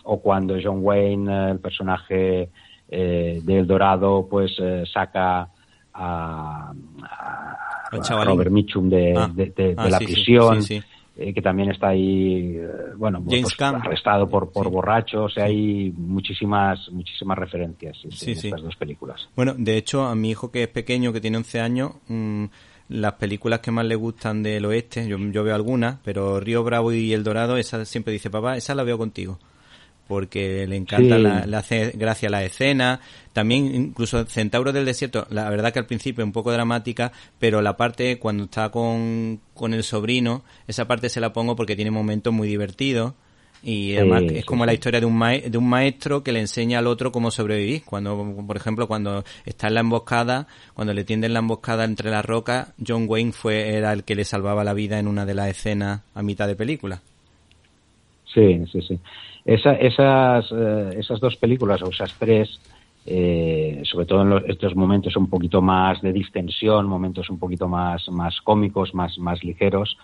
o 0.04 0.20
cuando 0.20 0.56
John 0.62 0.78
Wayne 0.80 1.30
eh, 1.32 1.50
el 1.52 1.58
personaje 1.60 2.48
eh, 2.88 3.40
del 3.42 3.66
Dorado 3.66 4.26
pues 4.30 4.56
eh, 4.58 4.84
saca 4.90 5.48
a, 5.92 6.72
a-. 7.02 8.24
Robert 8.24 8.50
Mitchum 8.50 8.88
de, 8.88 9.14
Ah. 9.16 9.30
de- 9.32 9.46
de- 9.50 9.74
de 9.74 9.74
Ah, 9.76 9.88
la 9.88 9.98
sí, 9.98 10.04
prisión 10.06 10.62
sí, 10.62 10.80
sí. 10.80 10.86
Eh, 11.16 11.32
que 11.32 11.40
también 11.42 11.70
está 11.70 11.88
ahí 11.88 12.56
eh, 12.56 12.68
bueno 12.96 13.22
James 13.26 13.54
pues, 13.56 13.60
arrestado 13.62 14.28
por 14.28 14.50
por 14.52 14.66
Sí. 14.66 14.70
borracho. 14.72 15.24
O 15.24 15.28
sea 15.28 15.44
hay 15.44 15.92
muchísimas 15.96 16.90
muchísimas 16.90 17.38
referencias 17.38 17.96
sí, 18.10 18.32
en 18.32 18.36
estas 18.38 18.62
dos 18.62 18.76
películas. 18.76 19.28
Bueno, 19.34 19.54
de 19.56 19.76
hecho, 19.76 20.04
a 20.04 20.14
mi 20.14 20.30
hijo 20.30 20.50
que 20.50 20.64
es 20.64 20.68
pequeño, 20.68 21.12
que 21.12 21.20
tiene 21.20 21.38
11 21.38 21.60
años, 21.60 21.92
mm, 22.08 22.44
las 22.88 23.14
películas 23.14 23.60
que 23.60 23.70
más 23.70 23.84
le 23.84 23.94
gustan 23.96 24.42
del 24.42 24.64
oeste, 24.64 25.08
yo, 25.08 25.18
yo 25.18 25.42
veo 25.42 25.54
algunas, 25.54 25.98
pero 26.04 26.38
Río 26.38 26.62
Bravo 26.62 26.92
y 26.92 27.12
El 27.12 27.24
Dorado, 27.24 27.56
esa 27.56 27.84
siempre 27.84 28.12
dice, 28.12 28.30
papá, 28.30 28.56
esa 28.56 28.74
la 28.74 28.84
veo 28.84 28.96
contigo. 28.98 29.38
Porque 30.08 30.66
le 30.68 30.76
encanta, 30.76 31.16
Sí. 31.16 31.22
la, 31.22 31.46
le 31.46 31.56
hace 31.56 31.90
gracia 31.96 32.30
la 32.30 32.44
escena. 32.44 33.00
También, 33.32 33.74
incluso 33.74 34.24
Centauro 34.26 34.72
del 34.72 34.84
Desierto, 34.84 35.26
la 35.30 35.50
verdad 35.50 35.72
que 35.72 35.80
al 35.80 35.86
principio 35.86 36.22
es 36.22 36.26
un 36.26 36.32
poco 36.32 36.52
dramática, 36.52 37.10
pero 37.40 37.60
la 37.60 37.76
parte 37.76 38.18
cuando 38.18 38.44
está 38.44 38.70
con, 38.70 39.40
con 39.52 39.74
el 39.74 39.82
sobrino, 39.82 40.44
esa 40.68 40.86
parte 40.86 41.08
se 41.08 41.20
la 41.20 41.32
pongo 41.32 41.56
porque 41.56 41.74
tiene 41.74 41.90
momentos 41.90 42.32
muy 42.32 42.46
divertidos. 42.48 43.14
Y 43.62 43.96
además 43.96 44.24
sí, 44.28 44.36
es 44.36 44.44
como 44.44 44.64
la 44.64 44.74
historia 44.74 45.00
de 45.00 45.06
un, 45.06 45.16
mae- 45.16 45.50
de 45.50 45.58
un 45.58 45.68
maestro 45.68 46.22
que 46.22 46.30
le 46.30 46.38
enseña 46.38 46.78
al 46.78 46.86
otro 46.86 47.10
cómo 47.10 47.32
sobrevivir. 47.32 47.82
Cuando, 47.84 48.44
por 48.46 48.56
ejemplo, 48.56 48.86
cuando 48.86 49.24
está 49.44 49.66
en 49.66 49.74
la 49.74 49.80
emboscada, 49.80 50.46
cuando 50.74 50.94
le 50.94 51.02
tienden 51.02 51.32
la 51.32 51.40
emboscada 51.40 51.84
entre 51.84 52.10
las 52.10 52.24
rocas, 52.24 52.68
John 52.86 53.06
Wayne 53.08 53.32
fue, 53.32 53.70
era 53.74 53.92
el 53.92 54.04
que 54.04 54.14
le 54.14 54.24
salvaba 54.24 54.62
la 54.62 54.72
vida 54.72 55.00
en 55.00 55.08
una 55.08 55.26
de 55.26 55.34
las 55.34 55.48
escenas 55.48 56.02
a 56.14 56.22
mitad 56.22 56.46
de 56.46 56.54
película. 56.54 57.02
Sí, 58.32 58.62
sí, 58.70 58.82
sí. 58.82 59.00
Esa, 59.46 59.72
esas, 59.74 60.46
eh, 60.52 60.96
esas 60.98 61.20
dos 61.20 61.36
películas, 61.36 61.80
o 61.82 61.88
esas 61.90 62.12
tres, 62.18 62.60
eh, 63.06 63.80
sobre 63.84 64.06
todo 64.06 64.22
en 64.22 64.30
los- 64.30 64.44
estos 64.48 64.74
momentos 64.74 65.16
un 65.16 65.30
poquito 65.30 65.62
más 65.62 66.02
de 66.02 66.12
distensión, 66.12 66.86
momentos 66.86 67.30
un 67.30 67.38
poquito 67.38 67.68
más, 67.68 68.08
más 68.08 68.40
cómicos, 68.40 68.92
más, 68.94 69.16
más 69.18 69.42
ligeros, 69.44 69.96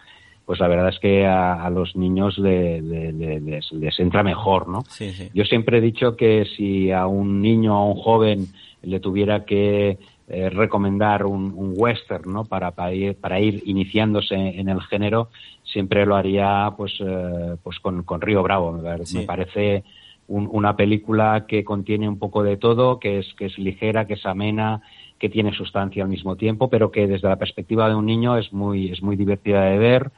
pues 0.46 0.60
la 0.60 0.68
verdad 0.68 0.88
es 0.90 0.98
que 1.00 1.26
a, 1.26 1.64
a 1.64 1.70
los 1.70 1.96
niños 1.96 2.38
le- 2.38 2.80
le- 2.80 3.12
le- 3.12 3.40
les, 3.40 3.72
les 3.72 3.98
entra 3.98 4.22
mejor, 4.22 4.68
¿no? 4.68 4.82
Sí, 4.88 5.12
sí. 5.12 5.28
Yo 5.34 5.44
siempre 5.44 5.78
he 5.78 5.80
dicho 5.80 6.16
que 6.16 6.44
si 6.56 6.92
a 6.92 7.06
un 7.06 7.40
niño 7.42 7.74
o 7.76 7.82
a 7.82 7.92
un 7.94 8.00
joven 8.00 8.46
le 8.82 9.00
tuviera 9.00 9.44
que 9.44 9.98
eh, 10.28 10.48
recomendar 10.50 11.26
un, 11.26 11.52
un 11.54 11.74
western, 11.76 12.32
¿no? 12.32 12.44
Para, 12.44 12.70
para, 12.70 12.92
ir, 12.94 13.16
para 13.16 13.38
ir 13.40 13.62
iniciándose 13.66 14.34
en 14.34 14.68
el 14.68 14.80
género, 14.82 15.28
siempre 15.72 16.04
lo 16.06 16.16
haría 16.16 16.72
pues, 16.76 16.92
eh, 17.00 17.56
pues 17.62 17.78
con, 17.80 18.02
con 18.02 18.20
Río 18.20 18.42
Bravo. 18.42 18.72
Me, 18.72 18.82
pare- 18.82 19.06
Sí. 19.06 19.18
me 19.18 19.24
parece 19.24 19.84
un- 20.28 20.48
una 20.52 20.76
película 20.76 21.46
que 21.48 21.64
contiene 21.64 22.08
un 22.08 22.18
poco 22.18 22.42
de 22.42 22.56
todo, 22.56 22.98
que 23.00 23.18
es, 23.18 23.26
que 23.34 23.46
es 23.46 23.58
ligera, 23.58 24.06
que 24.06 24.14
es 24.14 24.24
amena, 24.26 24.80
que 25.18 25.28
tiene 25.28 25.52
sustancia 25.54 26.02
al 26.02 26.08
mismo 26.08 26.36
tiempo, 26.36 26.68
pero 26.68 26.90
que 26.90 27.06
desde 27.06 27.28
la 27.28 27.36
perspectiva 27.36 27.88
de 27.88 27.94
un 27.94 28.06
niño 28.06 28.36
es 28.38 28.52
muy, 28.52 28.90
es 28.90 29.02
muy 29.02 29.16
divertida 29.16 29.62
de 29.64 29.78
ver, 29.78 30.10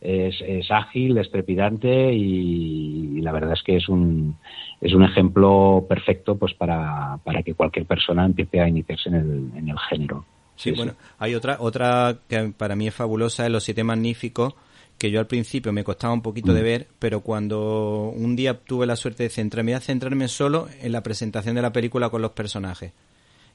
es, 0.00 0.40
es 0.40 0.70
ágil, 0.70 1.18
es 1.18 1.30
trepidante 1.30 2.12
y, 2.14 3.18
y 3.18 3.20
la 3.20 3.32
verdad 3.32 3.52
es 3.52 3.62
que 3.62 3.76
es 3.76 3.88
un, 3.88 4.36
es 4.80 4.94
un 4.94 5.02
ejemplo 5.04 5.84
perfecto 5.88 6.36
pues 6.36 6.54
para, 6.54 7.18
para 7.22 7.42
que 7.42 7.54
cualquier 7.54 7.84
persona 7.86 8.24
empiece 8.24 8.60
a 8.60 8.68
iniciarse 8.68 9.08
en 9.10 9.14
el, 9.14 9.50
en 9.56 9.68
el 9.68 9.78
género. 9.78 10.24
Sí, 10.56 10.72
bueno, 10.72 10.92
hay 11.18 11.34
otra, 11.34 11.56
otra 11.60 12.18
que 12.28 12.52
para 12.56 12.76
mí 12.76 12.86
es 12.86 12.94
fabulosa, 12.94 13.46
es 13.46 13.52
Los 13.52 13.64
Siete 13.64 13.82
Magníficos, 13.84 14.54
que 15.00 15.10
yo 15.10 15.18
al 15.18 15.26
principio 15.26 15.72
me 15.72 15.82
costaba 15.82 16.12
un 16.12 16.20
poquito 16.20 16.52
de 16.52 16.60
ver, 16.62 16.86
pero 16.98 17.22
cuando 17.22 18.12
un 18.14 18.36
día 18.36 18.58
tuve 18.60 18.84
la 18.84 18.96
suerte 18.96 19.22
de 19.22 19.30
centrarme, 19.30 19.74
a 19.74 19.80
centrarme 19.80 20.28
solo 20.28 20.68
en 20.82 20.92
la 20.92 21.02
presentación 21.02 21.54
de 21.54 21.62
la 21.62 21.72
película 21.72 22.10
con 22.10 22.20
los 22.20 22.32
personajes. 22.32 22.92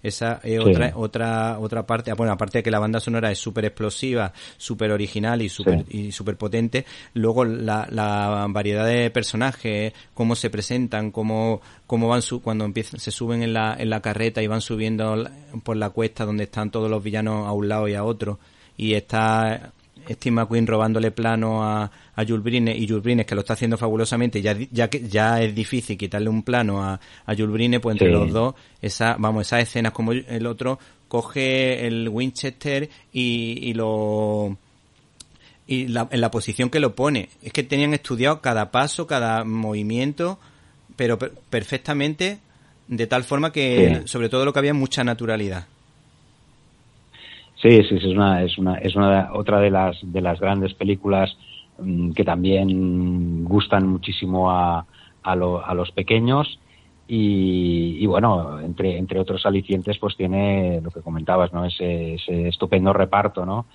Esa 0.02 0.40
es 0.44 0.64
Sí. 0.64 0.70
otra, 0.70 0.92
otra, 0.96 1.60
otra 1.60 1.86
parte, 1.86 2.12
bueno, 2.14 2.34
aparte 2.34 2.60
de 2.60 2.64
que 2.64 2.72
la 2.72 2.80
banda 2.80 3.00
sonora 3.00 3.32
es 3.32 3.38
súper 3.38 3.66
explosiva, 3.66 4.34
súper 4.58 4.92
original 4.92 5.40
y 5.44 5.50
súper 5.50 5.86
y 5.88 6.12
súper 6.12 6.36
potente, 6.36 6.84
luego 7.14 7.46
la, 7.46 7.88
la 7.92 8.48
variedad 8.50 8.88
de 8.88 9.12
personajes, 9.12 9.94
cómo 10.16 10.36
se 10.36 10.50
presentan, 10.50 11.12
cómo, 11.12 11.62
cómo 11.86 12.08
van 12.08 12.24
su, 12.24 12.42
cuando 12.42 12.66
empiezan, 12.66 13.00
se 13.00 13.12
suben 13.12 13.44
en 13.44 13.54
la, 13.54 13.76
en 13.78 13.92
la 13.92 14.02
carreta 14.02 14.42
y 14.42 14.48
van 14.48 14.62
subiendo 14.62 15.30
por 15.64 15.78
la 15.78 15.92
cuesta 15.92 16.26
donde 16.26 16.46
están 16.46 16.72
todos 16.72 16.90
los 16.90 17.04
villanos 17.04 17.48
a 17.48 17.52
un 17.52 17.70
lado 17.70 17.88
y 17.88 17.94
a 17.94 18.04
otro, 18.04 18.40
y 18.78 18.96
está 18.96 19.74
Steve 20.14 20.36
McQueen 20.36 20.68
robándole 20.68 21.10
plano 21.12 21.64
a, 21.64 21.92
a 22.16 22.26
Jules 22.26 22.44
Brine 22.44 22.76
y 22.78 22.88
Jules 22.88 23.04
Brine 23.04 23.26
que 23.26 23.34
lo 23.36 23.42
está 23.42 23.54
haciendo 23.54 23.78
fabulosamente 23.78 24.42
ya 24.42 24.56
ya 24.72 24.88
ya 24.90 25.42
es 25.42 25.56
difícil 25.56 25.98
quitarle 25.98 26.30
un 26.30 26.44
plano 26.44 26.84
a, 26.84 27.00
a 27.26 27.34
Jules 27.36 27.52
Brine 27.52 27.80
pues 27.80 27.96
entre 27.96 28.08
Sí. 28.08 28.14
los 28.14 28.32
dos 28.32 28.56
esa 28.82 29.16
vamos 29.18 29.48
esas 29.48 29.64
escenas 29.64 29.92
como 29.92 30.12
el 30.12 30.46
otro 30.46 30.78
coge 31.08 31.88
el 31.88 32.08
Winchester 32.10 32.90
y, 33.12 33.58
y 33.62 33.74
lo 33.74 34.58
y 35.68 35.88
la, 35.88 36.08
en 36.12 36.22
la 36.22 36.30
posición 36.30 36.70
que 36.70 36.80
lo 36.80 36.94
pone 36.96 37.30
es 37.42 37.52
que 37.52 37.64
tenían 37.64 37.94
estudiado 37.94 38.42
cada 38.42 38.70
paso 38.72 39.08
cada 39.08 39.44
movimiento 39.44 40.40
pero 40.96 41.18
per- 41.18 41.34
perfectamente 41.50 42.40
de 42.88 43.08
tal 43.08 43.24
forma 43.24 43.52
que 43.52 44.02
Sí. 44.04 44.08
sobre 44.08 44.30
todo 44.30 44.46
lo 44.46 44.54
que 44.54 44.60
había 44.60 44.74
mucha 44.76 45.04
naturalidad 45.04 45.66
Sí, 47.66 47.82
sí, 47.84 48.00
sí, 48.00 48.10
es 48.12 48.16
una, 48.16 48.44
es 48.44 48.58
una, 48.60 48.76
es 48.76 48.96
una 48.96 49.30
otra 49.34 49.60
de 49.60 49.72
las 49.72 49.98
de 50.04 50.22
las 50.22 50.40
grandes 50.40 50.74
películas 50.76 51.36
mm, 51.80 52.12
que 52.12 52.24
también 52.24 53.44
gustan 53.44 53.88
muchísimo 53.88 54.52
a, 54.52 54.86
a, 55.24 55.36
lo- 55.36 55.66
a 55.66 55.74
los 55.74 55.92
pequeños 55.92 56.60
Y, 57.08 57.98
y, 58.00 58.06
bueno, 58.08 58.60
entre, 58.62 58.98
entre 58.98 59.20
otros 59.20 59.46
alicientes, 59.46 59.98
pues 60.00 60.16
tiene 60.18 60.80
lo 60.82 60.90
que 60.90 61.02
comentabas, 61.02 61.54
¿no? 61.54 61.64
Ese, 61.66 62.16
ese 62.16 62.48
estupendo 62.48 62.94
reparto, 62.94 63.46
¿no? 63.46 63.66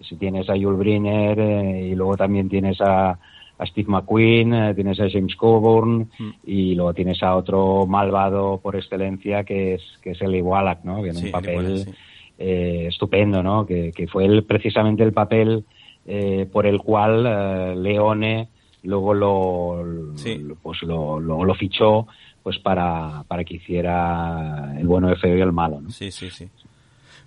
Si 0.00 0.16
tienes 0.16 0.50
a 0.50 0.56
Yul 0.56 0.76
Brynner 0.76 1.38
eh, 1.40 1.88
y 1.90 1.94
luego 1.94 2.16
también 2.16 2.48
tienes 2.50 2.78
a, 2.82 3.18
a 3.58 3.66
Steve 3.66 3.88
McQueen, 3.90 4.52
eh, 4.52 4.74
tienes 4.74 5.00
a 5.00 5.08
James 5.10 5.34
Coburn 5.36 6.10
Mm. 6.18 6.30
y 6.46 6.74
luego 6.74 6.92
tienes 6.92 7.22
a 7.22 7.36
otro 7.36 7.86
malvado 7.86 8.58
por 8.62 8.76
excelencia 8.76 9.44
que 9.44 9.74
es, 9.76 9.82
que 10.02 10.10
es 10.10 10.20
Eli 10.20 10.42
Wallach, 10.42 10.84
¿no? 10.84 11.02
Que 11.02 11.08
en 11.10 11.16
Sí, 11.16 11.26
un 11.26 11.32
papel 11.32 11.84
sí. 11.86 11.90
Eh, 12.38 12.86
estupendo, 12.88 13.42
¿no? 13.42 13.64
Que, 13.66 13.92
que 13.92 14.06
fue 14.06 14.24
el, 14.26 14.44
precisamente 14.44 15.02
el 15.02 15.12
papel 15.12 15.64
eh, 16.06 16.46
por 16.52 16.66
el 16.66 16.78
cual 16.78 17.24
eh, 17.26 17.74
Leone 17.76 18.48
luego 18.82 19.14
lo, 19.14 19.82
lo- 19.82 20.56
pues 20.62 20.82
lo, 20.82 21.18
lo, 21.20 21.44
lo 21.44 21.54
fichó 21.54 22.06
pues 22.42 22.58
para, 22.58 23.24
para 23.26 23.42
que 23.44 23.54
hiciera 23.54 24.74
el 24.78 24.86
bueno, 24.86 25.08
el 25.08 25.16
feo 25.18 25.36
y 25.36 25.40
el 25.40 25.52
malo, 25.52 25.80
¿no? 25.80 25.90
Sí, 25.90 26.10
sí, 26.10 26.28
sí. 26.30 26.48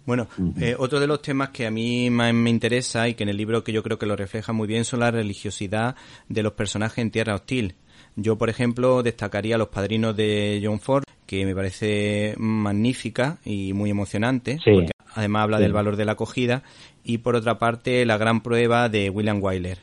Bueno, 0.06 0.28
eh, 0.62 0.76
otro 0.78 1.00
de 1.02 1.08
los 1.08 1.22
temas 1.22 1.50
que 1.50 1.66
a 1.66 1.72
mí 1.72 2.10
más 2.10 2.34
me 2.34 2.50
interesa 2.50 3.10
y 3.10 3.14
que 3.16 3.24
en 3.24 3.30
el 3.30 3.36
libro 3.38 3.64
que 3.64 3.74
yo 3.74 3.84
creo 3.84 3.98
que 4.00 4.06
lo 4.06 4.16
refleja 4.16 4.54
muy 4.54 4.68
bien 4.68 4.86
son 4.86 5.02
la 5.02 5.12
religiosidad 5.12 5.96
de 6.30 6.44
los 6.44 6.54
personajes 6.54 7.00
en 7.00 7.12
Tierra 7.12 7.36
Hostil. 7.36 7.76
Yo, 8.16 8.38
por 8.38 8.50
ejemplo, 8.50 9.04
destacaría 9.04 9.56
a 9.56 9.58
los 9.58 9.68
padrinos 9.68 10.16
de 10.16 10.62
John 10.64 10.80
Ford, 10.80 11.04
que 11.28 11.46
me 11.46 11.54
parece 11.54 12.34
magnífica 12.38 13.38
y 13.46 13.74
muy 13.74 13.92
emocionante, 13.92 14.58
Sí. 14.64 14.72
porque 14.74 14.92
además 15.14 15.44
habla 15.44 15.58
Sí. 15.58 15.64
del 15.64 15.74
valor 15.74 15.96
de 15.98 16.06
la 16.06 16.14
acogida, 16.14 16.64
y 17.04 17.20
por 17.20 17.36
otra 17.36 17.60
parte, 17.60 18.06
la 18.06 18.18
gran 18.18 18.42
prueba 18.42 18.90
de 18.90 19.10
William 19.12 19.40
Wyler. 19.44 19.78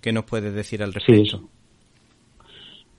¿Qué 0.00 0.12
nos 0.12 0.24
puedes 0.24 0.52
decir 0.54 0.82
al 0.82 0.92
Sí, 0.94 0.98
respecto? 0.98 1.42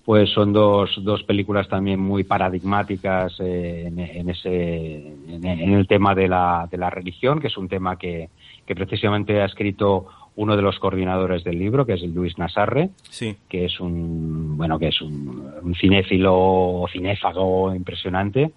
pues 0.03 0.29
son 0.31 0.51
dos, 0.51 0.89
dos 1.03 1.23
películas 1.23 1.67
también 1.69 1.99
muy 1.99 2.23
paradigmáticas 2.23 3.33
eh, 3.39 3.83
en, 3.87 3.99
en 3.99 4.29
ese 4.29 4.95
en, 5.29 5.45
en 5.45 5.73
el 5.73 5.87
tema 5.87 6.15
de 6.15 6.27
la, 6.27 6.67
de 6.71 6.77
la 6.77 6.89
religión 6.89 7.39
que 7.39 7.47
es 7.47 7.57
un 7.57 7.69
tema 7.69 7.97
que, 7.97 8.29
que 8.65 8.73
precisamente 8.75 9.39
ha 9.41 9.45
escrito 9.45 10.07
uno 10.35 10.55
de 10.55 10.61
los 10.61 10.79
coordinadores 10.79 11.43
del 11.43 11.59
libro 11.59 11.85
que 11.85 11.93
es 11.93 12.01
Luis 12.03 12.37
Nasarre 12.37 12.89
Sí. 13.09 13.35
que 13.49 13.65
es 13.65 13.79
un 13.79 14.55
bueno 14.57 14.79
que 14.79 14.87
es 14.87 15.01
un, 15.01 15.51
un 15.61 15.75
cinéfilo 15.75 16.85
cinéfago 16.91 17.73
impresionante 17.75 18.51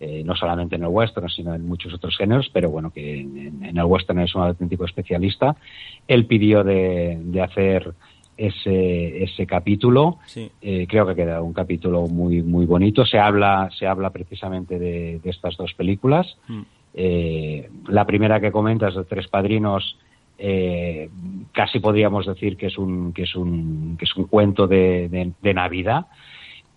eh, 0.00 0.22
no 0.24 0.34
solamente 0.34 0.76
en 0.76 0.82
el 0.82 0.88
western 0.88 1.28
sino 1.28 1.54
en 1.54 1.66
muchos 1.66 1.92
otros 1.94 2.16
géneros 2.16 2.50
pero 2.52 2.70
bueno 2.70 2.90
que 2.90 3.20
en, 3.20 3.62
en 3.64 3.76
el 3.78 3.84
western 3.84 4.20
es 4.20 4.34
un 4.34 4.42
auténtico 4.42 4.84
especialista 4.84 5.56
él 6.08 6.26
pidió 6.26 6.64
de, 6.64 7.18
de 7.22 7.40
hacer 7.42 7.92
ese, 8.36 9.22
ese 9.22 9.46
capítulo 9.46 10.18
Sí. 10.26 10.50
eh, 10.62 10.86
creo 10.88 11.06
que 11.06 11.14
queda 11.14 11.42
un 11.42 11.52
capítulo 11.52 12.08
muy 12.08 12.42
muy 12.42 12.66
bonito 12.66 13.04
se 13.04 13.18
habla 13.18 13.68
se 13.78 13.86
habla 13.86 14.10
precisamente 14.10 14.78
de, 14.78 15.20
de 15.22 15.30
estas 15.30 15.56
dos 15.56 15.74
películas 15.74 16.36
Mm. 16.48 16.62
eh, 16.94 17.70
la 17.88 18.04
primera 18.06 18.40
que 18.40 18.50
comentas 18.50 18.94
de 18.94 19.04
tres 19.04 19.28
padrinos 19.28 19.96
eh, 20.42 21.08
casi 21.52 21.78
podríamos 21.80 22.24
decir 22.26 22.56
que 22.56 22.66
es 22.68 22.78
un 22.78 23.12
que 23.12 23.24
es 23.24 23.34
un 23.36 23.96
que 23.98 24.06
es 24.06 24.16
un 24.16 24.24
cuento 24.24 24.66
de, 24.66 25.08
de- 25.08 25.32
de 25.40 25.54
navidad. 25.54 26.06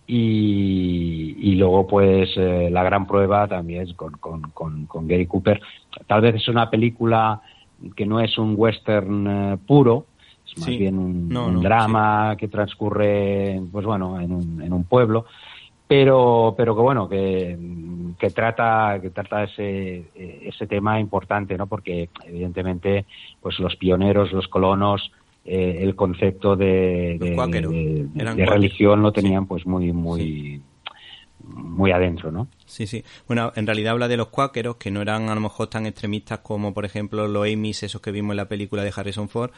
Y, 0.06 1.34
y 1.40 1.54
luego 1.54 1.86
pues 1.86 2.30
eh, 2.36 2.68
la 2.70 2.82
gran 2.82 3.06
prueba 3.06 3.48
también 3.48 3.90
con, 3.94 4.12
con, 4.18 4.42
con, 4.50 4.84
con 4.86 5.08
Gary 5.08 5.26
Cooper. 5.26 5.60
Tal 6.06 6.20
vez 6.20 6.34
es 6.34 6.48
una 6.48 6.68
película 6.68 7.40
que 7.96 8.04
no 8.04 8.20
es 8.20 8.36
un 8.36 8.54
western 8.56 9.26
eh, 9.26 9.56
puro 9.66 10.06
es 10.46 10.58
más 10.58 10.66
Sí. 10.68 10.76
bien 10.76 10.98
un, 10.98 11.28
No, 11.30 11.46
un 11.46 11.54
no, 11.54 11.60
drama 11.62 12.36
que 12.38 12.48
transcurre 12.48 13.60
pues 13.72 13.86
bueno 13.86 14.20
en 14.20 14.30
un, 14.32 14.60
en 14.62 14.72
un 14.74 14.84
pueblo 14.84 15.24
pero 15.86 16.54
pero 16.56 16.74
que 16.74 16.80
bueno 16.82 17.08
que, 17.08 17.58
que 18.18 18.30
trata 18.30 18.98
que 19.02 19.10
trata 19.10 19.44
ese 19.44 20.04
ese 20.16 20.66
tema 20.66 20.98
importante 20.98 21.56
no 21.58 21.66
porque 21.66 22.08
evidentemente 22.24 23.04
pues 23.40 23.58
los 23.58 23.76
pioneros 23.76 24.32
los 24.32 24.48
colonos 24.48 25.12
eh, 25.44 25.78
el 25.82 25.94
concepto 25.94 26.56
de, 26.56 27.18
de- 27.20 28.46
religión 28.46 29.02
lo 29.02 29.12
tenían 29.12 29.46
pues 29.46 29.66
muy 29.66 29.92
muy 29.92 30.62
muy 31.46 31.90
adentro 31.92 32.30
no 32.32 32.48
Sí, 32.64 32.86
sí. 32.86 33.04
Bueno, 33.28 33.52
en 33.54 33.66
realidad 33.66 33.92
habla 33.92 34.08
de 34.08 34.16
los 34.16 34.28
cuáqueros, 34.28 34.76
que 34.76 34.90
no 34.90 35.02
eran 35.02 35.28
a 35.28 35.34
lo 35.34 35.40
mejor 35.42 35.68
tan 35.68 35.84
extremistas 35.86 36.38
como, 36.38 36.72
por 36.72 36.84
ejemplo, 36.86 37.28
los 37.28 37.46
Amy's, 37.46 37.82
esos 37.82 38.00
que 38.00 38.10
vimos 38.10 38.32
en 38.32 38.38
la 38.38 38.48
película 38.48 38.82
de 38.82 38.92
Harrison 38.96 39.28
Ford. 39.28 39.50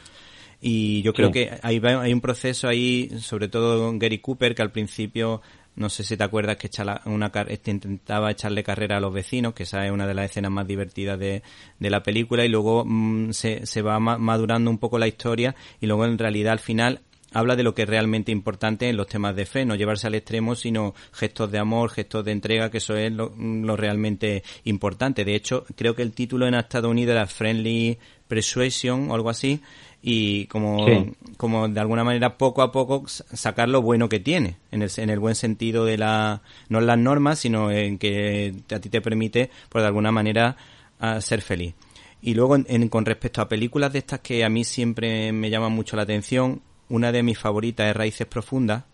Y 0.61 1.01
yo 1.01 1.13
creo 1.13 1.27
Sí. 1.27 1.33
que 1.33 1.51
hay, 1.63 1.81
hay 1.83 2.13
un 2.13 2.19
proceso 2.21 2.67
ahí, 2.67 3.09
sobre 3.19 3.47
todo 3.47 3.91
Gary 3.97 4.19
Cooper, 4.19 4.53
que 4.53 4.61
al 4.61 4.71
principio, 4.71 5.41
no 5.77 5.89
sé 5.89 6.03
si 6.03 6.17
te 6.17 6.23
acuerdas 6.23 6.57
que 6.57 6.67
este, 6.67 7.71
intentaba 7.71 8.31
echarle 8.31 8.63
carrera 8.63 8.97
a 8.97 8.99
los 8.99 9.13
vecinos, 9.13 9.53
que 9.53 9.63
esa 9.63 9.85
es 9.85 9.91
una 9.91 10.05
de 10.05 10.13
las 10.13 10.25
escenas 10.25 10.51
más 10.51 10.67
divertidas 10.67 11.17
de, 11.17 11.43
de 11.79 11.89
la 11.89 12.03
película, 12.03 12.43
y 12.43 12.49
luego 12.49 12.83
mm, 12.85 13.31
se, 13.31 13.65
se 13.65 13.81
va 13.81 13.99
ma- 13.99 14.17
madurando 14.17 14.69
un 14.69 14.79
poco 14.79 14.97
la 14.99 15.07
historia, 15.07 15.55
y 15.79 15.87
luego 15.87 16.05
en 16.05 16.17
realidad 16.17 16.53
al 16.53 16.59
final 16.59 17.01
habla 17.33 17.55
de 17.55 17.63
lo 17.63 17.75
que 17.75 17.83
es 17.83 17.89
realmente 17.89 18.31
importante 18.31 18.87
en 18.87 18.97
los 18.97 19.07
temas 19.07 19.35
de 19.35 19.45
fe, 19.45 19.65
no 19.65 19.75
llevarse 19.75 20.07
al 20.07 20.15
extremo, 20.15 20.55
sino 20.55 20.95
gestos 21.11 21.51
de 21.51 21.59
amor, 21.59 21.89
gestos 21.91 22.23
de 22.25 22.31
entrega, 22.31 22.71
que 22.71 22.77
eso 22.77 22.95
es 22.95 23.11
lo, 23.11 23.33
lo 23.37 23.75
realmente 23.75 24.43
importante. 24.63 25.25
De 25.25 25.35
hecho, 25.35 25.65
creo 25.75 25.93
que 25.93 26.03
el 26.03 26.13
título 26.13 26.47
en 26.47 26.55
Estados 26.55 26.89
Unidos 26.89 27.11
era 27.11 27.27
Friendly 27.27 27.97
Persuasion 28.27 29.11
o 29.11 29.15
algo 29.15 29.29
así, 29.29 29.61
y 30.09 30.45
como, 30.45 30.85
Sí. 30.87 31.11
como 31.35 31.67
de 31.67 31.79
alguna 31.81 32.05
manera 32.05 32.37
poco 32.37 32.61
a 32.61 32.71
poco 32.71 33.03
sacar 33.07 33.67
lo 33.67 33.81
bueno 33.81 34.07
que 34.07 34.21
tiene, 34.21 34.55
en 34.71 34.81
el, 34.81 34.89
en 34.95 35.09
el 35.09 35.19
buen 35.19 35.35
sentido 35.35 35.83
de 35.83 35.97
la, 35.97 36.41
no 36.69 36.79
en 36.79 36.87
las 36.87 36.97
normas, 36.97 37.39
sino 37.39 37.71
en 37.71 37.97
que 37.97 38.53
a 38.73 38.79
ti 38.79 38.87
te 38.87 39.01
permite, 39.01 39.49
por 39.67 39.81
de 39.81 39.87
alguna 39.87 40.13
manera, 40.13 40.55
a 40.99 41.19
ser 41.19 41.41
feliz. 41.41 41.73
Y 42.21 42.35
luego, 42.35 42.55
en- 42.55 42.65
en- 42.69 42.87
con 42.87 43.05
respecto 43.05 43.41
a 43.41 43.49
películas 43.49 43.91
de 43.91 43.99
estas 43.99 44.21
que 44.21 44.45
a 44.45 44.49
mí 44.49 44.63
siempre 44.63 45.33
me 45.33 45.49
llaman 45.49 45.73
mucho 45.73 45.97
la 45.97 46.03
atención, 46.03 46.61
una 46.87 47.11
de 47.11 47.21
mis 47.21 47.37
favoritas 47.37 47.89
es 47.89 47.95
Raíces 47.97 48.27
Profundas, 48.27 48.85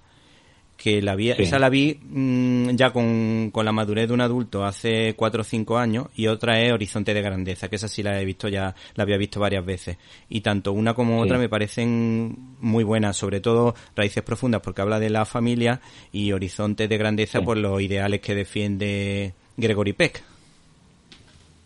que 0.78 1.02
la 1.02 1.16
vi, 1.16 1.32
Sí. 1.34 1.44
esa 1.44 1.60
la 1.60 1.70
vi 1.70 1.98
mm, 2.04 2.72
ya 2.72 2.92
con, 2.92 3.52
con 3.52 3.64
la 3.64 3.72
madurez 3.72 4.08
de 4.08 4.14
un 4.14 4.22
adulto 4.22 4.66
hace 4.66 5.14
cuatro 5.16 5.42
o 5.42 5.44
cinco 5.46 5.78
años 5.78 6.08
y 6.16 6.28
otra 6.28 6.60
es 6.62 6.74
Horizonte 6.74 7.14
de 7.14 7.22
Grandeza, 7.22 7.70
que 7.70 7.78
esa 7.78 7.88
sí 7.88 8.04
la 8.04 8.20
he 8.20 8.26
visto 8.26 8.50
ya, 8.50 8.76
la 8.96 9.04
había 9.04 9.18
visto 9.18 9.40
varias 9.40 9.66
veces. 9.66 9.98
Y 10.30 10.42
tanto 10.42 10.74
una 10.74 10.94
como 10.94 11.18
Sí. 11.20 11.24
otra 11.26 11.38
me 11.38 11.48
parecen 11.48 12.36
muy 12.60 12.84
buenas, 12.84 13.16
sobre 13.16 13.40
todo 13.40 13.76
Raíces 13.96 14.24
Profundas 14.24 14.62
porque 14.62 14.82
habla 14.82 15.00
de 15.00 15.10
la 15.10 15.26
familia 15.26 15.80
y 16.12 16.32
Horizonte 16.34 16.88
de 16.88 16.98
Grandeza 16.98 17.40
Sí. 17.40 17.46
por 17.46 17.56
los 17.58 17.82
ideales 17.82 18.20
que 18.20 18.36
defiende 18.36 19.34
Gregory 19.56 19.94
Peck. 19.94 20.22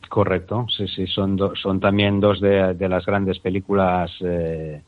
Correcto, 0.10 0.68
sí, 0.76 0.88
sí, 0.88 1.06
son, 1.08 1.36
do- 1.36 1.54
son 1.56 1.80
también 1.82 2.20
dos 2.22 2.40
de, 2.40 2.74
de 2.76 2.88
las 2.90 3.06
grandes 3.06 3.40
películas 3.40 4.10
eh, 4.22 4.82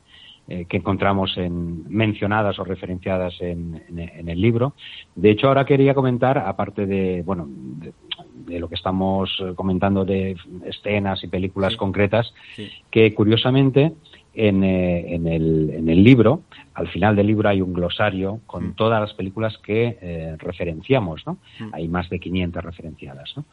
eh, 0.50 0.66
que 0.68 0.78
encontramos 0.78 1.36
en, 1.38 1.84
mencionadas 1.88 2.58
o 2.58 2.64
referenciadas 2.64 3.40
en, 3.40 3.80
en- 3.88 3.98
en 4.00 4.28
el 4.28 4.40
libro. 4.40 4.74
De 5.14 5.30
hecho, 5.30 5.46
ahora 5.46 5.64
quería 5.64 5.94
comentar, 5.94 6.36
aparte 6.38 6.86
de, 6.86 7.22
bueno, 7.24 7.46
de, 7.48 7.92
de 8.46 8.58
lo 8.58 8.68
que 8.68 8.74
estamos 8.74 9.30
comentando 9.54 10.04
de 10.04 10.36
escenas 10.66 11.22
y 11.22 11.28
películas 11.28 11.72
Sí. 11.74 11.78
concretas, 11.78 12.34
Sí. 12.56 12.68
que 12.90 13.14
curiosamente 13.14 13.92
en, 14.34 14.62
eh, 14.64 15.14
en, 15.14 15.26
el, 15.26 15.70
en 15.70 15.88
el 15.88 16.04
libro, 16.04 16.42
al 16.74 16.88
final 16.88 17.16
del 17.16 17.26
libro 17.26 17.48
hay 17.48 17.60
un 17.60 17.72
glosario 17.72 18.40
con 18.46 18.68
Mm. 18.68 18.74
todas 18.74 19.00
las 19.00 19.12
películas 19.14 19.58
que 19.58 19.98
eh, 20.00 20.36
referenciamos, 20.38 21.26
¿no? 21.26 21.38
Mm. 21.58 21.74
Hay 21.74 21.88
más 21.88 22.08
de 22.10 22.20
500 22.20 22.64
referenciadas, 22.64 23.32
¿no? 23.36 23.44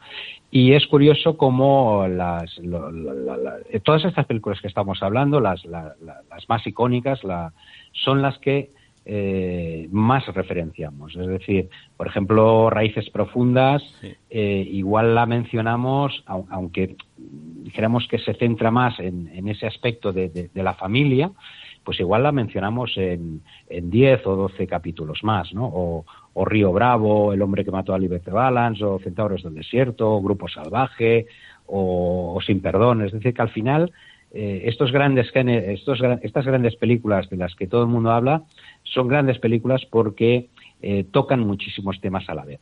Y 0.50 0.72
es 0.72 0.86
curioso 0.86 1.36
cómo 1.36 2.06
las, 2.08 2.56
lo- 2.58 2.90
la- 2.92 3.14
la- 3.14 3.36
la- 3.36 3.80
todas 3.82 4.04
estas 4.04 4.26
películas 4.26 4.60
que 4.60 4.68
estamos 4.68 5.02
hablando, 5.02 5.40
las, 5.40 5.64
la- 5.64 5.94
la- 6.04 6.22
las 6.30 6.48
más 6.48 6.66
icónicas, 6.66 7.22
la, 7.24 7.52
son 7.92 8.22
las 8.22 8.38
que 8.38 8.70
eh, 9.10 9.88
más 9.90 10.26
referenciamos. 10.34 11.16
Es 11.16 11.26
decir, 11.26 11.70
por 11.96 12.06
ejemplo, 12.06 12.68
Raíces 12.68 13.08
Profundas, 13.08 13.82
Sí. 14.02 14.12
eh, 14.28 14.68
igual 14.70 15.14
la 15.14 15.24
mencionamos, 15.24 16.22
au- 16.26 16.44
aunque 16.50 16.94
dijéramos 17.16 18.06
que 18.06 18.18
se 18.18 18.34
centra 18.34 18.70
más 18.70 19.00
en, 19.00 19.28
en 19.34 19.48
ese 19.48 19.66
aspecto 19.66 20.12
de, 20.12 20.28
de- 20.28 20.50
de 20.52 20.62
la 20.62 20.74
familia, 20.74 21.30
pues 21.84 21.98
igual 22.00 22.22
la 22.22 22.32
mencionamos 22.32 22.92
en, 22.98 23.40
en 23.70 23.88
10 23.90 24.26
o 24.26 24.36
12 24.36 24.66
capítulos 24.66 25.24
más, 25.24 25.54
¿no? 25.54 25.64
O, 25.66 26.04
o 26.34 26.44
Río 26.44 26.70
Bravo, 26.70 27.32
El 27.32 27.40
hombre 27.40 27.64
que 27.64 27.70
mató 27.70 27.94
a 27.94 27.98
Liberty 27.98 28.30
Balance, 28.30 28.84
o 28.84 28.98
Centauros 28.98 29.42
del 29.42 29.54
Desierto, 29.54 30.12
o 30.12 30.20
Grupo 30.20 30.48
Salvaje, 30.48 31.26
o, 31.66 32.34
o 32.36 32.40
Sin 32.42 32.60
Perdón. 32.60 33.02
Es 33.06 33.12
decir, 33.12 33.32
que 33.32 33.40
al 33.40 33.48
final 33.48 33.90
eh, 34.32 34.62
estos 34.66 34.92
grandes 34.92 35.30
estos, 35.34 36.00
estas 36.22 36.44
grandes 36.46 36.76
películas 36.76 37.28
de 37.30 37.36
las 37.36 37.54
que 37.54 37.66
todo 37.66 37.82
el 37.82 37.88
mundo 37.88 38.10
habla 38.12 38.42
son 38.82 39.08
grandes 39.08 39.38
películas 39.38 39.84
porque 39.90 40.48
eh, 40.82 41.04
tocan 41.10 41.40
muchísimos 41.40 42.00
temas 42.00 42.28
a 42.28 42.34
la 42.34 42.44
vez. 42.44 42.60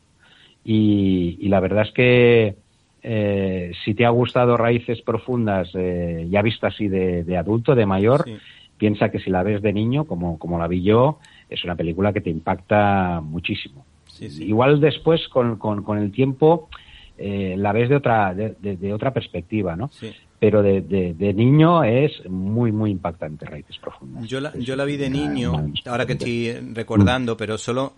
Y, 0.64 1.38
y 1.40 1.48
la 1.48 1.60
verdad 1.60 1.84
es 1.86 1.92
que 1.92 2.56
eh, 3.02 3.72
si 3.84 3.94
te 3.94 4.04
ha 4.04 4.10
gustado 4.10 4.56
Raíces 4.56 5.00
Profundas, 5.02 5.70
ya 5.72 6.42
vista 6.42 6.68
así 6.68 6.88
de, 6.88 7.22
de 7.24 7.36
adulto, 7.36 7.74
de 7.74 7.86
mayor, 7.86 8.24
Sí. 8.24 8.36
piensa 8.78 9.10
que 9.10 9.20
si 9.20 9.30
la 9.30 9.42
ves 9.42 9.62
de 9.62 9.72
niño, 9.72 10.04
como, 10.04 10.38
como 10.38 10.58
la 10.58 10.66
vi 10.66 10.82
yo, 10.82 11.18
es 11.48 11.62
una 11.64 11.76
película 11.76 12.12
que 12.12 12.20
te 12.20 12.30
impacta 12.30 13.20
muchísimo. 13.22 13.84
igual 14.20 14.80
después 14.80 15.28
con, 15.28 15.56
con, 15.56 15.98
el 15.98 16.10
tiempo 16.10 16.68
eh, 17.18 17.54
la 17.58 17.72
ves 17.72 17.88
de 17.88 17.96
otra 17.96 18.34
de, 18.34 18.92
otra 18.92 19.12
perspectiva, 19.12 19.76
¿no? 19.76 19.90
Pero 20.38 20.62
de, 20.62 20.82
de, 20.82 21.34
niño 21.34 21.82
es 21.82 22.12
muy 22.28 22.70
muy 22.72 22.90
impactante 22.90 23.46
Raíces 23.46 23.78
Profundas. 23.78 24.26
Yo 24.26 24.40
la, 24.40 24.52
yo 24.58 24.76
la 24.76 24.84
vi 24.84 24.96
de 24.96 25.08
niño, 25.08 25.52
ahora 25.86 26.06
que 26.06 26.12
estoy 26.12 26.52
recordando, 26.74 27.36
pero 27.36 27.56
solo 27.56 27.94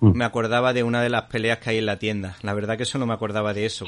Mm. 0.00 0.16
me 0.16 0.24
acordaba 0.24 0.72
de 0.72 0.82
una 0.82 1.02
de 1.02 1.10
las 1.10 1.24
peleas 1.24 1.58
que 1.58 1.70
hay 1.70 1.78
en 1.78 1.86
la 1.86 1.98
tienda. 1.98 2.36
La 2.42 2.54
verdad 2.54 2.78
que 2.78 2.86
solo 2.86 3.06
me 3.06 3.12
acordaba 3.12 3.52
de 3.52 3.66
eso 3.66 3.84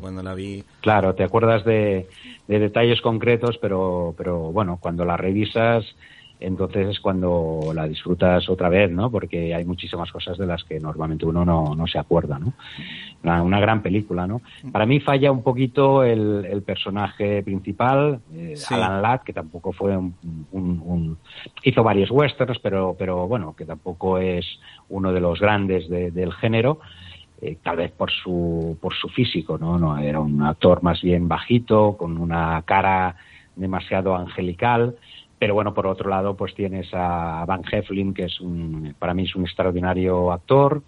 cuando, 0.00 0.22
la, 0.22 0.34
vi. 0.34 0.64
Claro, 0.80 1.14
te 1.14 1.24
acuerdas 1.24 1.64
de, 1.64 2.08
de, 2.46 2.58
detalles 2.58 3.00
concretos, 3.00 3.58
pero, 3.60 4.14
pero 4.16 4.52
bueno, 4.52 4.78
cuando 4.80 5.04
la 5.04 5.16
revisas 5.16 5.84
entonces 6.38 6.88
es 6.88 7.00
cuando 7.00 7.72
la 7.74 7.88
disfrutas 7.88 8.48
otra 8.48 8.68
vez, 8.68 8.90
¿no? 8.90 9.10
Porque 9.10 9.54
hay 9.54 9.64
muchísimas 9.64 10.12
cosas 10.12 10.36
de 10.36 10.46
las 10.46 10.64
que 10.64 10.78
normalmente 10.78 11.24
uno 11.24 11.44
no, 11.44 11.74
no 11.74 11.86
se 11.86 11.98
acuerda, 11.98 12.38
¿no? 12.38 12.52
Una, 13.22 13.58
gran 13.58 13.82
película, 13.82 14.26
¿no? 14.26 14.42
Para 14.70 14.86
mí 14.86 15.00
falla 15.00 15.32
un 15.32 15.42
poquito 15.42 16.04
el, 16.04 16.44
el 16.44 16.62
personaje 16.62 17.42
principal, 17.42 18.20
eh, 18.32 18.54
Alan 18.70 19.02
Ladd, 19.02 19.22
que 19.22 19.32
tampoco 19.32 19.72
fue 19.72 19.96
un, 19.96 20.14
un, 20.52 21.18
hizo 21.64 21.82
varios 21.82 22.10
westerns, 22.10 22.58
pero, 22.60 22.94
pero 22.98 23.26
bueno, 23.26 23.56
que 23.56 23.64
tampoco 23.64 24.18
es 24.18 24.46
uno 24.90 25.12
de 25.12 25.20
los 25.20 25.40
grandes 25.40 25.88
del 25.88 26.32
género. 26.34 26.80
Eh, 27.42 27.58
tal 27.62 27.76
vez 27.76 27.92
por 27.92 28.10
su 28.10 28.78
por 28.80 28.94
su 28.94 29.10
físico, 29.10 29.58
¿no? 29.58 29.78
no 29.78 29.98
era 29.98 30.20
un 30.20 30.42
actor 30.42 30.82
más 30.82 31.02
bien 31.02 31.28
bajito, 31.28 31.94
con 31.98 32.16
una 32.16 32.62
cara 32.62 33.16
demasiado 33.56 34.16
angelical 34.16 34.96
pero 35.38 35.54
bueno, 35.54 35.74
por 35.74 35.86
otro 35.86 36.08
lado, 36.08 36.36
pues 36.36 36.54
tienes 36.54 36.88
a 36.92 37.44
Van 37.46 37.62
Heflin, 37.70 38.14
que 38.14 38.24
es 38.24 38.40
un, 38.40 38.94
para 38.98 39.12
mí 39.12 39.24
es 39.24 39.34
un 39.36 39.44
extraordinario 39.44 40.32
actor, 40.32 40.82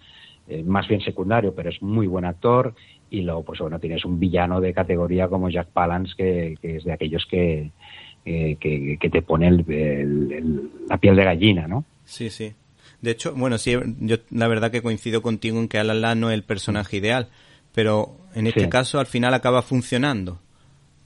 eh, 0.47 0.63
más 0.63 0.87
bien 0.87 1.01
secundario, 1.01 1.53
pero 1.53 1.69
es 1.69 1.81
muy 1.81 2.07
buen 2.07 2.25
actor. 2.25 2.73
Y 3.11 3.21
luego, 3.21 3.43
pues 3.43 3.59
bueno, 3.59 3.79
tienes 3.79 4.05
un 4.05 4.19
villano 4.19 4.59
de 4.59 4.73
categoría 4.73 5.27
como 5.27 5.49
Jack 5.49 5.67
Palance, 5.69 6.13
que, 6.15 6.57
es 6.61 6.83
de 6.83 6.91
aquellos 6.91 7.25
que, 7.27 7.71
eh, 8.25 8.57
que, 8.59 9.09
te 9.09 9.21
pone 9.21 9.51
la 9.51 10.97
piel 10.97 11.15
de 11.15 11.23
gallina, 11.23 11.67
¿no? 11.67 11.85
Sí, 12.05 12.29
sí. 12.29 12.53
De 13.01 13.11
hecho, 13.11 13.33
bueno, 13.35 13.57
sí, 13.57 13.75
yo 13.99 14.17
la 14.31 14.47
verdad 14.47 14.71
que 14.71 14.81
coincido 14.81 15.21
contigo 15.21 15.59
en 15.59 15.67
que 15.67 15.79
Alan 15.79 16.19
no 16.19 16.29
es 16.29 16.35
el 16.35 16.43
personaje 16.43 16.97
ideal, 16.97 17.29
pero 17.73 18.17
en 18.35 18.47
este 18.47 18.67
caso 18.67 18.99
al 18.99 19.05
final 19.05 19.33
acaba 19.33 19.61
funcionando 19.61 20.39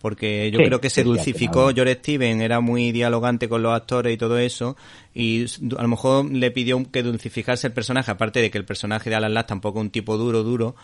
porque 0.04 0.52
yo 0.52 0.60
creo 0.60 0.82
que 0.82 0.90
se 0.90 1.02
dulcificó. 1.02 1.72
George 1.74 1.94
Steven 1.94 2.42
era 2.42 2.60
muy 2.60 2.92
dialogante 2.92 3.48
con 3.48 3.64
los 3.64 3.74
actores 3.74 4.14
y 4.14 4.18
todo 4.18 4.38
eso, 4.38 4.76
y 5.16 5.46
a 5.78 5.82
lo 5.82 5.88
mejor 5.88 6.30
le 6.30 6.52
pidió 6.52 6.84
que 6.92 7.04
dulcificase 7.04 7.68
el 7.68 7.74
personaje, 7.74 8.12
aparte 8.12 8.42
de 8.42 8.52
que 8.52 8.58
el 8.58 8.66
personaje 8.66 9.10
de 9.10 9.16
Alan 9.16 9.34
Ladd 9.34 9.46
tampoco 9.46 9.80
es 9.80 9.86
un 9.86 9.92
tipo 9.92 10.18
duro, 10.18 10.44
duro, 10.44 10.76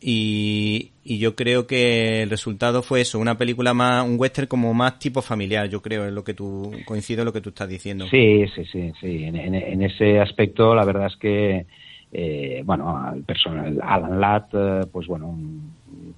y, 0.00 0.92
yo 1.04 1.36
creo 1.36 1.66
que 1.66 2.22
el 2.22 2.30
resultado 2.30 2.82
fue 2.82 3.02
eso, 3.02 3.18
una 3.18 3.36
película 3.36 3.74
más, 3.74 4.08
un 4.08 4.18
western 4.18 4.48
como 4.48 4.72
más 4.72 4.98
tipo 4.98 5.20
familiar, 5.20 5.68
yo 5.68 5.82
creo, 5.82 6.06
es 6.06 6.12
lo 6.14 6.24
que 6.24 6.32
tú, 6.32 6.72
coincido 6.86 7.20
en 7.20 7.26
lo 7.26 7.32
que 7.34 7.42
tú 7.42 7.50
estás 7.50 7.68
diciendo. 7.68 8.06
Sí, 8.06 8.46
sí, 8.54 8.64
sí, 8.72 8.90
sí, 8.98 9.24
en, 9.24 9.82
ese 9.82 10.18
aspecto 10.18 10.74
la 10.74 10.86
verdad 10.86 11.08
es 11.08 11.16
que, 11.16 11.66
eh, 12.10 12.62
bueno, 12.64 13.12
el 13.14 13.22
personal, 13.24 13.78
Alan 13.82 14.18
Ladd, 14.18 14.44
eh, 14.54 14.86
pues 14.90 15.06
bueno, 15.06 15.38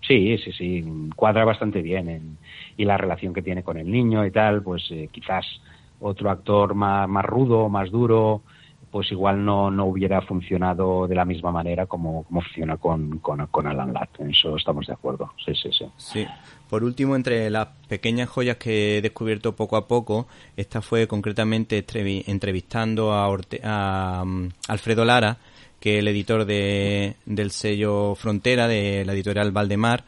sí, 0.07 0.39
sí, 0.39 0.53
sí, 0.53 0.85
cuadra 1.17 1.45
bastante 1.45 1.83
bien 1.83 2.09
en, 2.09 2.39
y 2.77 2.85
la 2.85 2.97
relación 2.97 3.33
que 3.33 3.43
tiene 3.43 3.63
con 3.63 3.77
el 3.77 3.91
niño 3.91 4.25
y 4.25 4.31
tal, 4.31 4.63
pues 4.63 4.85
eh, 4.91 5.09
quizás 5.11 5.45
otro 6.01 6.31
actor 6.31 6.75
más, 6.75 7.09
más 7.09 7.25
rudo, 7.25 7.69
más 7.69 7.91
duro, 7.91 8.43
pues 8.95 9.11
igual 9.11 9.45
no, 9.45 9.73
no 9.73 9.87
hubiera 9.87 10.23
funcionado 10.23 11.09
de 11.09 11.17
la 11.17 11.25
misma 11.25 11.51
manera 11.51 11.87
como, 11.87 12.23
funciona 12.31 12.77
con, 12.77 13.19
con, 13.19 13.67
Alan 13.67 13.93
Ladd. 13.93 14.09
En 14.21 14.31
eso 14.31 14.57
estamos 14.57 14.87
de 14.87 14.93
acuerdo. 14.93 15.33
Sí, 15.45 15.53
sí, 15.61 15.69
sí. 15.77 15.85
Sí. 15.97 16.27
Por 16.71 16.85
último, 16.85 17.17
entre 17.17 17.51
las 17.51 17.67
pequeñas 17.89 18.29
joyas 18.29 18.57
que 18.57 18.99
he 18.99 19.03
descubierto 19.03 19.57
poco 19.57 19.77
a 19.77 19.89
poco, 19.89 20.29
esta 20.57 20.81
fue 20.81 21.09
concretamente 21.09 21.85
entrevistando 22.29 23.13
a, 23.13 23.37
a 23.65 24.25
mm, 24.25 24.49
Alfredo 24.69 25.05
Lara, 25.05 25.39
que 25.85 25.99
el 25.99 26.09
editor 26.09 26.47
de, 26.47 27.17
del 27.27 27.51
sello 27.51 28.15
Frontera, 28.15 28.69
de 28.69 29.05
la 29.05 29.13
editorial 29.13 29.53
Valdemar. 29.53 30.05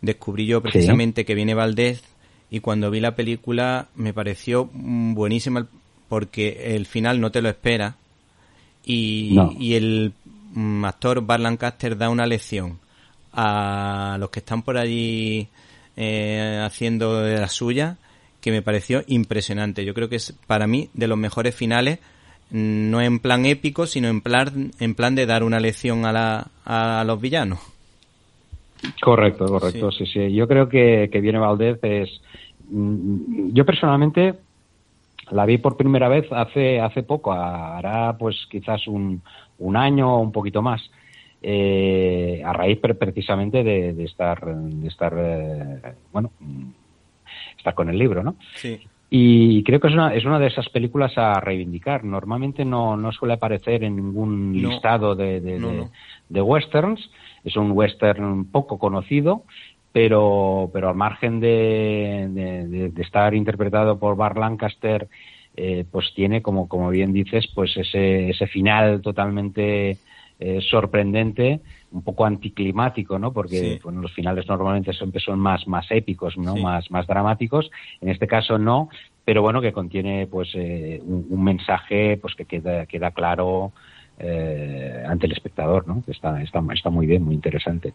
Descubrí 0.00 0.44
yo 0.44 0.60
precisamente 0.60 1.24
que 1.24 1.36
viene 1.36 1.54
Valdés 1.54 2.02
y 2.50 2.58
cuando 2.58 2.90
vi 2.90 2.98
la 2.98 3.14
película 3.14 3.86
me 3.94 4.12
pareció 4.12 4.68
buenísima 4.72 5.68
porque 6.08 6.74
el 6.74 6.84
final 6.84 7.20
no 7.20 7.30
te 7.30 7.42
lo 7.42 7.48
espera 7.48 7.94
y, 8.84 9.38
y 9.56 9.74
el 9.74 10.14
mm, 10.52 10.84
actor 10.84 11.24
Bar 11.24 11.38
Lancaster 11.38 11.96
da 11.96 12.10
una 12.10 12.26
lección 12.26 12.80
a 13.32 14.16
los 14.18 14.30
que 14.30 14.40
están 14.40 14.62
por 14.62 14.78
allí 14.78 15.46
eh, 15.96 16.60
haciendo 16.60 17.20
de 17.20 17.38
la 17.38 17.48
suya 17.48 17.98
que 18.40 18.50
me 18.50 18.62
pareció 18.62 19.04
impresionante. 19.06 19.84
Yo 19.84 19.94
creo 19.94 20.08
que 20.08 20.16
es 20.16 20.34
para 20.48 20.66
mí 20.66 20.90
de 20.92 21.06
los 21.06 21.18
mejores 21.18 21.54
finales, 21.54 22.00
no 22.50 23.00
en 23.00 23.18
plan 23.18 23.46
épico, 23.46 23.86
sino 23.86 24.08
en 24.08 24.20
plan, 24.20 24.70
en 24.80 24.94
plan 24.94 25.14
de 25.14 25.26
dar 25.26 25.42
una 25.44 25.60
lección 25.60 26.04
a, 26.04 26.12
la, 26.12 26.46
a 26.64 27.04
los 27.04 27.20
villanos. 27.20 27.60
Correcto, 29.00 29.46
correcto, 29.46 29.90
sí, 29.92 30.06
sí. 30.06 30.32
Yo 30.32 30.48
creo 30.48 30.68
que, 30.68 31.08
que 31.12 31.20
Viene 31.20 31.38
Valdez 31.38 31.78
es... 31.82 32.08
Mm, 32.70 33.52
yo 33.52 33.64
personalmente 33.64 34.34
la 35.30 35.46
vi 35.46 35.58
por 35.58 35.76
primera 35.76 36.08
vez 36.08 36.26
hace, 36.32 36.80
hace 36.80 37.02
poco, 37.02 37.32
hará 37.32 38.16
pues 38.18 38.46
quizás 38.50 38.86
un, 38.86 39.22
un 39.58 39.76
año 39.76 40.16
o 40.16 40.20
un 40.20 40.32
poquito 40.32 40.62
más. 40.62 40.82
Eh, 41.42 42.42
a 42.44 42.52
raíz 42.52 42.78
precisamente 42.80 43.64
de, 43.64 44.04
estar 44.04 44.44
de 44.44 44.86
estar 44.86 45.14
eh, 45.16 45.94
bueno 46.12 46.32
estar 47.56 47.72
con 47.72 47.88
el 47.88 47.96
libro 47.96 48.22
no 48.22 48.36
sí. 48.56 48.78
Y 49.10 49.64
creo 49.64 49.80
que 49.80 49.88
es 49.88 49.94
una 49.94 50.14
es 50.14 50.24
una 50.24 50.38
de 50.38 50.46
esas 50.46 50.68
películas 50.68 51.18
a 51.18 51.40
reivindicar. 51.40 52.04
Normalmente 52.04 52.64
no, 52.64 52.96
no 52.96 53.10
suele 53.10 53.34
aparecer 53.34 53.82
en 53.82 53.96
ningún 53.96 54.52
listado 54.52 55.16
de, 55.16 55.40
de 55.40 56.42
westerns. 56.42 57.10
Es 57.44 57.56
un 57.56 57.72
western 57.72 58.44
poco 58.44 58.78
conocido, 58.78 59.44
pero, 59.92 60.70
pero 60.72 60.88
al 60.88 60.94
margen 60.94 61.40
de, 61.40 62.92
estar 62.98 63.34
interpretado 63.34 63.98
por 63.98 64.16
Bar 64.16 64.36
Lancaster, 64.36 65.08
eh, 65.56 65.84
pues 65.90 66.12
tiene, 66.14 66.42
como, 66.42 66.68
como 66.68 66.90
bien 66.90 67.12
dices, 67.12 67.48
pues 67.54 67.76
ese, 67.76 68.30
ese 68.30 68.46
final 68.46 69.00
totalmente 69.00 69.98
eh, 70.38 70.60
sorprendente, 70.70 71.60
un 71.92 72.02
poco 72.02 72.24
anticlimático, 72.24 73.18
¿no? 73.18 73.32
Porque 73.32 73.80
los 73.84 74.12
finales 74.12 74.46
normalmente 74.48 74.92
siempre 74.92 75.20
son 75.20 75.38
más, 75.38 75.66
más 75.66 75.86
épicos, 75.90 76.36
¿no? 76.36 76.56
Más, 76.56 76.90
más 76.90 77.06
dramáticos. 77.06 77.70
En 78.00 78.08
este 78.08 78.26
caso 78.26 78.58
no, 78.58 78.88
pero 79.24 79.42
bueno, 79.42 79.60
que 79.60 79.72
contiene 79.72 80.26
pues 80.26 80.50
eh, 80.54 81.02
un, 81.04 81.42
mensaje 81.42 82.16
pues 82.16 82.34
que 82.34 82.44
queda, 82.44 82.86
queda 82.86 83.10
claro 83.10 83.72
eh, 84.18 85.04
ante 85.06 85.26
el 85.26 85.32
espectador, 85.32 85.86
¿no? 85.86 86.02
Está, 86.06 86.40
está, 86.42 86.62
está 86.72 86.90
muy 86.90 87.06
bien, 87.06 87.22
muy 87.24 87.34
interesante. 87.34 87.92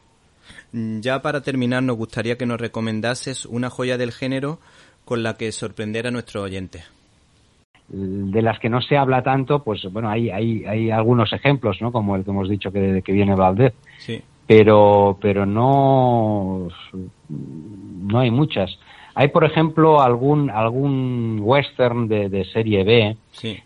Mm, 0.71 0.99
ya 0.99 1.21
para 1.21 1.41
terminar, 1.41 1.83
nos 1.83 1.97
gustaría 1.97 2.37
que 2.37 2.45
nos 2.45 2.59
recomendases 2.59 3.45
una 3.45 3.69
joya 3.69 3.97
del 3.97 4.11
género 4.11 4.59
con 5.05 5.23
la 5.23 5.37
que 5.37 5.51
sorprender 5.51 6.07
a 6.07 6.11
nuestros 6.11 6.43
oyentes. 6.43 6.83
De 7.87 8.41
las 8.41 8.59
que 8.59 8.69
no 8.69 8.81
se 8.81 8.97
habla 8.97 9.21
tanto, 9.21 9.63
pues 9.63 9.83
bueno, 9.91 10.09
hay, 10.09 10.29
hay, 10.29 10.65
hay 10.65 10.89
algunos 10.89 11.31
ejemplos, 11.33 11.81
¿no? 11.81 11.91
Como 11.91 12.15
el 12.15 12.23
que 12.23 12.31
hemos 12.31 12.49
dicho 12.49 12.71
que, 12.71 13.01
que 13.03 13.11
viene 13.11 13.35
Valdez. 13.35 13.73
Sí. 13.99 14.21
Pero, 14.47 15.17
pero 15.21 15.45
no, 15.45 16.67
no 17.29 18.19
hay 18.19 18.31
muchas. 18.31 18.77
Hay, 19.15 19.29
por 19.29 19.45
ejemplo, 19.45 20.01
algún, 20.01 20.49
algún 20.49 21.39
western 21.41 22.07
de, 22.07 22.29
de 22.29 22.43
serie 22.45 22.83
B 22.83 23.17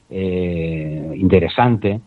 eh, 0.10 1.14
interesante 1.16 2.02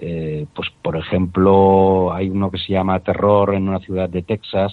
eh, 0.00 0.46
pues 0.54 0.68
por 0.80 0.96
ejemplo 0.96 2.12
hay 2.12 2.28
uno 2.28 2.52
que 2.52 2.58
se 2.58 2.72
llama 2.72 3.00
Terror 3.00 3.52
en 3.54 3.68
una 3.68 3.80
ciudad 3.80 4.08
de 4.08 4.22
Texas 4.22 4.72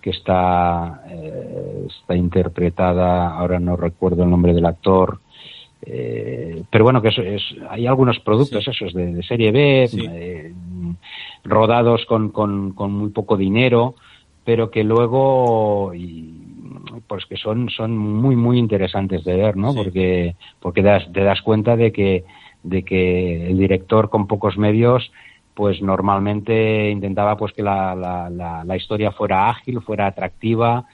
que 0.00 0.10
está 0.10 1.02
eh, 1.10 1.86
está 1.88 2.14
interpretada 2.14 3.30
ahora 3.30 3.58
no 3.58 3.76
recuerdo 3.76 4.22
el 4.22 4.30
nombre 4.30 4.54
del 4.54 4.66
actor 4.66 5.18
eh, 5.84 6.62
pero 6.70 6.84
bueno 6.84 7.02
que 7.02 7.08
es, 7.08 7.42
hay 7.68 7.86
algunos 7.86 8.20
productos 8.20 8.66
esos 8.68 8.92
de, 8.94 9.22
serie 9.22 9.50
B 9.50 10.54
rodados 11.44 12.04
con, 12.06 12.30
con, 12.30 12.72
muy 12.92 13.10
poco 13.10 13.36
dinero 13.36 13.94
pero 14.44 14.70
que 14.70 14.84
luego 14.84 15.92
pues 17.06 17.26
que 17.26 17.36
son 17.36 17.68
son 17.70 17.96
muy 17.96 18.36
muy 18.36 18.58
interesantes 18.58 19.24
de 19.24 19.36
ver 19.36 19.56
no 19.56 19.74
porque 19.74 20.36
porque 20.60 20.82
te 20.82 21.20
das 21.20 21.42
cuenta 21.42 21.76
de 21.76 21.92
que 21.92 22.24
de 22.62 22.84
que 22.84 23.46
el 23.48 23.58
director 23.58 24.08
con 24.08 24.26
pocos 24.26 24.56
medios 24.56 25.10
pues 25.54 25.82
normalmente 25.82 26.90
intentaba 26.90 27.36
pues 27.36 27.52
que 27.52 27.62
la, 27.62 27.94
la, 27.94 28.64
la, 28.64 28.76
historia 28.76 29.12
fuera 29.12 29.50
ágil, 29.50 29.82
fuera 29.82 30.06
atractiva 30.06 30.86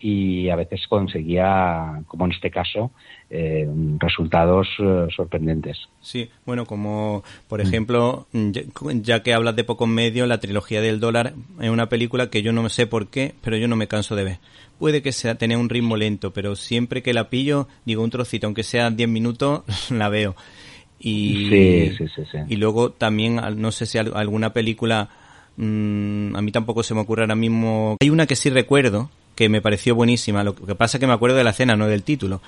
y 0.00 0.50
a 0.50 0.56
veces 0.56 0.86
conseguía, 0.88 2.02
como 2.06 2.26
en 2.26 2.32
este 2.32 2.50
caso, 2.50 2.90
eh, 3.30 3.66
resultados 3.98 4.68
eh, 4.78 5.06
sorprendentes. 5.14 5.78
Sí, 6.00 6.28
bueno, 6.44 6.66
como 6.66 7.24
por 7.48 7.60
ejemplo, 7.60 8.26
ya, 8.32 9.22
que 9.22 9.32
hablas 9.32 9.56
de 9.56 9.64
pocos 9.64 9.88
medios, 9.88 10.28
la 10.28 10.40
trilogía 10.40 10.80
del 10.80 11.00
dólar 11.00 11.34
es 11.60 11.70
una 11.70 11.88
película 11.88 12.28
que 12.28 12.42
yo 12.42 12.52
no 12.52 12.68
sé 12.68 12.86
por 12.86 13.08
qué, 13.08 13.34
pero 13.40 13.56
yo 13.56 13.68
no 13.68 13.76
me 13.76 13.88
canso 13.88 14.14
de 14.14 14.24
ver. 14.24 14.38
Puede 14.78 15.02
que 15.02 15.12
sea 15.12 15.36
tener 15.36 15.56
un 15.56 15.68
ritmo 15.68 15.96
lento, 15.96 16.32
pero 16.32 16.56
siempre 16.56 17.02
que 17.02 17.14
la 17.14 17.30
pillo, 17.30 17.68
digo 17.84 18.02
un 18.02 18.10
trocito, 18.10 18.46
aunque 18.46 18.62
sea 18.62 18.90
10 18.90 19.08
minutos, 19.08 19.62
la 19.90 20.08
veo. 20.08 20.34
Y, 20.98 21.48
sí, 21.50 21.96
sí, 21.96 22.22
sí, 22.30 22.38
y 22.48 22.56
luego 22.56 22.90
también, 22.90 23.40
no 23.56 23.72
sé 23.72 23.86
si 23.86 23.98
alguna 23.98 24.52
película, 24.52 25.08
mm, 25.56 26.34
a 26.34 26.40
mí 26.40 26.50
tampoco 26.50 26.82
se 26.82 26.94
me 26.94 27.00
ocurre 27.00 27.22
ahora 27.22 27.34
mismo. 27.34 27.96
Hay 28.00 28.10
una 28.10 28.26
que 28.26 28.36
sí 28.36 28.48
recuerdo, 28.48 29.10
que 29.34 29.48
me 29.48 29.60
pareció 29.60 29.94
buenísima. 29.94 30.44
Lo 30.44 30.54
que 30.54 30.74
pasa 30.74 30.98
es 30.98 31.00
que 31.00 31.06
me 31.06 31.12
acuerdo 31.12 31.36
de 31.36 31.44
la 31.44 31.50
escena, 31.50 31.74
no 31.76 31.86
del 31.86 32.02
título, 32.02 32.40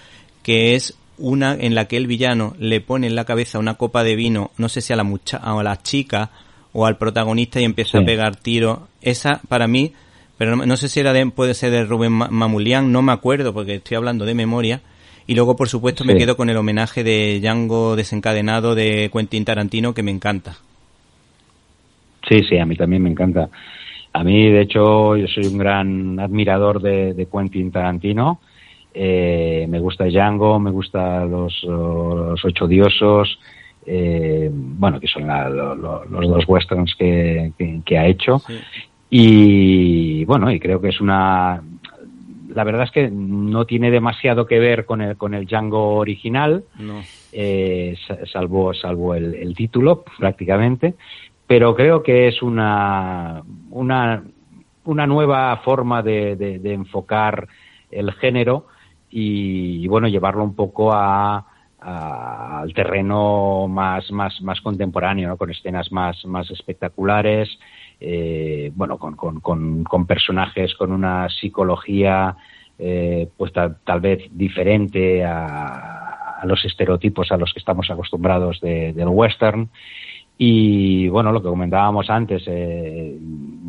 que 0.42 0.74
es 0.74 0.96
una 1.18 1.54
en 1.54 1.74
la 1.74 1.86
que 1.86 1.96
el 1.96 2.06
villano 2.06 2.54
le 2.58 2.80
pone 2.80 3.06
en 3.06 3.16
la 3.16 3.24
cabeza 3.24 3.58
una 3.58 3.74
copa 3.74 4.04
de 4.04 4.16
vino, 4.16 4.50
no 4.58 4.68
sé 4.68 4.80
si 4.80 4.92
a 4.92 4.96
la 4.96 5.04
mucha 5.04 5.38
a 5.38 5.62
la 5.62 5.82
chica 5.82 6.30
o 6.72 6.86
al 6.86 6.98
protagonista 6.98 7.60
y 7.60 7.64
empieza 7.64 7.98
a 7.98 8.04
pegar 8.04 8.36
tiros. 8.36 8.80
Esa 9.00 9.40
para 9.48 9.66
mí, 9.66 9.92
pero 10.36 10.56
no, 10.56 10.76
sé 10.76 10.88
si 10.88 11.00
era 11.00 11.12
de, 11.12 11.26
puede 11.26 11.54
ser 11.54 11.70
de 11.70 11.84
Rubén 11.84 12.12
Mamulian, 12.12 12.92
no 12.92 13.00
me 13.02 13.12
acuerdo 13.12 13.54
porque 13.54 13.76
estoy 13.76 13.96
hablando 13.96 14.24
de 14.24 14.34
memoria. 14.34 14.82
Y 15.28 15.34
luego, 15.34 15.56
por 15.56 15.68
supuesto, 15.68 16.04
me 16.04 16.16
quedo 16.16 16.36
con 16.36 16.50
el 16.50 16.56
homenaje 16.56 17.02
de 17.02 17.40
Django 17.40 17.96
desencadenado 17.96 18.76
de 18.76 19.10
Quentin 19.12 19.44
Tarantino, 19.44 19.92
que 19.92 20.04
me 20.04 20.12
encanta. 20.12 20.56
Sí, 22.28 22.44
sí, 22.48 22.58
a 22.58 22.64
mí 22.64 22.76
también 22.76 23.02
me 23.02 23.10
encanta. 23.10 23.48
A 24.16 24.24
mí, 24.24 24.50
de 24.50 24.62
hecho, 24.62 25.14
yo 25.14 25.28
soy 25.28 25.44
un 25.44 25.58
gran 25.58 26.18
admirador 26.18 26.80
de, 26.80 27.28
Quentin 27.30 27.70
Tarantino. 27.70 28.40
Eh, 28.94 29.66
me 29.68 29.78
gusta 29.78 30.06
Django, 30.06 30.58
me 30.58 30.70
gusta 30.70 31.26
los, 31.26 31.62
Ocho 32.42 32.66
Diosos, 32.66 33.38
eh, 33.84 34.48
bueno, 34.50 34.98
que 35.00 35.06
son 35.06 35.26
los 35.26 36.28
dos 36.28 36.48
westerns 36.48 36.94
que, 36.94 37.52
ha 37.90 38.06
hecho. 38.06 38.40
Y 39.10 40.24
bueno, 40.24 40.50
y 40.50 40.58
creo 40.60 40.80
que 40.80 40.88
es 40.88 41.00
una. 41.02 41.62
La 42.54 42.64
verdad 42.64 42.84
es 42.84 42.92
que 42.92 43.10
no 43.10 43.66
tiene 43.66 43.90
demasiado 43.90 44.46
que 44.46 44.58
ver 44.58 44.86
con 44.86 45.02
el, 45.02 45.18
con 45.18 45.34
el 45.34 45.44
Django 45.44 45.96
original, 45.96 46.64
eh, 47.32 47.94
salvo, 48.32 48.72
salvo 48.72 49.14
el, 49.14 49.54
título, 49.54 50.04
prácticamente 50.18 50.94
pero 51.46 51.74
creo 51.74 52.02
que 52.02 52.28
es 52.28 52.42
una, 52.42 53.42
una, 53.70 54.24
una 54.84 55.06
nueva 55.06 55.56
forma 55.58 56.02
de, 56.02 56.36
de, 56.36 56.72
enfocar 56.72 57.46
el 57.90 58.12
género 58.12 58.66
y, 59.10 59.86
bueno, 59.86 60.08
llevarlo 60.08 60.42
un 60.42 60.56
poco 60.56 60.92
a, 60.92 61.46
al 61.80 62.74
terreno 62.74 63.68
más, 63.68 64.10
más, 64.10 64.40
más 64.42 64.60
contemporáneo, 64.60 65.36
con 65.36 65.50
escenas 65.50 65.92
más, 65.92 66.24
más 66.24 66.50
espectaculares, 66.50 67.48
eh, 68.00 68.72
bueno, 68.74 68.98
con, 68.98 69.14
con, 69.14 69.84
con, 69.84 70.06
personajes 70.06 70.74
con 70.74 70.90
una 70.90 71.28
psicología 71.28 72.36
eh, 72.78 73.28
pues 73.36 73.52
tal, 73.52 74.00
vez 74.00 74.24
diferente 74.32 75.24
a, 75.24 76.40
a, 76.40 76.44
los 76.44 76.62
estereotipos 76.64 77.32
a 77.32 77.38
los 77.38 77.52
que 77.54 77.60
estamos 77.60 77.88
acostumbrados 77.90 78.60
del 78.60 79.08
western 79.08 79.70
y 80.38 81.08
bueno, 81.08 81.32
lo 81.32 81.42
que 81.42 81.48
comentábamos 81.48 82.10
antes, 82.10 82.44
eh, 82.46 83.16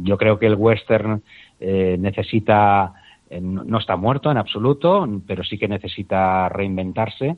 yo 0.04 0.18
creo 0.18 0.38
que 0.38 0.48
el 0.48 0.56
western 0.56 1.24
eh, 1.60 1.96
necesita, 1.98 2.94
eh, 3.30 3.40
no 3.40 3.78
está 3.78 3.96
muerto 3.96 4.30
en 4.30 4.38
absoluto, 4.38 5.08
pero 5.26 5.44
sí 5.44 5.58
que 5.58 5.68
necesita 5.68 6.50
reinventarse. 6.50 7.38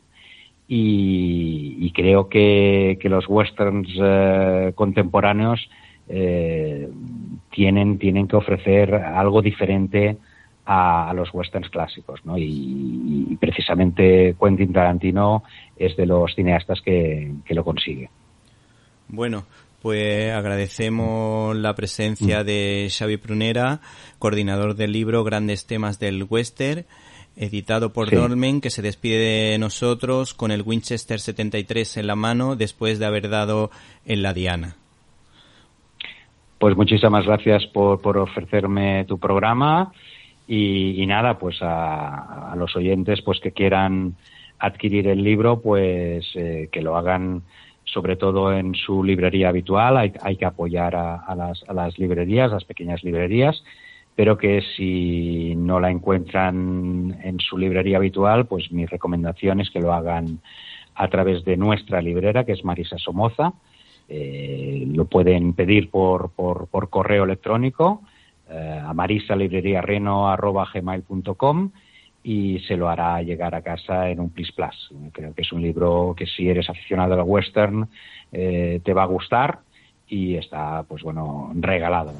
Y, 0.71 1.91
creo 1.95 2.29
que, 2.29 2.97
los 3.05 3.27
westerns 3.27 3.89
contemporáneos 4.75 5.67
tienen, 7.49 7.97
tienen 7.97 8.27
que 8.27 8.35
ofrecer 8.35 8.93
algo 8.93 9.41
diferente 9.41 10.17
a, 10.65 11.11
los 11.15 11.33
westerns 11.33 11.69
clásicos. 11.69 12.23
¿no? 12.23 12.37
Y, 12.37 13.35
precisamente 13.41 14.35
Quentin 14.39 14.71
Tarantino 14.71 15.43
es 15.75 15.97
de 15.97 16.05
los 16.05 16.35
cineastas 16.35 16.81
que 16.83 17.33
lo 17.49 17.63
consigue. 17.63 18.11
Bueno, 19.09 19.43
pues 19.81 20.31
agradecemos 20.31 21.55
la 21.55 21.73
presencia 21.73 22.41
mm. 22.41 22.45
de 22.45 22.87
Xavi 22.91 23.17
Prunera, 23.17 23.81
coordinador 24.19 24.75
del 24.75 24.91
libro 24.91 25.23
Grandes 25.23 25.65
temas 25.65 25.99
del 25.99 26.25
western, 26.29 26.85
editado 27.35 27.91
por 27.91 28.11
Dolmen, 28.11 28.61
que 28.61 28.69
se 28.69 28.81
despide 28.81 29.51
de 29.51 29.57
nosotros 29.57 30.33
con 30.33 30.51
el 30.51 30.61
Winchester 30.61 31.19
73 31.19 31.97
en 31.97 32.07
la 32.07 32.15
mano 32.15 32.55
después 32.55 32.99
de 32.99 33.05
haber 33.05 33.29
dado 33.29 33.71
en 34.05 34.21
la 34.21 34.33
Diana. 34.33 34.75
Pues 36.59 36.75
muchísimas 36.75 37.25
gracias 37.25 37.65
por, 37.67 38.01
por 38.01 38.17
ofrecerme 38.17 39.05
tu 39.05 39.17
programa 39.17 39.93
y, 40.45 41.05
nada, 41.07 41.39
pues 41.39 41.57
a, 41.61 42.53
los 42.57 42.75
oyentes 42.75 43.21
pues 43.21 43.39
que 43.39 43.53
quieran 43.53 44.15
adquirir 44.59 45.07
el 45.07 45.23
libro, 45.23 45.61
pues 45.61 46.27
eh, 46.35 46.67
que 46.71 46.81
lo 46.81 46.97
hagan 46.97 47.43
sobre 47.91 48.15
todo 48.15 48.53
en 48.53 48.75
su 48.75 49.03
librería 49.03 49.49
habitual. 49.49 49.97
Hay, 49.97 50.37
que 50.37 50.45
apoyar 50.45 50.95
a, 50.95 51.35
las, 51.35 51.63
a, 51.67 51.73
las, 51.73 51.99
librerías, 51.99 52.51
las 52.51 52.65
pequeñas 52.65 53.03
librerías, 53.03 53.63
pero 54.15 54.37
que 54.37 54.61
si 54.75 55.55
no 55.55 55.79
la 55.79 55.89
encuentran 55.89 57.17
en 57.23 57.39
su 57.39 57.57
librería 57.57 57.97
habitual, 57.97 58.45
pues 58.45 58.71
mi 58.71 58.85
recomendación 58.85 59.59
es 59.61 59.69
que 59.69 59.79
lo 59.79 59.93
hagan 59.93 60.41
a 60.95 61.07
través 61.07 61.45
de 61.45 61.55
nuestra 61.57 62.01
librera, 62.01 62.45
que 62.45 62.51
es 62.51 62.65
Marisa 62.65 62.97
Somoza. 62.97 63.53
Eh, 64.09 64.83
lo 64.87 65.05
pueden 65.05 65.53
pedir 65.53 65.89
por, 65.89 66.31
correo 66.89 67.23
electrónico 67.23 68.01
eh, 68.49 68.81
a 68.83 68.93
marisalibreriareno.gmail.com 68.93 71.71
y 72.23 72.59
se 72.67 72.75
lo 72.75 72.89
hará 72.89 73.21
llegar 73.21 73.55
a 73.55 73.61
casa 73.61 74.09
en 74.09 74.19
un 74.19 74.29
Plis 74.29 74.51
Plus. 74.51 74.91
Creo 75.11 75.33
que 75.33 75.41
es 75.41 75.51
un 75.51 75.61
libro 75.61 76.13
que 76.17 76.25
si 76.25 76.49
eres 76.49 76.69
aficionado 76.69 77.13
al 77.13 77.23
western 77.23 77.87
eh, 78.31 78.81
te 78.83 78.93
va 78.93 79.03
a 79.03 79.07
gustar 79.07 79.59
y 80.07 80.35
está, 80.35 80.83
pues 80.83 81.03
bueno, 81.03 81.51
regalado. 81.55 82.13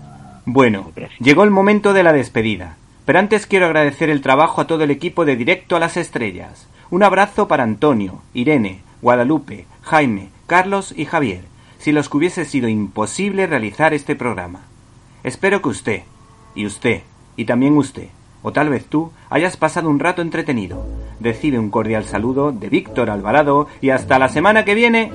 Bueno, 0.46 0.92
llegó 1.20 1.44
el 1.44 1.52
momento 1.52 1.94
de 1.94 2.04
la 2.04 2.14
despedida. 2.14 2.78
Pero 3.06 3.20
antes 3.20 3.48
quiero 3.48 3.66
agradecer 3.66 4.10
el 4.10 4.22
trabajo 4.22 4.62
a 4.62 4.68
todo 4.68 4.84
el 4.84 4.92
equipo 4.92 5.26
de 5.26 5.36
Directo 5.36 5.76
a 5.76 5.80
las 5.80 5.98
Estrellas. 5.98 6.70
Un 6.92 7.04
abrazo 7.04 7.48
para 7.48 7.64
Antonio, 7.64 8.22
Irene, 8.34 8.82
Guadalupe, 9.02 9.66
Jaime, 9.82 10.30
Carlos 10.46 10.94
y 10.96 11.06
Javier, 11.06 11.42
si 11.80 11.92
los 11.92 12.10
que 12.10 12.18
hubiese 12.18 12.46
sido 12.46 12.68
imposible 12.68 13.48
realizar 13.48 13.94
este 13.94 14.16
programa. 14.16 14.62
Espero 15.24 15.62
que 15.62 15.70
usted, 15.70 16.04
y 16.54 16.66
usted, 16.66 17.02
y 17.36 17.46
también 17.46 17.78
usted, 17.78 18.10
o 18.42 18.52
tal 18.52 18.70
vez 18.70 18.86
tú 18.86 19.12
hayas 19.30 19.58
pasado 19.58 19.90
un 19.90 20.00
rato 20.00 20.22
entretenido. 20.22 20.86
Recibe 21.20 21.60
un 21.60 21.70
cordial 21.70 22.06
saludo 22.06 22.52
de 22.52 22.70
Víctor 22.70 23.10
Alvarado 23.10 23.68
y 23.82 23.90
hasta 23.90 24.20
la 24.20 24.30
semana 24.30 24.66
que 24.66 24.76
viene. 24.76 25.12